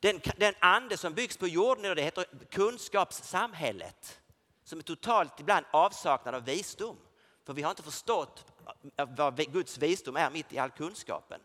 Den, 0.00 0.20
den 0.36 0.54
ande 0.58 0.96
som 0.96 1.14
byggs 1.14 1.36
på 1.36 1.48
jorden 1.48 1.96
det 1.96 2.02
heter 2.02 2.24
kunskapssamhället 2.50 4.20
som 4.64 4.78
är 4.78 4.82
totalt 4.82 5.40
ibland 5.40 5.66
avsaknad 5.70 6.34
av 6.34 6.44
visdom. 6.44 6.96
För 7.44 7.52
vi 7.52 7.62
har 7.62 7.70
inte 7.70 7.82
förstått 7.82 8.44
eh, 8.96 9.08
vad 9.16 9.52
Guds 9.52 9.78
visdom 9.78 10.16
är 10.16 10.30
mitt 10.30 10.52
i 10.52 10.58
all 10.58 10.70
kunskapen. 10.70 11.40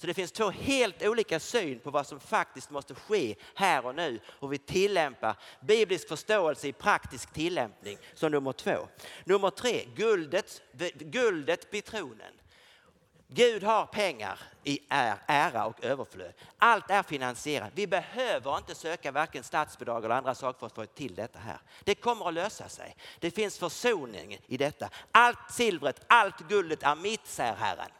Så 0.00 0.06
det 0.06 0.14
finns 0.14 0.32
två 0.32 0.50
helt 0.50 1.02
olika 1.02 1.40
syn 1.40 1.80
på 1.80 1.90
vad 1.90 2.06
som 2.06 2.20
faktiskt 2.20 2.70
måste 2.70 2.94
ske 2.94 3.36
här 3.54 3.86
och 3.86 3.94
nu 3.94 4.20
och 4.26 4.52
vi 4.52 4.58
tillämpar 4.58 5.36
biblisk 5.60 6.08
förståelse 6.08 6.68
i 6.68 6.72
praktisk 6.72 7.32
tillämpning 7.32 7.98
som 8.14 8.32
nummer 8.32 8.52
två. 8.52 8.88
Nummer 9.24 9.50
tre, 9.50 9.84
guldet, 9.96 10.62
guldet 10.98 11.66
vid 11.70 11.84
tronen. 11.84 12.32
Gud 13.28 13.62
har 13.62 13.86
pengar 13.86 14.40
i 14.64 14.80
ära 14.88 15.66
och 15.66 15.84
överflöd. 15.84 16.32
Allt 16.58 16.90
är 16.90 17.02
finansierat. 17.02 17.72
Vi 17.74 17.86
behöver 17.86 18.56
inte 18.56 18.74
söka 18.74 19.12
varken 19.12 19.44
statsbidrag 19.44 20.04
eller 20.04 20.14
andra 20.14 20.34
saker 20.34 20.58
för 20.58 20.66
att 20.66 20.74
få 20.74 20.86
till 20.86 21.14
detta 21.14 21.38
här. 21.38 21.58
Det 21.84 21.94
kommer 21.94 22.28
att 22.28 22.34
lösa 22.34 22.68
sig. 22.68 22.96
Det 23.18 23.30
finns 23.30 23.58
försoning 23.58 24.38
i 24.46 24.56
detta. 24.56 24.90
Allt 25.12 25.50
silvret, 25.50 26.00
allt 26.06 26.48
guldet 26.48 26.82
är 26.82 26.96
mitt, 26.96 27.26
säger 27.26 27.54
Herren. 27.54 27.90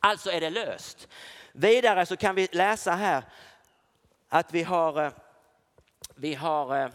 Alltså 0.00 0.30
är 0.30 0.40
det 0.40 0.50
löst. 0.50 1.08
Vidare 1.52 2.06
så 2.06 2.16
kan 2.16 2.34
vi 2.34 2.48
läsa 2.52 2.92
här 2.92 3.24
att 4.28 4.52
vi 4.54 4.62
har, 4.62 5.04
eh, 5.04 5.12
vi 6.14 6.34
har 6.34 6.82
eh, 6.82 6.90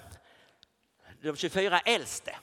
de 1.21 1.35
24 1.35 1.79
äldste. 1.79 2.35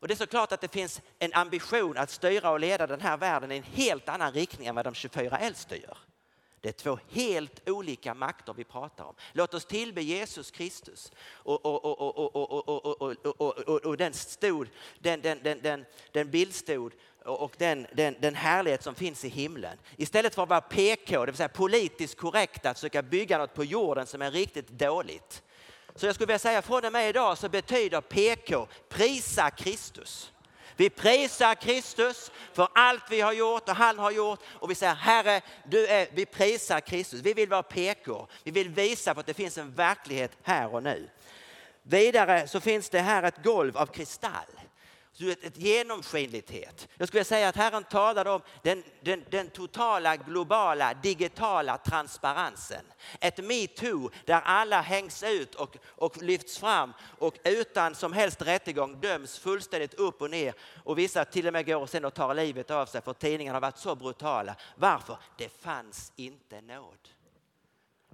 Och 0.00 0.08
det 0.08 0.14
är 0.14 0.16
såklart 0.16 0.52
att 0.52 0.60
det 0.60 0.72
finns 0.72 1.00
en 1.18 1.34
ambition 1.34 1.96
att 1.96 2.10
styra 2.10 2.50
och 2.50 2.60
leda 2.60 2.86
den 2.86 3.00
här 3.00 3.16
världen 3.16 3.52
i 3.52 3.56
en 3.56 3.62
helt 3.62 4.08
annan 4.08 4.32
riktning 4.32 4.68
än 4.68 4.74
vad 4.74 4.84
de 4.84 4.94
24 4.94 5.38
äldste 5.38 5.76
gör. 5.76 5.98
Det 6.66 6.70
är 6.70 6.72
två 6.72 6.98
helt 7.10 7.68
olika 7.68 8.14
makter 8.14 8.54
vi 8.54 8.64
pratar 8.64 9.04
om. 9.04 9.14
Låt 9.32 9.54
oss 9.54 9.64
tillbe 9.64 10.02
Jesus 10.02 10.50
Kristus. 10.50 11.12
Och, 11.28 11.66
och, 13.86 13.96
den, 13.96 14.12
stod, 14.12 14.68
den, 14.98 15.20
den, 15.20 15.40
den, 15.42 15.60
den, 15.62 15.84
den 16.12 16.30
bildstod 16.30 16.92
och 17.24 17.54
den, 17.58 17.86
den, 17.92 18.16
den 18.20 18.34
härlighet 18.34 18.82
som 18.82 18.94
finns 18.94 19.24
i 19.24 19.28
himlen. 19.28 19.78
Istället 19.96 20.34
för 20.34 20.42
att 20.42 20.48
vara 20.48 20.60
PK, 20.60 21.20
det 21.20 21.32
vill 21.32 21.36
säga 21.36 21.48
politiskt 21.48 22.18
korrekt 22.18 22.66
att 22.66 22.76
försöka 22.76 23.02
bygga 23.02 23.38
något 23.38 23.54
på 23.54 23.64
jorden 23.64 24.06
som 24.06 24.22
är 24.22 24.30
riktigt 24.30 24.68
dåligt. 24.68 25.42
Så 25.94 26.06
jag 26.06 26.14
skulle 26.14 26.26
vilja 26.26 26.38
säga 26.38 26.62
från 26.62 26.84
och 26.84 26.92
med 26.92 27.08
idag 27.08 27.38
så 27.38 27.48
betyder 27.48 28.00
PK 28.00 28.66
prisa 28.88 29.50
Kristus. 29.50 30.32
Vi 30.76 30.90
prisar 30.90 31.54
Kristus 31.54 32.30
för 32.52 32.68
allt 32.74 33.02
vi 33.10 33.20
har 33.20 33.32
gjort 33.32 33.68
och 33.68 33.76
han 33.76 33.98
har 33.98 34.10
gjort 34.10 34.40
och 34.46 34.70
vi 34.70 34.74
säger 34.74 34.94
Herre, 34.94 35.40
du 35.64 35.86
är, 35.86 36.08
vi 36.14 36.26
prisar 36.26 36.80
Kristus. 36.80 37.20
Vi 37.20 37.32
vill 37.32 37.48
vara 37.48 37.62
PK. 37.62 38.26
Vi 38.42 38.50
vill 38.50 38.68
visa 38.68 39.14
på 39.14 39.20
att 39.20 39.26
det 39.26 39.34
finns 39.34 39.58
en 39.58 39.74
verklighet 39.74 40.32
här 40.42 40.74
och 40.74 40.82
nu. 40.82 41.08
Vidare 41.82 42.48
så 42.48 42.60
finns 42.60 42.88
det 42.88 43.00
här 43.00 43.22
ett 43.22 43.42
golv 43.42 43.76
av 43.76 43.86
kristall 43.86 44.55
du 45.18 45.26
vet, 45.26 45.44
ett 45.44 45.56
genomskinlighet. 45.56 46.88
Jag 46.96 47.08
skulle 47.08 47.24
säga 47.24 47.48
att 47.48 47.56
Herren 47.56 47.84
talade 47.84 48.30
om 48.30 48.40
den, 48.62 48.82
den, 49.00 49.24
den, 49.30 49.50
totala 49.50 50.16
globala 50.16 50.94
digitala 50.94 51.78
transparensen. 51.78 52.84
Ett 53.20 53.44
metoo 53.44 54.10
där 54.24 54.40
alla 54.40 54.80
hängs 54.80 55.22
ut 55.22 55.54
och, 55.54 55.76
och 55.86 56.22
lyfts 56.22 56.58
fram 56.58 56.92
och 57.18 57.38
utan 57.44 57.94
som 57.94 58.12
helst 58.12 58.42
rättegång 58.42 59.00
döms 59.00 59.38
fullständigt 59.38 59.94
upp 59.94 60.22
och 60.22 60.30
ner 60.30 60.54
och 60.84 60.98
vissa 60.98 61.24
till 61.24 61.46
och 61.46 61.52
med 61.52 61.66
går 61.66 61.86
sen 61.86 62.04
och 62.04 62.14
tar 62.14 62.34
livet 62.34 62.70
av 62.70 62.86
sig 62.86 63.02
för 63.02 63.12
tidningarna 63.12 63.56
har 63.56 63.60
varit 63.60 63.78
så 63.78 63.94
brutala. 63.94 64.56
Varför? 64.74 65.18
Det 65.36 65.48
fanns 65.48 66.12
inte 66.16 66.60
nåd. 66.60 67.08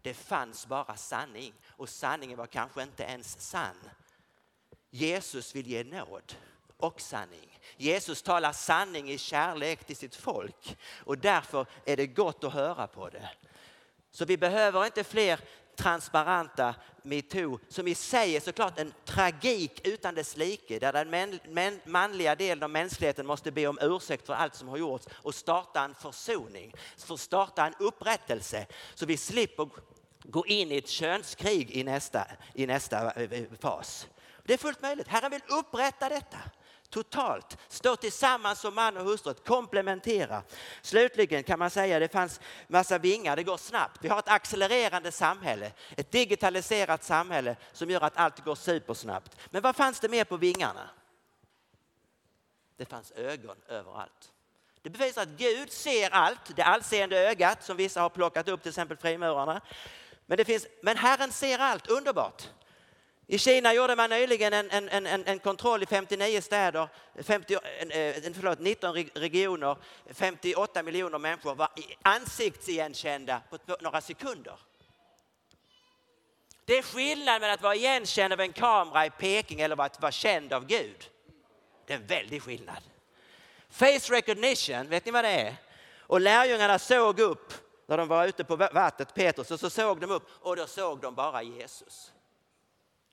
Det 0.03 0.14
fanns 0.14 0.66
bara 0.66 0.96
sanning 0.96 1.53
och 1.68 1.88
sanningen 1.88 2.38
var 2.38 2.46
kanske 2.46 2.82
inte 2.82 3.03
ens 3.03 3.40
sann. 3.40 3.90
Jesus 4.90 5.55
vill 5.55 5.66
ge 5.66 5.84
nåd 5.84 6.34
och 6.83 7.01
sanning. 7.01 7.59
Jesus 7.76 8.22
talar 8.22 8.53
sanning 8.53 9.11
i 9.11 9.18
kärlek 9.18 9.85
till 9.85 9.97
sitt 9.97 10.16
folk 10.16 10.76
och 11.05 11.18
därför 11.18 11.66
är 11.85 11.97
det 11.97 12.07
gott 12.07 12.45
att 12.45 12.53
höra 12.53 12.87
på 12.87 13.09
det. 13.09 13.28
Så 14.11 14.24
vi 14.24 14.37
behöver 14.37 14.85
inte 14.85 15.05
fler 15.05 15.41
transparenta 15.76 16.74
metoo 17.03 17.59
som 17.68 17.89
i 17.89 17.95
sig 17.95 18.37
är 18.37 18.41
såklart 18.41 18.78
en 18.78 18.93
tragik 19.05 19.89
utan 19.89 20.14
dess 20.14 20.37
like 20.37 20.78
där 20.78 20.93
den 20.93 21.80
manliga 21.85 22.35
delen 22.35 22.62
av 22.62 22.70
mänskligheten 22.70 23.26
måste 23.26 23.51
be 23.53 23.66
om 23.66 23.78
ursäkt 23.83 24.26
för 24.26 24.35
allt 24.35 24.55
som 24.55 24.68
har 24.68 24.76
gjorts 24.76 25.07
och 25.12 25.35
starta 25.35 25.85
en 25.85 25.95
försoning, 25.95 26.74
för 26.97 27.16
starta 27.16 27.66
en 27.66 27.74
upprättelse 27.78 28.66
så 28.95 29.07
vi 29.07 29.16
slipper 29.16 29.68
gå 30.24 30.47
in 30.47 30.72
i 30.72 30.76
ett 30.76 30.89
könskrig 30.89 31.70
i 31.70 31.85
nästa, 31.85 32.26
i 32.55 32.66
nästa 32.66 33.11
eh, 33.11 33.33
eh, 33.33 33.45
fas. 33.61 34.07
Det 34.45 34.53
är 34.53 34.59
fullt 34.59 34.83
möjligt. 34.83 35.09
Herren 35.09 35.30
vill 35.30 35.43
upprätta 35.49 36.09
detta 36.09 36.39
totalt. 36.93 37.59
Stå 37.68 37.97
tillsammans 37.97 38.61
som 38.61 38.74
man 38.74 38.97
och 38.97 39.05
hustru, 39.05 39.34
komplementera. 39.34 40.43
Slutligen 40.82 41.43
kan 41.43 41.59
man 41.59 41.70
säga 41.70 41.97
att 41.97 42.03
det 42.03 42.12
fanns 42.12 42.40
massa 42.68 42.99
vingar, 42.99 43.36
det 43.36 43.43
går 43.43 43.57
snabbt. 43.57 43.99
Vi 44.01 44.09
har 44.09 44.18
ett 44.18 44.28
accelererande 44.28 45.12
samhälle, 45.12 45.72
ett 45.97 46.11
digitaliserat 46.11 47.05
samhälle 47.05 47.57
som 47.72 47.90
gör 47.90 48.01
att 48.01 48.16
allt 48.16 48.45
går 48.45 48.55
supersnabbt. 48.55 49.36
Men 49.51 49.62
vad 49.62 49.76
fanns 49.76 50.01
det 50.01 50.09
mer 50.09 50.24
på 50.24 50.36
vingarna? 50.36 50.90
Det 52.76 52.84
fanns 52.84 53.12
ögon 53.12 53.57
överallt. 53.68 54.32
Det 54.82 54.90
bevisar 54.90 55.22
att 55.22 55.28
Gud 55.28 55.72
ser 55.72 56.11
allt, 56.11 56.57
det 56.57 56.62
allseende 56.62 57.18
ögat 57.18 57.64
som 57.64 57.76
vissa 57.76 58.01
har 58.01 58.09
plockat 58.09 58.49
upp, 58.49 58.62
till 58.62 58.68
exempel 58.68 58.97
frimurarna. 58.97 59.61
Men, 60.26 60.36
det 60.36 60.45
finns, 60.45 60.66
men 60.82 60.97
Herren 60.97 61.32
ser 61.32 61.59
allt, 61.59 61.90
underbart. 61.90 62.49
I 63.33 63.39
Kina 63.39 63.74
gjorde 63.74 63.97
man 63.97 64.11
nyligen 64.11 64.53
en, 64.53 64.70
en, 64.70 65.07
en, 65.07 65.26
en 65.26 65.39
kontroll 65.39 65.83
i 65.83 65.87
59 65.87 66.41
städer, 66.41 66.89
50, 67.22 67.55
eh, 67.55 68.26
en, 68.26 68.35
förlåt, 68.35 68.61
19 68.61 68.95
regioner, 68.95 69.76
58 70.11 70.83
miljoner 70.83 71.18
människor 71.18 71.55
var 71.55 71.68
ansiktsigenkända 72.03 73.43
på 73.51 73.59
några 73.80 74.01
sekunder. 74.01 74.55
Det 76.64 76.78
är 76.78 76.83
skillnad 76.83 77.41
mellan 77.41 77.55
att 77.55 77.62
vara 77.62 77.74
igenkänd 77.74 78.33
av 78.33 78.41
en 78.41 78.53
kamera 78.53 79.07
i 79.07 79.11
Peking 79.11 79.61
eller 79.61 79.80
att 79.80 80.03
vara 80.03 80.12
känd 80.12 80.53
av 80.53 80.66
Gud. 80.66 81.11
Det 81.87 81.93
är 81.93 81.99
en 81.99 82.07
väldig 82.07 82.43
skillnad. 82.43 82.83
Face 83.70 84.14
recognition, 84.14 84.89
vet 84.89 85.05
ni 85.05 85.11
vad 85.11 85.24
det 85.24 85.30
är? 85.30 85.55
Och 86.01 86.20
lärjungarna 86.20 86.78
såg 86.78 87.20
upp 87.20 87.53
när 87.87 87.99
de 87.99 88.09
var 88.09 88.26
ute 88.26 88.45
på 88.45 88.57
vattnet, 88.57 89.14
Petrus, 89.14 89.51
och 89.51 89.61
så 89.61 89.70
såg 89.70 90.01
de 90.01 90.11
upp 90.11 90.28
och 90.41 90.57
då 90.57 90.66
såg 90.66 91.01
de 91.01 91.14
bara 91.14 91.43
Jesus. 91.43 92.12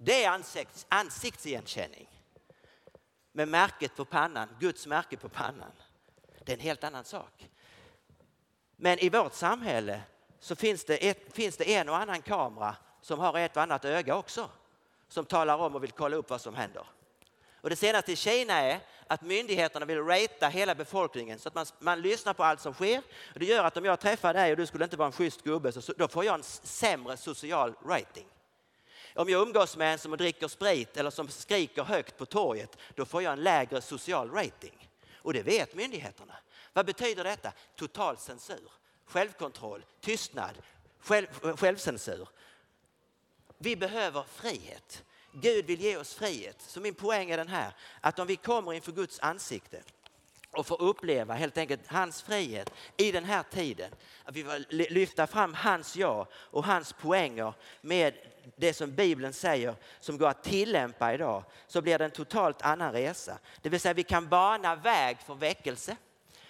Det 0.02 0.24
är 0.24 0.30
ansikts, 0.30 0.86
ansiktsigenkänning. 0.90 2.08
Med 3.32 3.48
märket 3.48 3.96
på 3.96 4.06
pannan, 4.06 4.50
Guds 4.60 4.88
märke 4.88 5.18
på 5.18 5.30
pannan. 5.30 5.72
Det 6.46 6.52
är 6.52 6.58
en 6.58 6.64
helt 6.64 6.84
annan 6.84 7.04
sak. 7.04 7.50
Men 8.76 9.00
i 9.00 9.10
vårt 9.10 9.34
samhälle 9.34 10.02
så 10.40 10.56
finns 10.56 10.86
det, 10.86 11.10
ett, 11.10 11.34
finns 11.34 11.58
det 11.58 11.74
en 11.74 11.90
och 11.90 11.98
annan 11.98 12.22
kamera 12.22 12.76
som 13.02 13.20
har 13.20 13.40
ett 13.40 13.58
och 13.58 13.64
annat 13.64 13.86
öga 13.86 14.16
också. 14.16 14.50
Som 15.08 15.26
talar 15.26 15.58
om 15.58 15.76
och 15.76 15.84
vill 15.84 15.92
kolla 15.92 16.16
upp 16.16 16.30
vad 16.30 16.42
som 16.42 16.56
händer. 16.56 16.86
Och 17.62 17.70
det 17.70 17.76
senaste 17.76 18.12
i 18.12 18.16
Kina 18.16 18.54
är 18.54 18.80
att 19.08 19.22
myndigheterna 19.22 19.86
vill 19.86 20.04
ratea 20.04 20.50
hela 20.50 20.76
befolkningen 20.76 21.40
så 21.40 21.48
att 21.48 21.56
man, 21.56 21.66
man 21.80 22.02
lyssnar 22.02 22.34
på 22.34 22.44
allt 22.44 22.62
som 22.62 22.74
sker. 22.74 23.02
Och 23.34 23.40
det 23.40 23.46
gör 23.46 23.64
att 23.64 23.78
om 23.78 23.86
jag 23.86 24.00
träffar 24.00 24.34
dig 24.34 24.52
och 24.52 24.58
du 24.58 24.66
skulle 24.66 24.84
inte 24.84 24.98
vara 24.98 25.06
en 25.06 25.12
schysst 25.12 25.44
gubbe 25.44 25.72
så 25.72 25.94
då 25.98 26.08
får 26.08 26.26
jag 26.26 26.36
en 26.36 26.44
sämre 26.44 27.18
social 27.18 27.74
rating. 27.86 28.28
Om 29.16 29.30
jag 29.30 29.42
umgås 29.42 29.78
med 29.78 29.94
en 29.94 30.00
som 30.00 30.18
dricker 30.18 30.48
sprit 30.48 30.98
eller 30.98 31.10
som 31.10 31.28
skriker 31.30 31.84
högt 31.84 32.18
på 32.18 32.26
torget, 32.26 32.78
då 32.96 33.06
får 33.06 33.24
jag 33.24 33.34
en 33.34 33.44
lägre 33.44 33.82
social 33.82 34.32
rating. 34.32 34.90
Och 35.16 35.34
det 35.34 35.44
vet 35.44 35.76
myndigheterna. 35.76 36.36
Vad 36.74 36.86
betyder 36.86 37.24
detta? 37.24 37.52
Total 37.76 38.18
censur, 38.18 38.72
självkontroll, 39.06 39.86
tystnad, 40.02 40.58
själv, 41.00 41.28
självcensur. 41.58 42.28
Vi 43.58 43.76
behöver 43.76 44.24
frihet. 44.34 45.04
Gud 45.32 45.66
vill 45.66 45.82
ge 45.82 45.98
oss 45.98 46.14
frihet. 46.14 46.62
Så 46.62 46.80
min 46.80 46.94
poäng 46.94 47.30
är 47.30 47.38
den 47.38 47.48
här, 47.48 47.74
att 48.02 48.20
om 48.20 48.28
vi 48.28 48.36
kommer 48.36 48.74
inför 48.74 48.92
Guds 48.92 49.20
ansikte 49.20 49.82
och 50.52 50.68
får 50.68 50.82
uppleva 50.82 51.34
helt 51.34 51.58
enkelt 51.58 51.88
hans 51.88 52.22
frihet 52.22 52.74
i 52.98 53.12
den 53.12 53.24
här 53.24 53.44
tiden. 53.44 53.92
Att 54.24 54.36
vi 54.36 54.44
får 54.44 54.74
lyfta 54.94 55.28
fram 55.28 55.54
hans 55.54 55.96
ja 55.96 56.28
och 56.34 56.66
hans 56.66 56.94
poänger 56.94 57.54
med 57.82 58.14
det 58.56 58.74
som 58.74 58.96
Bibeln 58.96 59.34
säger 59.34 59.76
som 60.00 60.18
går 60.18 60.28
att 60.28 60.44
tillämpa 60.44 61.14
idag 61.14 61.44
så 61.68 61.82
blir 61.82 61.98
det 61.98 62.06
en 62.06 62.12
totalt 62.12 62.62
annan 62.62 62.92
resa. 62.92 63.38
Det 63.62 63.70
vill 63.70 63.80
säga 63.80 63.94
vi 63.94 64.04
kan 64.04 64.28
bana 64.28 64.76
väg 64.76 65.18
för 65.26 65.36
väckelse. 65.36 65.96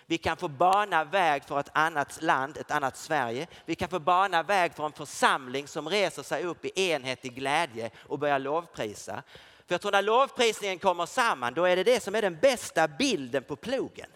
Vi 0.06 0.18
kan 0.18 0.38
få 0.38 0.48
bana 0.48 1.04
väg 1.04 1.44
för 1.44 1.60
ett 1.60 1.70
annat 1.74 2.22
land, 2.22 2.58
ett 2.58 2.72
annat 2.72 2.98
Sverige. 2.98 3.48
Vi 3.66 3.76
kan 3.76 3.90
få 3.90 4.00
bana 4.00 4.44
väg 4.44 4.74
för 4.76 4.86
en 4.86 4.92
församling 4.92 5.68
som 5.68 5.90
reser 5.90 6.24
sig 6.24 6.44
upp 6.44 6.66
i 6.66 6.92
enhet, 6.92 7.26
i 7.26 7.30
glädje 7.30 7.92
och 7.98 8.20
börjar 8.20 8.40
lovprisa. 8.40 9.24
För 9.68 9.74
jag 9.74 9.82
tror 9.82 9.92
när 9.92 10.02
lovprisningen 10.02 10.80
kommer 10.80 11.06
samman, 11.06 11.54
då 11.54 11.66
är 11.66 11.76
det 11.76 11.84
det 11.84 12.04
som 12.04 12.16
är 12.16 12.22
den 12.22 12.40
bästa 12.40 12.88
bilden 12.88 13.44
på 13.44 13.56
plogen. 13.56 14.10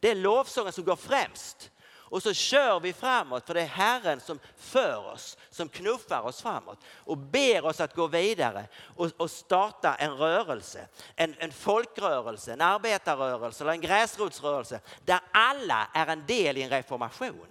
Det 0.00 0.10
är 0.10 0.14
lovsången 0.14 0.72
som 0.72 0.84
går 0.84 0.96
främst. 0.96 1.70
Och 2.08 2.22
så 2.22 2.34
kör 2.34 2.80
vi 2.80 2.92
framåt 2.92 3.46
för 3.46 3.54
det 3.54 3.60
är 3.60 3.66
Herren 3.66 4.20
som 4.20 4.38
för 4.56 5.06
oss, 5.12 5.36
som 5.50 5.68
knuffar 5.68 6.22
oss 6.22 6.42
framåt 6.42 6.78
och 6.94 7.18
ber 7.18 7.64
oss 7.64 7.80
att 7.80 7.94
gå 7.94 8.06
vidare 8.06 8.66
och, 8.96 9.10
och 9.16 9.30
starta 9.30 9.94
en 9.94 10.16
rörelse, 10.16 10.88
en, 11.16 11.34
en 11.38 11.52
folkrörelse, 11.52 12.52
en 12.52 12.60
arbetarrörelse 12.60 13.64
eller 13.64 13.72
en 13.72 13.80
gräsrotsrörelse 13.80 14.80
där 15.04 15.20
alla 15.32 15.88
är 15.94 16.06
en 16.06 16.26
del 16.26 16.56
i 16.56 16.62
en 16.62 16.70
reformation. 16.70 17.46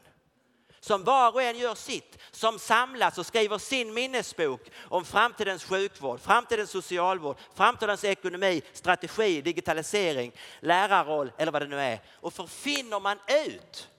Som 0.80 1.04
var 1.04 1.32
och 1.32 1.42
en 1.42 1.58
gör 1.58 1.76
sitt, 1.76 2.18
som 2.32 2.60
samlas 2.60 3.18
och 3.18 3.26
skriver 3.26 3.58
sin 3.58 3.94
minnesbok 3.94 4.62
om 4.82 5.06
framtidens 5.06 5.64
sjukvård, 5.64 6.20
framtidens 6.20 6.70
socialvård, 6.70 7.38
framtidens 7.56 8.04
ekonomi, 8.04 8.62
strategi, 8.74 9.42
digitalisering, 9.42 10.32
lärarroll 10.60 11.32
eller 11.38 11.52
vad 11.52 11.62
det 11.62 11.68
nu 11.68 11.80
är. 11.80 12.00
Och 12.12 12.34
förfinner 12.34 13.00
man 13.00 13.20
ut 13.48 13.90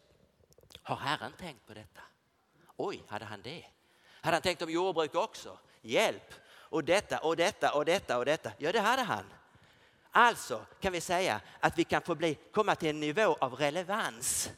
har 0.87 0.97
Herren 0.97 1.33
tänkt 1.33 1.67
på 1.67 1.75
detta? 1.75 2.01
Oj, 2.77 3.03
hade 3.09 3.25
han 3.25 3.43
det? 3.43 3.65
Hade 4.21 4.35
han 4.37 4.43
tänkt 4.43 4.63
om 4.63 4.71
jordbruk 4.71 5.15
också? 5.15 5.59
Hjälp! 5.83 6.35
Och 6.49 6.85
detta 6.85 7.19
och 7.19 7.37
detta 7.37 7.73
och 7.75 7.85
detta 7.85 8.19
och 8.19 8.25
detta. 8.25 8.53
Ja, 8.59 8.73
det 8.73 8.81
hade 8.81 9.03
han. 9.03 9.25
Alltså 10.11 10.67
kan 10.81 10.93
vi 10.93 11.01
säga 11.01 11.41
att 11.61 11.79
vi 11.79 11.85
kan 11.85 12.03
få 12.03 12.15
bli, 12.15 12.35
komma 12.35 12.75
till 12.75 12.89
en 12.89 13.01
nivå 13.01 13.37
av 13.41 13.55
relevans 13.55 14.51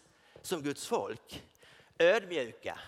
som 0.43 0.63
Guds 0.63 0.87
folk. 0.87 1.43
Ödmjuka, 1.99 2.79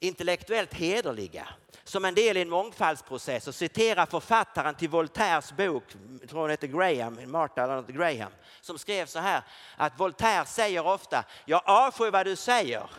intellektuellt 0.00 0.74
hederliga, 0.74 1.48
som 1.84 2.04
en 2.04 2.14
del 2.14 2.36
i 2.36 2.40
en 2.40 2.48
mångfaldsprocess 2.48 3.48
och 3.48 3.54
citera 3.54 4.06
författaren 4.06 4.74
till 4.74 4.88
Voltaires 4.88 5.52
bok, 5.52 5.84
jag 6.20 6.28
tror 6.28 6.40
hon 6.40 6.50
heter 6.50 6.66
Graham, 6.66 7.30
Martha 7.30 7.62
eller 7.62 7.82
Graham, 7.82 8.32
som 8.60 8.78
skrev 8.78 9.06
så 9.06 9.18
här 9.18 9.42
att 9.76 10.00
Voltaire 10.00 10.46
säger 10.46 10.86
ofta, 10.86 11.24
jag 11.44 11.62
avskyr 11.64 12.10
vad 12.10 12.26
du 12.26 12.36
säger, 12.36 12.90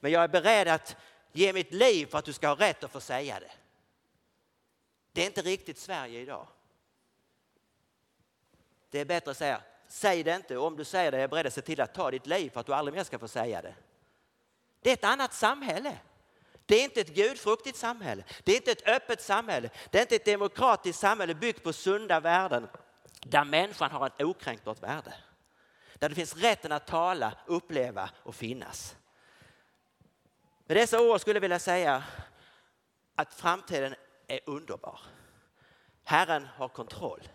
men 0.00 0.12
jag 0.12 0.24
är 0.24 0.28
beredd 0.28 0.68
att 0.68 0.96
ge 1.32 1.52
mitt 1.52 1.72
liv 1.72 2.06
för 2.06 2.18
att 2.18 2.24
du 2.24 2.32
ska 2.32 2.48
ha 2.48 2.54
rätt 2.54 2.84
att 2.84 2.92
få 2.92 3.00
säga 3.00 3.40
det. 3.40 3.52
Det 5.12 5.22
är 5.22 5.26
inte 5.26 5.42
riktigt 5.42 5.78
Sverige 5.78 6.20
idag. 6.20 6.46
Det 8.90 9.00
är 9.00 9.04
bättre 9.04 9.30
att 9.30 9.36
säga, 9.36 9.60
säg 9.88 10.22
det 10.22 10.36
inte 10.36 10.56
om 10.56 10.76
du 10.76 10.84
säger 10.84 11.10
det 11.10 11.16
är 11.16 11.20
jag 11.20 11.30
beredd 11.30 11.46
att 11.46 11.54
se 11.54 11.60
till 11.60 11.80
att 11.80 11.94
ta 11.94 12.10
ditt 12.10 12.26
liv 12.26 12.50
för 12.50 12.60
att 12.60 12.66
du 12.66 12.74
aldrig 12.74 12.94
mer 12.94 13.04
ska 13.04 13.18
få 13.18 13.28
säga 13.28 13.62
det. 13.62 13.74
Det 14.84 14.90
är 14.90 14.94
ett 14.94 15.04
annat 15.04 15.34
samhälle. 15.34 15.98
Det 16.66 16.76
är 16.76 16.84
inte 16.84 17.00
ett 17.00 17.14
gudfruktigt 17.14 17.78
samhälle. 17.78 18.24
Det 18.44 18.52
är 18.52 18.56
inte 18.56 18.72
ett 18.72 18.88
öppet 18.88 19.22
samhälle. 19.22 19.70
Det 19.90 19.98
är 19.98 20.02
inte 20.02 20.16
ett 20.16 20.24
demokratiskt 20.24 21.00
samhälle 21.00 21.34
byggt 21.34 21.62
på 21.62 21.72
sunda 21.72 22.20
värden 22.20 22.68
där 23.20 23.44
människan 23.44 23.90
har 23.90 24.06
ett 24.06 24.22
okränkbart 24.22 24.82
värde. 24.82 25.14
Där 25.94 26.08
det 26.08 26.14
finns 26.14 26.36
rätten 26.36 26.72
att 26.72 26.86
tala, 26.86 27.32
uppleva 27.46 28.10
och 28.22 28.34
finnas. 28.34 28.96
Med 30.66 30.76
dessa 30.76 31.00
ord 31.00 31.20
skulle 31.20 31.36
jag 31.36 31.40
vilja 31.40 31.58
säga 31.58 32.04
att 33.16 33.34
framtiden 33.34 33.94
är 34.26 34.40
underbar. 34.46 35.00
Herren 36.04 36.48
har 36.56 36.68
kontroll. 36.68 37.28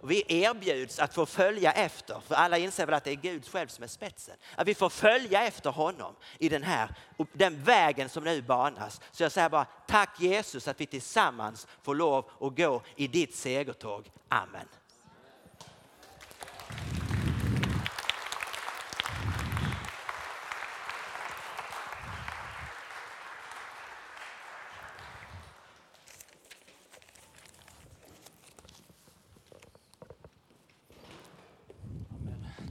Och 0.00 0.10
vi 0.10 0.24
erbjuds 0.28 0.98
att 0.98 1.14
få 1.14 1.26
följa 1.26 1.72
efter, 1.72 2.20
för 2.20 2.34
alla 2.34 2.58
inser 2.58 2.86
väl 2.86 2.94
att 2.94 3.04
det 3.04 3.10
är 3.10 3.14
Gud 3.14 3.48
själv 3.48 3.68
som 3.68 3.84
är 3.84 3.88
spetsen. 3.88 4.36
Att 4.56 4.68
vi 4.68 4.74
får 4.74 4.88
följa 4.88 5.46
efter 5.46 5.70
honom 5.70 6.14
i 6.38 6.48
den 6.48 6.62
här 6.62 6.94
den 7.32 7.62
vägen 7.62 8.08
som 8.08 8.24
nu 8.24 8.42
banas. 8.42 9.00
Så 9.12 9.22
jag 9.22 9.32
säger 9.32 9.48
bara 9.48 9.66
tack 9.86 10.20
Jesus 10.20 10.68
att 10.68 10.80
vi 10.80 10.86
tillsammans 10.86 11.66
får 11.82 11.94
lov 11.94 12.30
att 12.40 12.56
gå 12.56 12.82
i 12.96 13.08
ditt 13.08 13.36
segertåg. 13.36 14.10
Amen. 14.28 14.66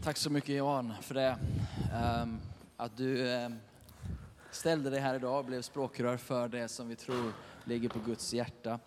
Tack 0.06 0.18
så 0.18 0.30
mycket 0.30 0.56
Johan 0.56 0.94
för 1.02 1.16
det. 1.16 1.38
Um, 2.24 2.40
att 2.78 2.98
du 2.98 3.34
um, 3.34 3.60
ställde 4.52 4.90
dig 4.90 5.00
här 5.00 5.16
idag 5.16 5.40
och 5.40 5.46
blev 5.46 5.62
språkrör 5.62 6.18
för 6.18 6.48
det 6.48 6.68
som 6.68 6.88
vi 6.88 6.96
tror 6.96 7.34
ligger 7.64 7.90
på 7.90 8.00
Guds 8.00 8.34
hjärta. 8.34 8.80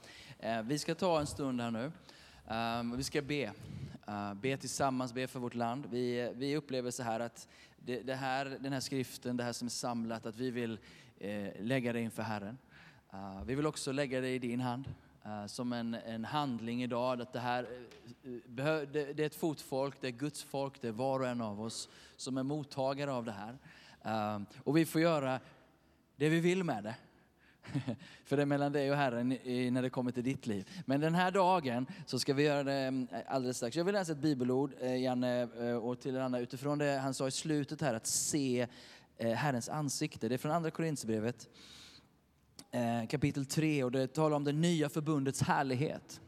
Uh, 0.44 0.62
vi 0.62 0.78
ska 0.78 0.94
ta 0.94 1.20
en 1.20 1.26
stund 1.26 1.60
här 1.60 1.70
nu. 1.70 1.92
Um, 2.54 2.96
vi 2.96 3.02
ska 3.02 3.22
be. 3.22 3.52
Uh, 4.08 4.34
be 4.34 4.56
tillsammans, 4.56 5.12
be 5.12 5.26
för 5.26 5.40
vårt 5.40 5.54
land. 5.54 5.86
Vi, 5.90 6.32
vi 6.34 6.56
upplever 6.56 6.90
så 6.90 7.02
här 7.02 7.20
att 7.20 7.48
det, 7.76 8.00
det, 8.00 8.14
här, 8.14 8.58
den 8.60 8.72
här 8.72 8.80
skriften, 8.80 9.36
det 9.36 9.44
här 9.44 9.52
som 9.52 9.66
är 9.66 9.70
samlat, 9.70 10.26
att 10.26 10.36
vi 10.36 10.50
vill 10.50 10.78
uh, 11.24 11.48
lägga 11.60 11.92
det 11.92 12.00
inför 12.00 12.22
Herren. 12.22 12.58
vi 13.44 13.54
vill 13.54 13.66
också 13.66 13.92
lägga 13.92 14.20
det 14.20 14.28
i 14.28 14.38
din 14.38 14.60
hand. 14.60 14.84
Eh, 15.24 15.46
som 15.46 15.72
en, 15.72 15.94
en 15.94 16.24
handling 16.24 16.82
idag. 16.82 17.22
Att 17.22 17.32
det, 17.32 17.40
här, 17.40 17.66
eh, 18.24 18.66
eh, 18.66 18.88
det 18.88 19.20
är 19.20 19.20
ett 19.20 19.34
fotfolk, 19.34 19.94
det 20.00 20.06
är 20.06 20.12
Guds 20.12 20.42
folk, 20.42 20.80
det 20.80 20.88
är 20.88 20.92
var 20.92 21.20
och 21.20 21.26
en 21.26 21.40
av 21.40 21.60
oss 21.60 21.88
som 22.16 22.38
är 22.38 22.42
mottagare 22.42 23.12
av 23.12 23.24
det 23.24 23.32
här. 23.32 23.58
Ehm, 24.02 24.46
och 24.64 24.76
vi 24.76 24.86
får 24.86 25.00
göra 25.00 25.40
det 26.16 26.28
vi 26.28 26.40
vill 26.40 26.64
med 26.64 26.84
det. 26.84 26.94
För 28.24 28.36
det 28.36 28.42
är 28.42 28.46
mellan 28.46 28.72
dig 28.72 28.90
och 28.90 28.96
Herren 28.96 29.28
när 29.72 29.82
det 29.82 29.90
kommer 29.90 30.12
till 30.12 30.24
ditt 30.24 30.46
liv. 30.46 30.68
Men 30.86 31.00
den 31.00 31.14
här 31.14 31.30
dagen 31.30 31.86
så 32.06 32.18
ska 32.18 32.34
vi 32.34 32.42
göra 32.42 32.62
det 32.62 32.72
mm, 32.72 33.08
alldeles 33.26 33.56
strax. 33.56 33.76
Jag 33.76 33.84
vill 33.84 33.94
läsa 33.94 34.12
ett 34.12 34.18
bibelord, 34.18 34.72
Janne, 34.82 35.44
och 35.74 36.00
till 36.00 36.18
Anna 36.18 36.38
utifrån 36.38 36.78
det 36.78 36.98
han 36.98 37.14
sa 37.14 37.28
i 37.28 37.30
slutet 37.30 37.80
här, 37.80 37.94
att 37.94 38.06
se 38.06 38.66
Herrens 39.18 39.68
ansikte. 39.68 40.28
Det 40.28 40.34
är 40.34 40.38
från 40.38 40.52
andra 40.52 40.70
Korinthierbrevet 40.70 41.48
Eh, 42.70 43.06
kapitel 43.08 43.46
3 43.46 43.84
och 43.84 43.92
det 43.92 44.06
talar 44.06 44.36
om 44.36 44.44
det 44.44 44.52
nya 44.52 44.88
förbundets 44.88 45.42
härlighet. 45.42 46.20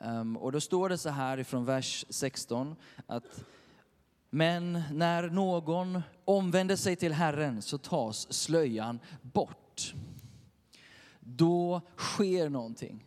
Ehm, 0.00 0.36
och 0.36 0.52
då 0.52 0.60
står 0.60 0.88
det 0.88 0.98
så 0.98 1.08
här 1.08 1.38
ifrån 1.38 1.64
vers 1.64 2.04
16 2.08 2.76
att 3.06 3.44
men 4.30 4.82
när 4.92 5.30
någon 5.30 6.02
omvänder 6.24 6.76
sig 6.76 6.96
till 6.96 7.12
Herren 7.12 7.62
så 7.62 7.78
tas 7.78 8.32
slöjan 8.32 8.98
bort. 9.22 9.94
Då 11.20 11.80
sker 11.96 12.48
någonting. 12.48 13.06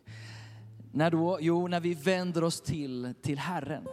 När 0.92 1.10
då? 1.10 1.38
Jo, 1.40 1.68
när 1.68 1.80
vi 1.80 1.94
vänder 1.94 2.44
oss 2.44 2.60
till, 2.60 3.14
till 3.22 3.38
Herren. 3.38 3.88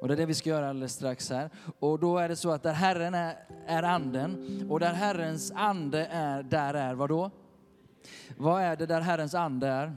Och 0.00 0.08
det 0.08 0.14
är 0.14 0.16
det 0.16 0.26
vi 0.26 0.34
ska 0.34 0.50
göra 0.50 0.68
alldeles 0.68 0.92
strax 0.92 1.30
här. 1.30 1.50
Och 1.78 1.98
då 1.98 2.18
är 2.18 2.28
det 2.28 2.36
så 2.36 2.50
att 2.50 2.62
där 2.62 2.72
Herren 2.72 3.14
är, 3.14 3.36
är 3.66 3.82
anden 3.82 4.66
och 4.70 4.80
där 4.80 4.92
Herrens 4.92 5.52
ande 5.54 6.06
är, 6.06 6.42
där 6.42 6.74
är 6.74 6.94
vad 6.94 7.08
då? 7.08 7.30
Vad 8.36 8.62
är 8.62 8.76
det 8.76 8.86
där 8.86 9.00
Herrens 9.00 9.34
ande 9.34 9.68
är? 9.68 9.92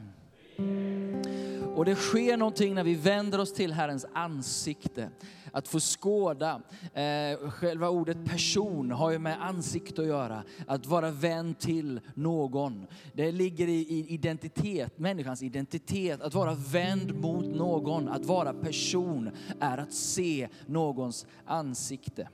Och 1.75 1.85
det 1.85 1.95
sker 1.95 2.37
någonting 2.37 2.75
när 2.75 2.83
vi 2.83 2.95
vänder 2.95 3.39
oss 3.39 3.53
till 3.53 3.73
Herrens 3.73 4.05
ansikte. 4.13 5.09
Att 5.51 5.67
få 5.67 5.79
skåda. 5.79 6.61
Eh, 6.93 7.49
själva 7.49 7.89
ordet 7.89 8.25
person 8.25 8.91
har 8.91 9.11
ju 9.11 9.19
med 9.19 9.43
ansikte 9.43 10.01
att 10.01 10.07
göra. 10.07 10.43
Att 10.67 10.85
vara 10.85 11.11
vän 11.11 11.55
till 11.55 11.99
någon. 12.13 12.87
Det 13.13 13.31
ligger 13.31 13.67
i 13.67 14.05
identitet, 14.09 14.99
människans 14.99 15.43
identitet. 15.43 16.21
Att 16.21 16.33
vara 16.33 16.53
vänd 16.53 17.15
mot 17.15 17.45
någon, 17.45 18.09
att 18.09 18.25
vara 18.25 18.53
person, 18.53 19.29
är 19.59 19.77
att 19.77 19.93
se 19.93 20.47
någons 20.65 21.25
ansikte. 21.45 22.29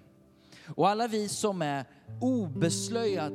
Och 0.68 0.90
alla 0.90 1.08
vi 1.08 1.30
som 1.30 1.62
är 1.62 1.86
obeslöjat 2.22 3.34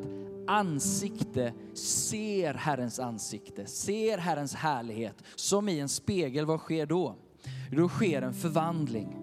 ansikte 0.48 1.52
ser 1.74 2.54
Herrens 2.54 2.98
ansikte, 2.98 3.66
ser 3.66 4.18
Herrens 4.18 4.54
härlighet. 4.54 5.22
Som 5.34 5.68
i 5.68 5.80
en 5.80 5.88
spegel, 5.88 6.46
vad 6.46 6.60
sker 6.60 6.86
då? 6.86 7.14
Då 7.72 7.88
sker 7.88 8.22
en 8.22 8.34
förvandling. 8.34 9.16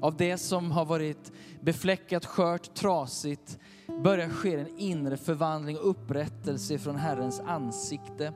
Av 0.00 0.16
det 0.16 0.38
som 0.38 0.70
har 0.70 0.84
varit 0.84 1.32
befläckat, 1.60 2.26
skört, 2.26 2.74
trasigt 2.74 3.58
börjar 4.02 4.28
ske 4.28 4.54
en 4.54 4.78
inre 4.78 5.16
förvandling 5.16 5.76
upprättelse 5.76 6.78
från 6.78 6.96
Herrens 6.96 7.40
ansikte. 7.40 8.32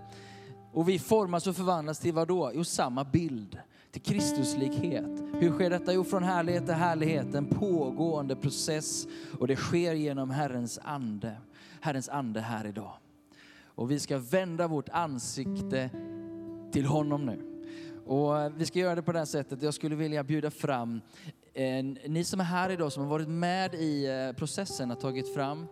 Och 0.73 0.89
vi 0.89 0.99
formas 0.99 1.47
och 1.47 1.57
förvandlas 1.57 1.99
till 1.99 2.13
vad 2.13 2.29
då? 2.29 2.51
Jo, 2.55 2.65
samma 2.65 3.05
bild 3.05 3.59
till 3.93 4.03
Kristuslikhet. 4.03 5.23
Hur 5.33 5.51
sker 5.51 5.71
detta? 5.71 5.93
Jo, 5.93 6.05
från 6.05 6.23
härlighet 6.23 6.67
till 6.67 6.75
härlighet, 6.75 7.35
en 7.35 7.47
pågående 7.47 8.37
process 8.37 9.07
och 9.39 9.47
det 9.47 9.57
sker 9.57 9.93
genom 9.93 10.31
Herrens 10.31 10.79
ande. 10.83 11.37
Herrens 11.87 12.09
ande 12.09 12.41
här 12.41 12.67
idag. 12.67 12.93
Och 13.65 13.91
vi 13.91 14.01
ska 14.01 14.19
vända 14.19 14.69
vårt 14.69 14.89
ansikte 14.89 15.91
till 16.73 16.87
honom 16.87 17.27
nu. 17.27 17.67
Och 18.07 18.41
eh, 18.41 18.53
vi 18.57 18.67
ska 18.67 18.79
göra 18.79 18.95
det 18.95 19.03
på 19.03 19.13
det 19.13 19.19
här 19.19 19.27
sättet. 19.27 19.63
Jag 19.63 19.75
skulle 19.75 19.97
vilja 19.97 20.25
bjuda 20.25 20.51
fram 20.51 21.01
eh, 21.55 21.85
ni 22.09 22.25
som 22.25 22.41
är 22.41 22.45
här 22.45 22.71
idag 22.71 22.93
som 22.93 23.03
har 23.03 23.11
varit 23.11 23.29
med 23.29 23.75
i 23.75 24.07
eh, 24.07 24.37
processen 24.37 24.91
har 24.91 24.97
tagit 24.97 25.35
fram 25.35 25.63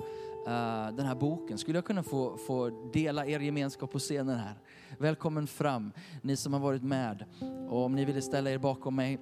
eh, 0.47 0.97
den 0.97 1.07
här 1.07 1.15
boken. 1.15 1.59
Skulle 1.59 1.79
jag 1.79 1.85
kunna 1.85 2.03
få, 2.03 2.37
få 2.37 2.91
dela 2.93 3.27
er 3.27 3.41
gemenskap 3.41 3.93
på 3.93 3.99
scenen 3.99 4.39
här? 4.39 4.55
Välkommen 4.99 5.47
fram, 5.47 5.93
ni 6.23 6.37
som 6.37 6.53
har 6.53 6.61
varit 6.61 6.83
med. 6.83 7.25
Och 7.69 7.85
om 7.85 7.95
ni 7.95 8.05
vill 8.05 8.23
ställa 8.23 8.51
er 8.51 8.59
bakom 8.59 8.97
mig 8.97 9.19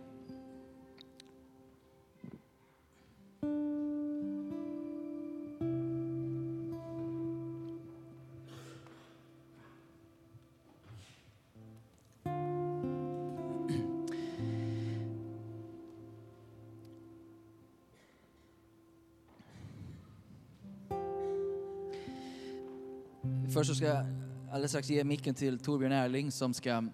Först 23.53 23.71
så 23.71 23.75
ska 23.75 23.87
jag 23.87 24.07
alldeles 24.51 24.71
strax 24.71 24.91
ge 24.91 25.05
micken 25.05 25.35
till 25.35 25.59
Torbjörn 25.59 25.93
Erling 25.93 26.33
som 26.33 26.55
ska 26.55 26.85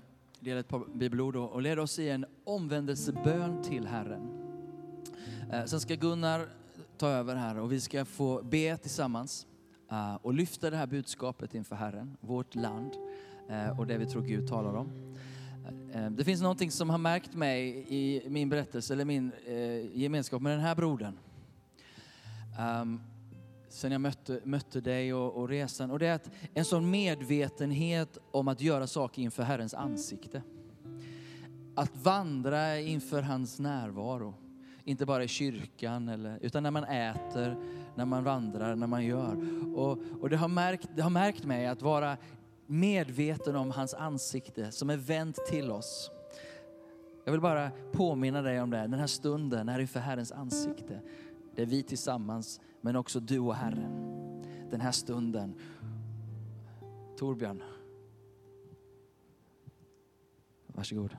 dela 0.41 0.61
ett 0.61 0.69
par 0.69 0.85
bibelord 0.95 1.37
och 1.37 1.63
leda 1.63 1.83
oss 1.83 1.99
i 1.99 2.09
en 2.09 2.27
omvändelsebön 2.45 3.63
till 3.63 3.87
Herren. 3.87 4.29
Eh, 5.53 5.65
sen 5.65 5.81
ska 5.81 5.95
Gunnar 5.95 6.49
ta 6.97 7.09
över 7.09 7.35
här 7.35 7.59
och 7.59 7.73
vi 7.73 7.81
ska 7.81 8.05
få 8.05 8.43
be 8.43 8.77
tillsammans 8.77 9.47
eh, 9.91 10.15
och 10.15 10.35
lyfta 10.35 10.71
det 10.71 10.77
här 10.77 10.87
budskapet 10.87 11.55
inför 11.55 11.77
Herren, 11.77 12.17
vårt 12.21 12.55
land 12.55 12.93
eh, 13.49 13.81
och 13.81 13.87
det 13.87 13.99
vi 13.99 14.07
tror 14.07 14.23
Gud 14.23 14.49
talar 14.49 14.75
om. 14.75 15.17
Det 16.11 16.25
finns 16.25 16.43
någonting 16.43 16.71
som 16.71 16.91
har 16.91 16.99
märkt 16.99 17.35
mig 17.35 17.87
i 17.89 18.23
min 18.29 18.49
berättelse, 18.49 18.93
eller 18.93 19.05
min 19.05 19.33
gemenskap 19.95 20.43
med 20.43 20.53
den 20.53 20.61
här 20.61 20.75
brodern. 20.75 21.19
Ehm, 22.59 23.01
Sen 23.69 23.93
jag 23.93 24.01
mötte, 24.01 24.41
mötte 24.45 24.81
dig 24.81 25.15
och, 25.15 25.37
och, 25.37 25.49
resan. 25.49 25.91
Och 25.91 25.99
det 25.99 26.07
är 26.07 26.15
att 26.15 26.31
en 26.55 26.65
sån 26.65 26.91
medvetenhet 26.91 28.19
om 28.31 28.49
att 28.49 28.61
göra 28.61 28.87
saker 28.87 29.23
inför 29.23 29.43
Herrens 29.43 29.75
ansikte. 29.75 30.43
Att 31.75 31.97
vandra 31.97 32.79
inför 32.79 33.23
hans 33.23 33.59
närvaro. 33.59 34.35
Inte 34.85 35.07
bara 35.07 35.25
i 35.25 35.29
kyrkan, 35.29 36.09
eller, 36.09 36.39
utan 36.43 36.63
när 36.63 36.71
man 36.71 36.85
äter, 36.85 37.57
när 37.95 38.05
man 38.05 38.25
vandrar, 38.25 38.77
när 38.77 38.87
man 38.87 39.05
gör. 39.05 39.37
Och, 39.77 39.99
och 40.21 40.31
det, 40.31 40.37
har 40.37 40.49
märkt, 40.49 40.89
det 40.97 41.03
har 41.03 41.11
märkt 41.11 41.45
mig 41.45 41.67
att 41.67 41.83
vara 41.83 42.17
medveten 42.67 43.57
om 43.57 43.71
hans 43.71 43.95
ansikte 43.95 44.73
som 44.73 44.91
är 44.91 44.97
vänt 44.97 45.39
till 45.51 45.71
oss. 45.71 46.11
Jag 47.25 47.33
vill 47.33 47.41
bara 47.41 47.71
påminna 47.93 48.43
dig 48.43 48.61
om 48.61 48.71
det, 48.71 48.79
den 48.79 48.95
här 48.95 49.07
stunden 49.07 49.69
är 49.69 49.79
inför 49.79 50.01
Herrens 50.01 50.33
ansikte. 50.33 51.01
Det 51.59 51.63
är 51.63 51.67
vi 51.67 51.83
tillsammans 51.83 52.61
men 52.81 52.97
också 52.97 53.21
du 53.21 53.39
och 53.39 53.55
Herren. 53.55 53.93
Den 54.71 54.81
här 54.81 54.93
stunden. 54.93 55.55
Torbjörn. 57.17 57.63
Varsågod. 60.67 61.17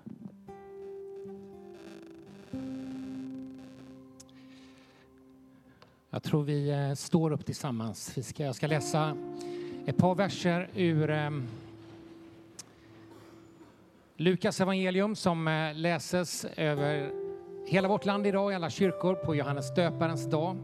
Jag 6.10 6.24
tror 6.24 6.44
vi 6.44 6.70
eh, 6.70 6.94
står 6.94 7.32
upp 7.32 7.46
tillsammans. 7.46 8.18
Vi 8.18 8.24
ska, 8.24 8.44
jag 8.44 8.56
ska 8.56 8.68
läsa 8.68 9.18
ett 9.86 9.98
par 9.98 10.16
verser 10.16 10.70
ur 10.76 11.10
eh, 11.10 11.30
Lukas 14.16 14.62
evangelium 14.62 15.16
som 15.16 15.48
eh, 15.48 15.76
läses 15.76 16.46
över 16.46 17.19
hela 17.70 17.88
vårt 17.88 18.06
land 18.06 18.28
idag 18.28 18.52
i 18.52 18.56
alla 18.56 18.70
kyrkor 18.70 19.16
på 19.16 19.36
Johannes 19.36 19.74
döparens 19.74 20.30
dag. 20.30 20.58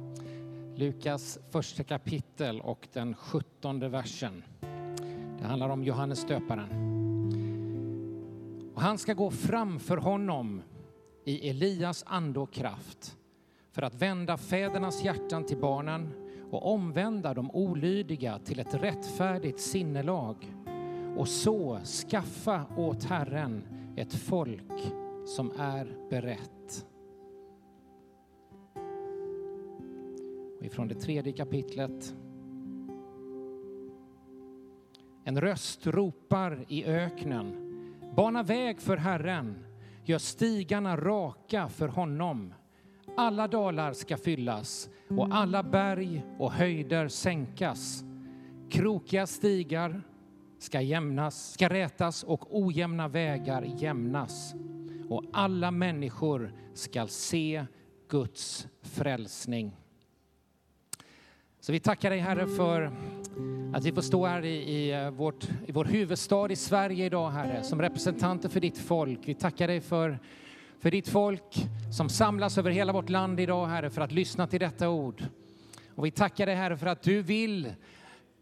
Lukas 0.76 1.40
första 1.52 1.84
kapitel 1.84 2.62
och 2.62 2.88
den 2.94 3.16
sjuttonde 3.16 3.90
versen. 3.90 4.44
Det 5.40 5.46
handlar 5.46 5.70
om 5.70 5.84
Johannes 5.84 6.26
döparen. 6.26 6.70
Och 8.76 8.82
han 8.82 8.98
ska 8.98 9.14
gå 9.14 9.32
framför 9.32 9.98
honom 9.98 10.62
i 11.26 11.50
Elias 11.50 12.04
ande 12.08 12.40
och 12.40 12.54
kraft 12.54 13.18
för 13.72 13.82
att 13.82 13.96
vända 13.96 14.38
fädernas 14.38 15.04
hjärtan 15.04 15.46
till 15.46 15.58
barnen 15.58 16.14
och 16.52 16.74
omvända 16.74 17.34
de 17.34 17.52
olydiga 17.52 18.40
till 18.40 18.60
ett 18.60 18.74
rättfärdigt 18.74 19.60
sinnelag 19.60 20.54
och 21.18 21.28
så 21.28 21.80
skaffa 21.80 22.66
åt 22.78 23.04
Herren 23.04 23.64
ett 23.96 24.14
folk 24.14 24.94
som 25.26 25.52
är 25.60 26.10
berett. 26.10 26.86
Ifrån 30.66 30.88
det 30.88 30.96
tredje 30.96 31.34
kapitlet. 31.34 32.16
En 35.24 35.42
röst 35.42 35.88
ropar 35.88 36.66
i 36.68 36.86
öknen. 36.86 37.56
Bana 38.16 38.44
väg 38.44 38.82
för 38.82 38.98
Herren, 38.98 39.66
gör 40.04 40.18
stigarna 40.18 40.98
raka 40.98 41.70
för 41.70 41.88
honom. 41.88 42.54
Alla 43.18 43.48
dalar 43.48 43.94
ska 43.94 44.18
fyllas 44.18 44.90
och 45.10 45.36
alla 45.36 45.64
berg 45.64 46.24
och 46.40 46.52
höjder 46.52 47.08
sänkas. 47.08 48.04
Krokiga 48.70 49.28
stigar 49.28 50.02
ska, 50.60 50.82
jämnas, 50.82 51.54
ska 51.54 51.70
rätas 51.70 52.24
och 52.24 52.60
ojämna 52.60 53.08
vägar 53.08 53.62
jämnas. 53.78 54.54
Och 55.10 55.24
alla 55.34 55.72
människor 55.72 56.54
ska 56.74 57.08
se 57.08 57.66
Guds 58.10 58.68
frälsning. 58.82 59.85
Så 61.66 61.72
vi 61.72 61.80
tackar 61.80 62.10
dig 62.10 62.20
Herre 62.20 62.48
för 62.48 62.92
att 63.74 63.86
vi 63.86 63.92
får 63.92 64.02
stå 64.02 64.26
här 64.26 64.46
i, 64.46 64.56
i, 64.56 64.92
eh, 64.92 65.10
vårt, 65.10 65.44
i 65.66 65.72
vår 65.72 65.86
huvudstad 65.86 66.52
i 66.52 66.56
Sverige 66.56 67.06
idag 67.06 67.30
Herre, 67.30 67.64
som 67.64 67.82
representanter 67.82 68.50
för 68.50 68.60
ditt 68.60 68.78
folk. 68.78 69.20
Vi 69.26 69.34
tackar 69.34 69.68
dig 69.68 69.82
för, 69.82 70.20
för 70.80 70.92
ditt 70.92 71.08
folk 71.08 71.68
som 71.98 72.10
samlas 72.10 72.58
över 72.58 72.72
hela 72.72 72.94
vårt 72.94 73.10
land 73.10 73.40
idag 73.40 73.66
Herre 73.66 73.90
för 73.90 74.02
att 74.02 74.12
lyssna 74.12 74.48
till 74.48 74.60
detta 74.60 74.90
ord. 74.90 75.24
Och 75.96 76.06
vi 76.06 76.12
tackar 76.12 76.46
dig 76.46 76.56
Herre 76.56 76.78
för 76.78 76.88
att 76.88 77.02
du 77.02 77.22
vill 77.22 77.74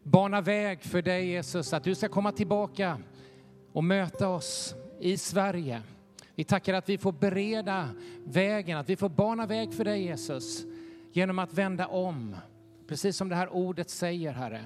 bana 0.03 0.41
väg 0.41 0.81
för 0.81 1.01
dig 1.01 1.27
Jesus, 1.27 1.73
att 1.73 1.83
du 1.83 1.95
ska 1.95 2.09
komma 2.09 2.31
tillbaka 2.31 2.97
och 3.73 3.83
möta 3.83 4.27
oss 4.27 4.75
i 4.99 5.17
Sverige. 5.17 5.81
Vi 6.35 6.43
tackar 6.43 6.73
att 6.73 6.89
vi 6.89 6.97
får 6.97 7.11
bereda 7.11 7.89
vägen, 8.25 8.77
att 8.77 8.89
vi 8.89 8.95
får 8.95 9.09
bana 9.09 9.45
väg 9.45 9.73
för 9.73 9.83
dig 9.83 10.03
Jesus 10.03 10.63
genom 11.11 11.39
att 11.39 11.53
vända 11.53 11.87
om 11.87 12.35
Precis 12.93 13.17
som 13.17 13.29
det 13.29 13.35
här 13.35 13.53
ordet 13.53 13.89
säger, 13.89 14.31
Herre. 14.31 14.61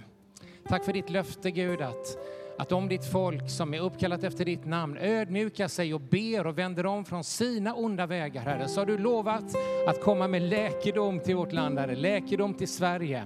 Tack 0.69 0.86
för 0.86 0.93
ditt 0.93 1.09
löfte, 1.09 1.51
Gud, 1.51 1.82
att, 1.82 2.17
att 2.57 2.71
om 2.71 2.88
ditt 2.88 3.11
folk 3.11 3.49
som 3.49 3.73
är 3.73 3.80
uppkallat 3.80 4.23
efter 4.23 4.45
ditt 4.45 4.65
namn 4.65 4.97
ödmjukar 4.97 5.67
sig 5.67 5.93
och 5.93 6.01
ber 6.01 6.47
och 6.47 6.57
vänder 6.57 6.86
om 6.86 7.05
från 7.05 7.23
sina 7.23 7.73
onda 7.73 8.05
vägar, 8.05 8.41
Herre, 8.41 8.67
så 8.67 8.82
har 8.82 8.86
du 8.86 8.97
lovat 8.97 9.43
att 9.88 10.01
komma 10.01 10.28
med 10.28 10.41
läkedom 10.41 11.19
till 11.19 11.36
vårt 11.36 11.51
land, 11.51 11.80
Herre, 11.80 11.95
läkedom 11.95 12.53
till 12.53 12.67
Sverige. 12.67 13.25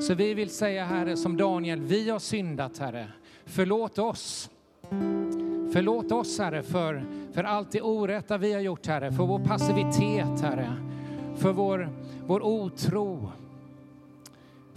Så 0.00 0.14
vi 0.14 0.34
vill 0.34 0.50
säga, 0.50 0.84
Herre, 0.84 1.16
som 1.16 1.36
Daniel, 1.36 1.80
vi 1.80 2.10
har 2.10 2.18
syndat, 2.18 2.78
Herre. 2.78 3.08
Förlåt 3.44 3.98
oss. 3.98 4.50
Förlåt 5.72 6.12
oss, 6.12 6.38
Herre, 6.38 6.62
för, 6.62 7.04
för 7.32 7.44
allt 7.44 7.70
det 7.70 7.82
orätta 7.82 8.38
vi 8.38 8.52
har 8.52 8.60
gjort, 8.60 8.86
Herre, 8.86 9.12
för 9.12 9.24
vår 9.24 9.38
passivitet, 9.38 10.40
Herre, 10.40 10.72
för 11.36 11.52
vår, 11.52 11.90
vår 12.26 12.42
otro. 12.42 13.32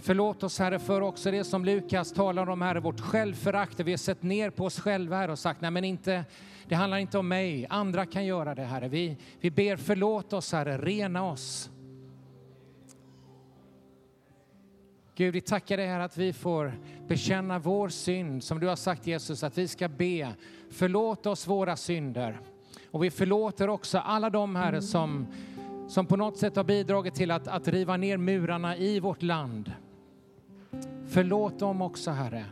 Förlåt 0.06 0.42
oss 0.42 0.58
Herre 0.58 0.78
för 0.78 1.00
också 1.00 1.30
det 1.30 1.44
som 1.44 1.64
Lukas 1.64 2.12
talar 2.12 2.48
om 2.48 2.62
Herre, 2.62 2.80
vårt 2.80 3.00
självförakt. 3.00 3.80
Vi 3.80 3.92
har 3.92 3.96
sett 3.98 4.22
ner 4.22 4.50
på 4.50 4.64
oss 4.64 4.80
själva 4.80 5.16
här 5.16 5.30
och 5.30 5.38
sagt, 5.38 5.60
nej 5.60 5.70
men 5.70 5.84
inte, 5.84 6.24
det 6.68 6.74
handlar 6.74 6.98
inte 6.98 7.18
om 7.18 7.28
mig, 7.28 7.66
andra 7.70 8.06
kan 8.06 8.24
göra 8.24 8.54
det 8.54 8.62
Herre. 8.62 8.88
Vi, 8.88 9.16
vi 9.40 9.50
ber 9.50 9.76
förlåt 9.76 10.32
oss 10.32 10.52
Herre, 10.52 10.78
rena 10.78 11.24
oss. 11.24 11.70
Gud, 15.14 15.34
vi 15.34 15.40
tackar 15.40 15.76
dig 15.76 15.86
här 15.86 16.00
att 16.00 16.16
vi 16.16 16.32
får 16.32 16.72
bekänna 17.08 17.58
vår 17.58 17.88
synd, 17.88 18.44
som 18.44 18.60
du 18.60 18.66
har 18.66 18.76
sagt 18.76 19.06
Jesus, 19.06 19.42
att 19.42 19.58
vi 19.58 19.68
ska 19.68 19.88
be, 19.88 20.34
förlåt 20.70 21.26
oss 21.26 21.46
våra 21.46 21.76
synder. 21.76 22.40
Och 22.90 23.04
vi 23.04 23.10
förlåter 23.10 23.68
också 23.68 23.98
alla 23.98 24.30
de 24.30 24.56
Herre 24.56 24.82
som, 24.82 25.26
som 25.88 26.06
på 26.06 26.16
något 26.16 26.38
sätt 26.38 26.56
har 26.56 26.64
bidragit 26.64 27.14
till 27.14 27.30
att, 27.30 27.48
att 27.48 27.68
riva 27.68 27.96
ner 27.96 28.16
murarna 28.16 28.76
i 28.76 29.00
vårt 29.00 29.22
land. 29.22 29.72
Förlåt 31.16 31.58
dem 31.58 31.82
också, 31.82 32.10
Herre. 32.10 32.44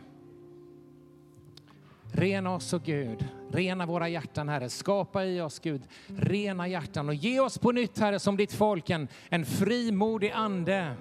Rena 2.11 2.55
oss, 2.55 2.73
och 2.73 2.83
Gud. 2.83 3.25
Rena 3.51 3.85
våra 3.85 4.09
hjärtan, 4.09 4.49
Herre. 4.49 4.69
Skapa 4.69 5.25
i 5.25 5.41
oss, 5.41 5.59
Gud, 5.59 5.81
rena 6.07 6.67
hjärtan. 6.67 7.09
Och 7.09 7.15
ge 7.15 7.39
oss 7.39 7.57
på 7.57 7.71
nytt, 7.71 7.99
Herre, 7.99 8.19
som 8.19 8.37
ditt 8.37 8.53
folk, 8.53 8.89
en, 8.89 9.07
en 9.29 9.45
frimodig 9.45 10.31
ande. 10.31 10.93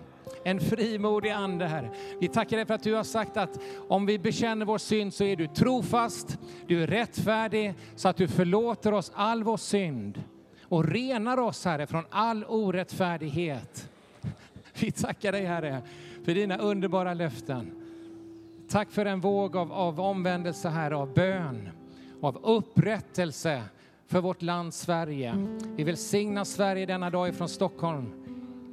En 0.45 0.61
frimodig 0.61 1.31
ande, 1.31 1.67
Herre. 1.67 1.91
Vi 2.21 2.29
tackar 2.29 2.57
dig 2.57 2.67
för 2.67 2.75
att 2.75 2.83
du 2.83 2.95
har 2.95 3.05
sagt 3.05 3.37
att 3.37 3.59
om 3.89 4.07
vi 4.07 4.19
bekänner 4.19 4.67
vår 4.67 4.79
synd 4.79 5.15
så 5.15 5.25
är 5.25 5.37
du 5.37 5.47
trofast, 5.47 6.39
du 6.67 6.83
är 6.83 6.87
rättfärdig, 6.87 7.75
så 7.97 8.09
att 8.09 8.17
du 8.17 8.29
förlåter 8.29 8.93
oss 8.93 9.13
all 9.15 9.45
vår 9.45 9.57
synd 9.57 10.23
och 10.63 10.89
renar 10.89 11.39
oss, 11.39 11.65
Herre, 11.65 11.87
från 11.87 12.05
all 12.11 12.45
orättfärdighet. 12.45 13.91
Vi 14.81 14.91
tackar 14.91 15.33
dig, 15.33 15.45
Herre, 15.45 15.83
för 16.25 16.35
dina 16.35 16.57
underbara 16.57 17.15
löften. 17.15 17.71
Tack 18.69 18.91
för 18.91 19.07
en 19.07 19.21
våg 19.21 19.57
av, 19.57 19.73
av 19.73 20.01
omvändelse 20.01 20.69
här, 20.69 20.91
av 20.91 21.15
bön, 21.15 21.69
av 22.21 22.39
upprättelse 22.43 23.63
för 24.07 24.21
vårt 24.21 24.43
land 24.43 24.75
Sverige. 24.75 25.47
Vi 25.77 25.85
välsignar 25.85 26.45
Sverige 26.45 26.87
denna 26.87 27.11
dag 27.11 27.29
ifrån 27.29 27.49
Stockholm 27.49 28.13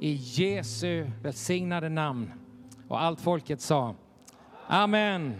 i 0.00 0.12
Jesu 0.12 1.10
välsignade 1.22 1.88
namn. 1.88 2.32
Och 2.88 3.02
allt 3.02 3.20
folket 3.20 3.60
sa 3.60 3.94
Amen. 4.66 5.34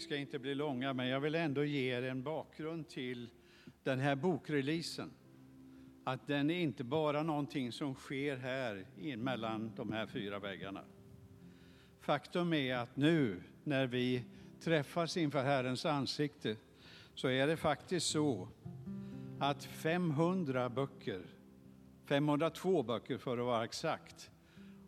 Ska 0.00 0.16
inte 0.16 0.38
bli 0.38 0.54
långa, 0.54 0.92
men 0.92 1.06
jag 1.06 1.20
vill 1.20 1.34
ändå 1.34 1.64
ge 1.64 1.96
er 1.96 2.02
en 2.02 2.22
bakgrund 2.22 2.88
till 2.88 3.30
den 3.82 3.98
här 3.98 4.16
bokreleasen. 4.16 5.10
Att 6.04 6.26
den 6.26 6.50
är 6.50 6.60
inte 6.60 6.84
bara 6.84 7.22
någonting 7.22 7.72
som 7.72 7.94
sker 7.94 8.36
här 8.36 8.86
mellan 9.16 9.72
de 9.76 9.92
här 9.92 10.06
fyra 10.06 10.38
väggarna. 10.38 10.84
Faktum 12.00 12.52
är 12.52 12.76
att 12.76 12.96
nu 12.96 13.42
när 13.64 13.86
vi 13.86 14.24
träffas 14.60 15.16
inför 15.16 15.42
Herrens 15.42 15.86
ansikte 15.86 16.56
så 17.14 17.28
är 17.28 17.46
det 17.46 17.56
faktiskt 17.56 18.06
så 18.06 18.48
att 19.40 19.64
500 19.64 20.68
böcker, 20.68 21.22
502 22.04 22.82
böcker 22.82 23.18
för 23.18 23.38
att 23.38 23.44
vara 23.44 23.64
exakt, 23.64 24.30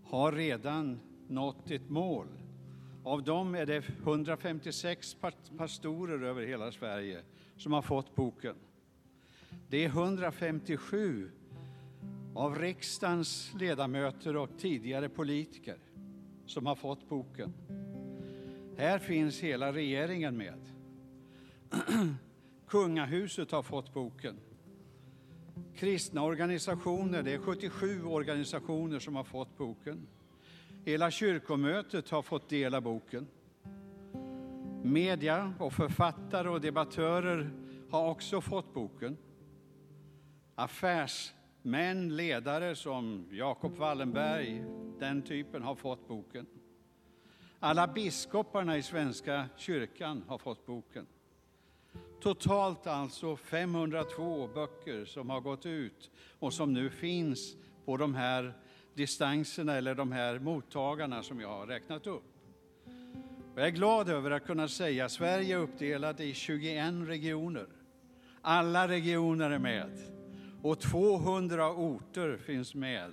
har 0.05 0.33
redan 0.33 1.01
nått 1.29 1.71
ett 1.71 1.89
mål 1.89 2.42
av 3.05 3.23
dem 3.23 3.55
är 3.55 3.67
det 3.67 3.89
156 4.03 5.17
pastorer 5.57 6.23
över 6.23 6.43
hela 6.43 6.73
Sverige 6.73 7.23
som 7.57 7.73
har 7.73 7.83
fått 7.83 8.15
boken. 8.15 8.55
Det 9.69 9.85
är 9.85 9.89
157 9.89 11.31
av 12.35 12.59
riksdagens 12.59 13.55
ledamöter 13.61 14.37
och 14.37 14.51
tidigare 14.59 15.09
politiker 15.09 15.77
som 16.47 16.67
har 16.67 16.75
fått 16.75 17.09
boken. 17.09 17.53
Här 18.77 18.99
finns 18.99 19.41
hela 19.41 19.73
regeringen 19.73 20.37
med. 20.37 20.61
Kungahuset 22.69 23.51
har 23.51 23.63
fått 23.63 23.95
boken. 23.95 24.37
Kristna 25.77 26.23
organisationer, 26.23 27.23
det 27.23 27.35
är 27.35 27.39
77 27.39 28.05
organisationer 28.05 28.99
som 28.99 29.17
har 29.17 29.25
fått 29.25 29.59
boken. 29.59 30.07
Hela 30.85 31.11
kyrkomötet 31.11 32.11
har 32.11 32.23
fått 32.23 32.49
del 32.49 32.75
av 32.75 32.83
boken. 32.83 33.27
Media 34.83 35.55
och 35.59 35.73
författare 35.73 36.49
och 36.49 36.61
debattörer 36.61 37.51
har 37.91 38.11
också 38.11 38.41
fått 38.41 38.75
boken. 38.75 39.17
Affärsmän, 40.55 42.17
ledare 42.17 42.77
som 42.77 43.29
Jacob 43.31 43.77
Wallenberg, 43.77 44.65
den 44.99 45.23
typen, 45.23 45.63
har 45.63 45.75
fått 45.75 46.09
boken. 46.09 46.47
Alla 47.59 47.87
biskoparna 47.87 48.77
i 48.77 48.83
Svenska 48.83 49.49
kyrkan 49.57 50.25
har 50.29 50.39
fått 50.39 50.67
boken. 50.67 51.07
Totalt 52.21 52.87
alltså 52.87 53.37
502 53.37 54.49
böcker 54.55 55.05
som 55.05 55.31
har 55.31 55.41
gått 55.41 55.67
ut 55.67 56.11
och 56.39 56.53
som 56.53 56.73
nu 56.73 56.91
finns 56.91 57.57
på 57.85 57.97
de 57.97 58.15
här 58.15 58.55
distanserna 58.95 59.75
eller 59.75 59.95
de 59.95 60.13
här 60.13 60.39
mottagarna 60.39 61.23
som 61.23 61.41
jag 61.41 61.49
har 61.49 61.67
räknat 61.67 62.07
upp. 62.07 62.23
Jag 63.57 63.67
är 63.67 63.71
glad 63.71 64.09
över 64.09 64.31
att 64.31 64.47
kunna 64.47 64.69
säga 64.69 65.05
att 65.05 65.13
Sverige 65.13 65.57
är 65.57 65.61
uppdelat 65.61 66.21
i 66.21 66.35
21 66.35 66.95
regioner. 67.09 67.67
Alla 68.43 68.89
regioner 68.89 69.51
är 69.51 69.59
med 69.59 69.91
och 70.63 70.81
200 70.81 71.71
orter 71.71 72.37
finns 72.37 72.75
med 72.75 73.13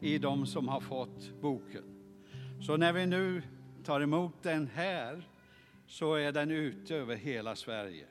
i 0.00 0.18
de 0.18 0.46
som 0.46 0.68
har 0.68 0.80
fått 0.80 1.40
boken. 1.40 1.82
Så 2.66 2.76
när 2.76 2.92
vi 2.92 3.06
nu 3.06 3.42
tar 3.84 4.00
emot 4.00 4.42
den 4.42 4.70
här 4.74 5.28
så 5.86 6.14
är 6.14 6.32
den 6.32 6.50
ute 6.50 6.96
över 6.96 7.16
hela 7.16 7.56
Sverige. 7.56 8.06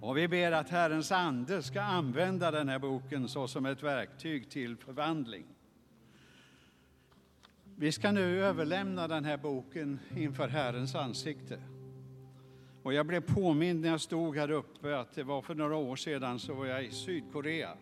Och 0.00 0.16
vi 0.16 0.28
ber 0.28 0.52
att 0.52 0.70
Herrens 0.70 1.12
ande 1.12 1.62
ska 1.62 1.80
använda 1.80 2.50
den 2.50 2.68
här 2.68 2.78
boken 2.78 3.28
såsom 3.28 3.66
ett 3.66 3.82
verktyg 3.82 4.50
till 4.50 4.76
förvandling. 4.76 5.44
Vi 7.78 7.92
ska 7.92 8.12
nu 8.12 8.44
överlämna 8.44 9.08
den 9.08 9.24
här 9.24 9.36
boken 9.36 10.00
inför 10.16 10.48
Herrens 10.48 10.94
ansikte. 10.94 11.60
Och 12.82 12.94
jag 12.94 13.06
blev 13.06 13.20
påmind 13.20 13.80
när 13.80 13.88
jag 13.88 14.00
stod 14.00 14.36
här 14.36 14.50
uppe 14.50 14.98
att 14.98 15.14
det 15.14 15.22
var 15.22 15.42
för 15.42 15.54
några 15.54 15.76
år 15.76 15.96
sedan 15.96 16.38
så 16.38 16.54
var 16.54 16.66
jag 16.66 16.84
i 16.84 16.90
Sydkorea. 16.90 17.76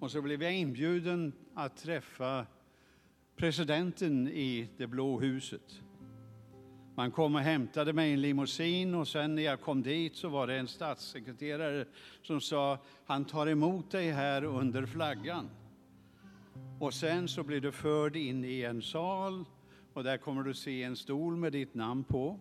Och 0.00 0.10
så 0.10 0.22
blev 0.22 0.42
jag 0.42 0.54
inbjuden 0.54 1.32
att 1.54 1.76
träffa 1.76 2.46
presidenten 3.36 4.28
i 4.28 4.68
det 4.76 4.86
blå 4.86 5.20
huset. 5.20 5.82
Man 6.94 7.10
kom 7.10 7.34
och 7.34 7.40
hämtade 7.40 7.92
mig 7.92 8.10
i 8.10 8.12
en 8.12 8.20
limousin 8.20 8.94
och 8.94 9.08
sen 9.08 9.34
när 9.34 9.42
jag 9.42 9.60
kom 9.60 9.82
dit 9.82 10.16
så 10.16 10.28
var 10.28 10.46
det 10.46 10.56
en 10.56 10.68
statssekreterare 10.68 11.84
som 12.22 12.40
sa 12.40 12.78
han 13.06 13.24
tar 13.24 13.46
emot 13.46 13.90
dig 13.90 14.10
här 14.10 14.44
under 14.44 14.86
flaggan. 14.86 15.50
Och 16.78 16.94
sen 16.94 17.28
så 17.28 17.42
blir 17.42 17.60
du 17.60 17.72
förd 17.72 18.16
in 18.16 18.44
i 18.44 18.62
en 18.62 18.82
sal 18.82 19.44
och 19.92 20.04
där 20.04 20.16
kommer 20.16 20.42
du 20.42 20.54
se 20.54 20.82
en 20.82 20.96
stol 20.96 21.36
med 21.36 21.52
ditt 21.52 21.74
namn 21.74 22.04
på. 22.04 22.38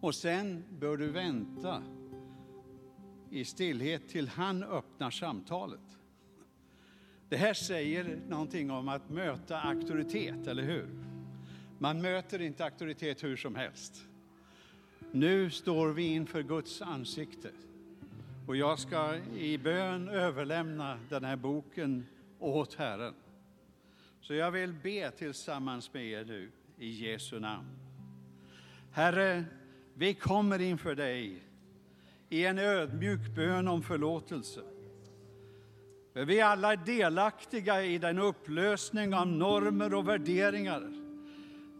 Och 0.00 0.14
sen 0.14 0.64
bör 0.78 0.96
du 0.96 1.08
vänta 1.08 1.82
i 3.30 3.44
stillhet 3.44 4.08
till 4.08 4.28
han 4.28 4.62
öppnar 4.62 5.10
samtalet. 5.10 5.98
Det 7.28 7.36
här 7.36 7.54
säger 7.54 8.20
någonting 8.28 8.70
om 8.70 8.88
att 8.88 9.10
möta 9.10 9.60
auktoritet, 9.60 10.46
eller 10.46 10.62
hur? 10.62 10.88
Man 11.78 12.02
möter 12.02 12.42
inte 12.42 12.64
auktoritet 12.64 13.24
hur 13.24 13.36
som 13.36 13.54
helst. 13.54 14.06
Nu 15.12 15.50
står 15.50 15.88
vi 15.88 16.06
inför 16.06 16.42
Guds 16.42 16.82
ansikte 16.82 17.50
och 18.46 18.56
jag 18.56 18.78
ska 18.78 19.16
i 19.36 19.58
bön 19.58 20.08
överlämna 20.08 20.98
den 21.08 21.24
här 21.24 21.36
boken 21.36 22.06
åt 22.42 22.74
Herren. 22.74 23.14
Så 24.20 24.34
jag 24.34 24.50
vill 24.50 24.72
be 24.72 25.10
tillsammans 25.10 25.92
med 25.92 26.04
er 26.04 26.24
nu 26.24 26.52
i 26.78 26.90
Jesu 26.90 27.40
namn. 27.40 27.68
Herre, 28.92 29.44
Vi 29.94 30.14
kommer 30.14 30.58
inför 30.58 30.94
dig 30.94 31.42
i 32.28 32.46
en 32.46 32.58
ödmjuk 32.58 33.20
bön 33.36 33.68
om 33.68 33.82
förlåtelse. 33.82 34.60
För 36.12 36.24
vi 36.24 36.40
alla 36.40 36.72
är 36.72 36.76
delaktiga 36.76 37.84
i 37.84 37.98
den 37.98 38.18
upplösning 38.18 39.14
av 39.14 39.26
normer 39.26 39.94
och 39.94 40.08
värderingar 40.08 40.92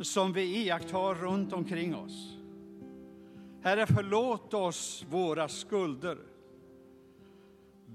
som 0.01 0.33
vi 0.33 0.43
iakttar 0.43 1.15
runt 1.15 1.53
omkring 1.53 1.97
oss. 1.97 2.37
Herre, 3.63 3.87
förlåt 3.87 4.55
oss 4.55 5.07
våra 5.11 5.49
skulder. 5.49 6.19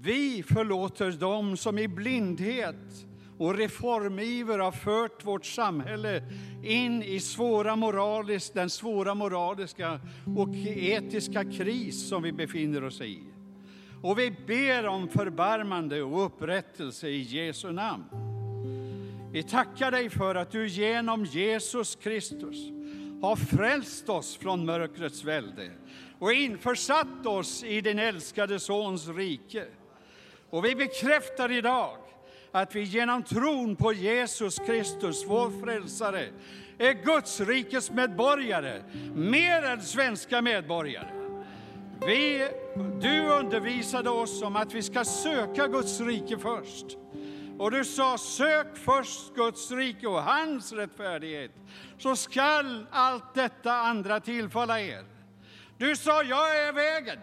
Vi 0.00 0.42
förlåter 0.42 1.12
dem 1.12 1.56
som 1.56 1.78
i 1.78 1.88
blindhet 1.88 3.06
och 3.38 3.54
reformiver 3.54 4.58
har 4.58 4.72
fört 4.72 5.24
vårt 5.24 5.46
samhälle 5.46 6.22
in 6.62 7.02
i 7.02 7.20
svåra 7.20 7.76
moralisk, 7.76 8.54
den 8.54 8.70
svåra 8.70 9.14
moraliska 9.14 10.00
och 10.36 10.54
etiska 10.66 11.44
kris 11.44 12.08
som 12.08 12.22
vi 12.22 12.32
befinner 12.32 12.84
oss 12.84 13.00
i. 13.00 13.22
Och 14.02 14.18
vi 14.18 14.30
ber 14.46 14.86
om 14.86 15.08
förbarmande 15.08 16.02
och 16.02 16.26
upprättelse 16.26 17.08
i 17.08 17.20
Jesu 17.20 17.72
namn. 17.72 18.04
Vi 19.32 19.42
tackar 19.42 19.90
dig 19.90 20.10
för 20.10 20.34
att 20.34 20.50
du 20.50 20.68
genom 20.68 21.24
Jesus 21.24 21.96
Kristus 21.96 22.56
har 23.22 23.36
frälst 23.36 24.08
oss 24.08 24.36
från 24.36 24.66
mörkrets 24.66 25.24
välde 25.24 25.70
och 26.18 26.32
införsatt 26.32 27.26
oss 27.26 27.64
i 27.64 27.80
din 27.80 27.98
älskade 27.98 28.60
Sons 28.60 29.08
rike. 29.08 29.64
Och 30.50 30.64
vi 30.64 30.74
bekräftar 30.74 31.52
idag 31.52 31.96
att 32.52 32.74
vi 32.74 32.82
genom 32.82 33.22
tron 33.22 33.76
på 33.76 33.92
Jesus 33.92 34.58
Kristus, 34.58 35.24
vår 35.26 35.64
frälsare, 35.64 36.28
är 36.78 36.92
Guds 36.92 37.40
rikes 37.40 37.90
medborgare, 37.90 38.82
mer 39.14 39.62
än 39.62 39.82
svenska 39.82 40.42
medborgare. 40.42 41.08
Vi, 42.06 42.48
du 43.00 43.28
undervisade 43.28 44.10
oss 44.10 44.42
om 44.42 44.56
att 44.56 44.74
vi 44.74 44.82
ska 44.82 45.04
söka 45.04 45.66
Guds 45.66 46.00
rike 46.00 46.38
först. 46.38 46.86
Och 47.58 47.70
du 47.70 47.84
sa, 47.84 48.18
sök 48.18 48.76
först 48.76 49.34
Guds 49.34 49.70
rike 49.70 50.06
och 50.06 50.22
hans 50.22 50.72
rättfärdighet, 50.72 51.50
så 51.98 52.16
skall 52.16 52.86
allt 52.90 53.34
detta 53.34 53.72
andra 53.72 54.20
tillfalla 54.20 54.80
er. 54.80 55.04
Du 55.78 55.96
sa, 55.96 56.22
jag 56.22 56.68
är 56.68 56.72
vägen 56.72 57.18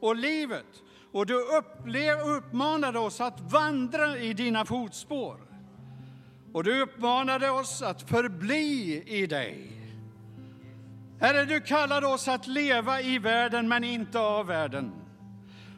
och 0.00 0.16
livet 0.16 0.66
och 1.18 1.26
du 1.26 1.34
upplev, 1.34 2.18
uppmanade 2.18 2.98
oss 2.98 3.20
att 3.20 3.40
vandra 3.40 4.18
i 4.18 4.34
dina 4.34 4.64
fotspår. 4.64 5.36
Och 6.52 6.64
du 6.64 6.82
uppmanade 6.82 7.50
oss 7.50 7.82
att 7.82 8.02
förbli 8.02 9.02
i 9.06 9.26
dig. 9.26 9.72
Herre, 11.20 11.44
du 11.44 11.60
kallade 11.60 12.06
oss 12.06 12.28
att 12.28 12.46
leva 12.46 13.00
i 13.00 13.18
världen 13.18 13.68
men 13.68 13.84
inte 13.84 14.18
av 14.18 14.46
världen. 14.46 14.92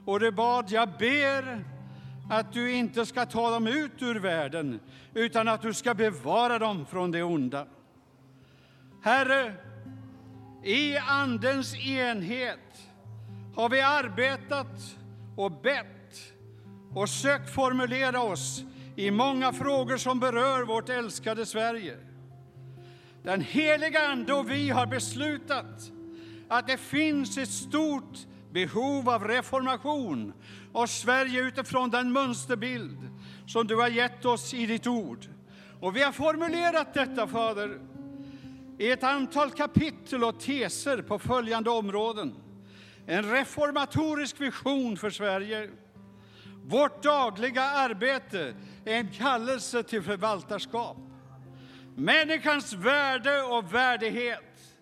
Och 0.04 0.20
du 0.20 0.32
bad, 0.32 0.70
jag 0.70 0.88
ber 0.98 1.64
att 2.30 2.52
du 2.52 2.72
inte 2.72 3.06
ska 3.06 3.26
ta 3.26 3.50
dem 3.50 3.66
ut 3.66 4.02
ur 4.02 4.14
världen 4.14 4.80
utan 5.14 5.48
att 5.48 5.62
du 5.62 5.74
ska 5.74 5.94
bevara 5.94 6.58
dem 6.58 6.86
från 6.86 7.10
det 7.10 7.22
onda. 7.22 7.66
Herre, 9.02 9.54
i 10.64 10.96
Andens 10.96 11.74
enhet 11.76 12.88
har 13.56 13.68
vi 13.68 13.80
arbetat 13.80 14.99
och 15.44 15.52
bett 15.62 16.32
och 16.94 17.08
sökt 17.08 17.54
formulera 17.54 18.22
oss 18.22 18.64
i 18.96 19.10
många 19.10 19.52
frågor 19.52 19.96
som 19.96 20.20
berör 20.20 20.64
vårt 20.64 20.88
älskade 20.88 21.46
Sverige. 21.46 21.96
Den 23.22 23.40
heliga 23.40 24.08
Ande 24.08 24.32
och 24.32 24.50
vi 24.50 24.70
har 24.70 24.86
beslutat 24.86 25.92
att 26.48 26.66
det 26.66 26.76
finns 26.76 27.38
ett 27.38 27.50
stort 27.50 28.18
behov 28.52 29.08
av 29.08 29.28
reformation 29.28 30.32
av 30.72 30.86
Sverige 30.86 31.40
utifrån 31.40 31.90
den 31.90 32.12
mönsterbild 32.12 32.98
som 33.46 33.66
du 33.66 33.76
har 33.76 33.88
gett 33.88 34.24
oss 34.24 34.54
i 34.54 34.66
ditt 34.66 34.86
ord. 34.86 35.26
Och 35.80 35.96
vi 35.96 36.02
har 36.02 36.12
formulerat 36.12 36.94
detta, 36.94 37.26
Fader, 37.26 37.80
i 38.78 38.90
ett 38.90 39.02
antal 39.02 39.50
kapitel 39.50 40.24
och 40.24 40.40
teser 40.40 41.02
på 41.02 41.18
följande 41.18 41.70
områden. 41.70 42.34
En 43.06 43.30
reformatorisk 43.30 44.40
vision 44.40 44.96
för 44.96 45.10
Sverige. 45.10 45.70
Vårt 46.64 47.02
dagliga 47.02 47.62
arbete 47.62 48.54
är 48.84 48.94
en 48.94 49.08
kallelse 49.08 49.82
till 49.82 50.02
förvaltarskap. 50.02 50.96
Människans 51.96 52.72
värde 52.72 53.42
och 53.42 53.74
värdighet. 53.74 54.76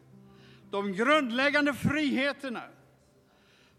De 0.70 0.92
grundläggande 0.92 1.74
friheterna. 1.74 2.62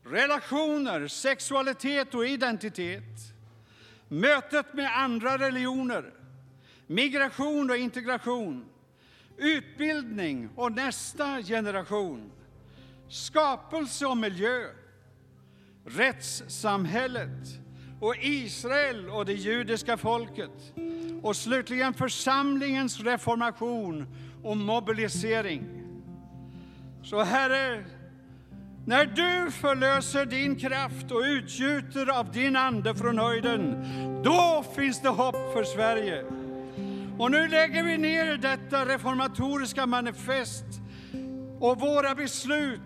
Relationer, 0.04 1.08
sexualitet 1.08 2.16
och 2.16 2.28
identitet. 2.28 3.04
Mötet 4.08 4.74
med 4.74 4.98
andra 4.98 5.38
religioner. 5.38 6.14
Migration 6.88 7.70
och 7.70 7.78
integration. 7.78 8.66
Utbildning 9.38 10.50
och 10.56 10.72
nästa 10.72 11.44
generation 11.44 12.32
skapelse 13.10 14.05
och 14.05 14.18
miljö, 14.18 14.66
rättssamhället 15.86 17.60
och 17.99 18.16
Israel 18.22 19.10
och 19.10 19.26
det 19.26 19.34
judiska 19.34 19.97
folket 19.97 20.74
och 21.22 21.36
slutligen 21.36 21.93
församlingens 21.93 22.99
reformation 22.99 24.07
och 24.43 24.57
mobilisering. 24.57 25.64
Så 27.03 27.24
Herre, 27.24 27.86
när 28.86 29.05
du 29.05 29.51
förlöser 29.51 30.26
din 30.26 30.55
kraft 30.55 31.12
och 31.12 31.22
utgjuter 31.22 32.20
av 32.20 32.32
din 32.32 32.55
Ande 32.55 32.95
från 32.95 33.18
höjden, 33.18 33.86
då 34.24 34.66
finns 34.76 35.01
det 35.01 35.10
hopp 35.10 35.53
för 35.53 35.64
Sverige. 35.64 36.26
Och 37.18 37.32
nu 37.32 37.47
lägger 37.47 37.84
vi 37.84 37.97
ner 37.97 38.38
detta 38.38 38.86
reformatoriska 38.86 39.86
manifest 39.86 40.66
och 41.60 41.80
våra 41.80 42.16
beslut 42.16 42.82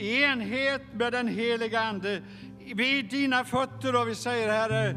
i 0.00 0.22
enhet 0.22 0.82
med 0.92 1.12
den 1.12 1.28
heliga 1.28 1.80
Ande 1.80 2.22
vid 2.74 3.04
dina 3.04 3.44
fötter 3.44 4.00
och 4.00 4.08
vi 4.08 4.14
säger 4.14 4.48
Herre, 4.48 4.94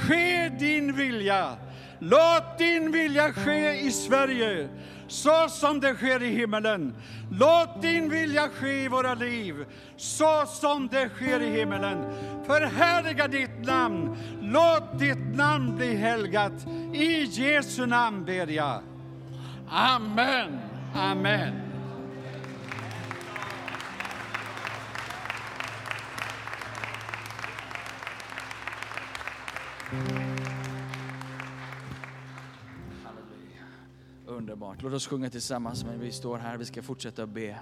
ske 0.00 0.48
din 0.48 0.96
vilja. 0.96 1.56
Låt 1.98 2.58
din 2.58 2.92
vilja 2.92 3.32
ske 3.32 3.80
i 3.80 3.90
Sverige 3.90 4.68
så 5.08 5.48
som 5.48 5.80
det 5.80 5.94
sker 5.94 6.22
i 6.22 6.28
himmelen. 6.28 6.94
Låt 7.30 7.82
din 7.82 8.10
vilja 8.10 8.48
ske 8.48 8.84
i 8.84 8.88
våra 8.88 9.14
liv 9.14 9.54
så 9.96 10.44
som 10.46 10.88
det 10.88 11.08
sker 11.08 11.40
i 11.40 11.50
himmelen. 11.50 12.04
Förhärliga 12.46 13.28
ditt 13.28 13.66
namn. 13.66 14.16
Låt 14.40 14.98
ditt 14.98 15.36
namn 15.36 15.76
bli 15.76 15.94
helgat. 15.94 16.66
I 16.92 17.22
Jesu 17.22 17.86
namn 17.86 18.24
ber 18.24 18.46
jag. 18.46 18.82
Amen. 19.68 20.58
Amen. 20.94 21.61
Underbart. 34.26 34.82
Låt 34.82 34.92
oss 34.92 35.06
sjunga 35.06 35.30
tillsammans 35.30 35.84
men 35.84 36.00
vi 36.00 36.12
står 36.12 36.38
här. 36.38 36.56
Vi 36.56 36.64
ska 36.64 36.82
fortsätta 36.82 37.22
att 37.22 37.28
be. 37.28 37.58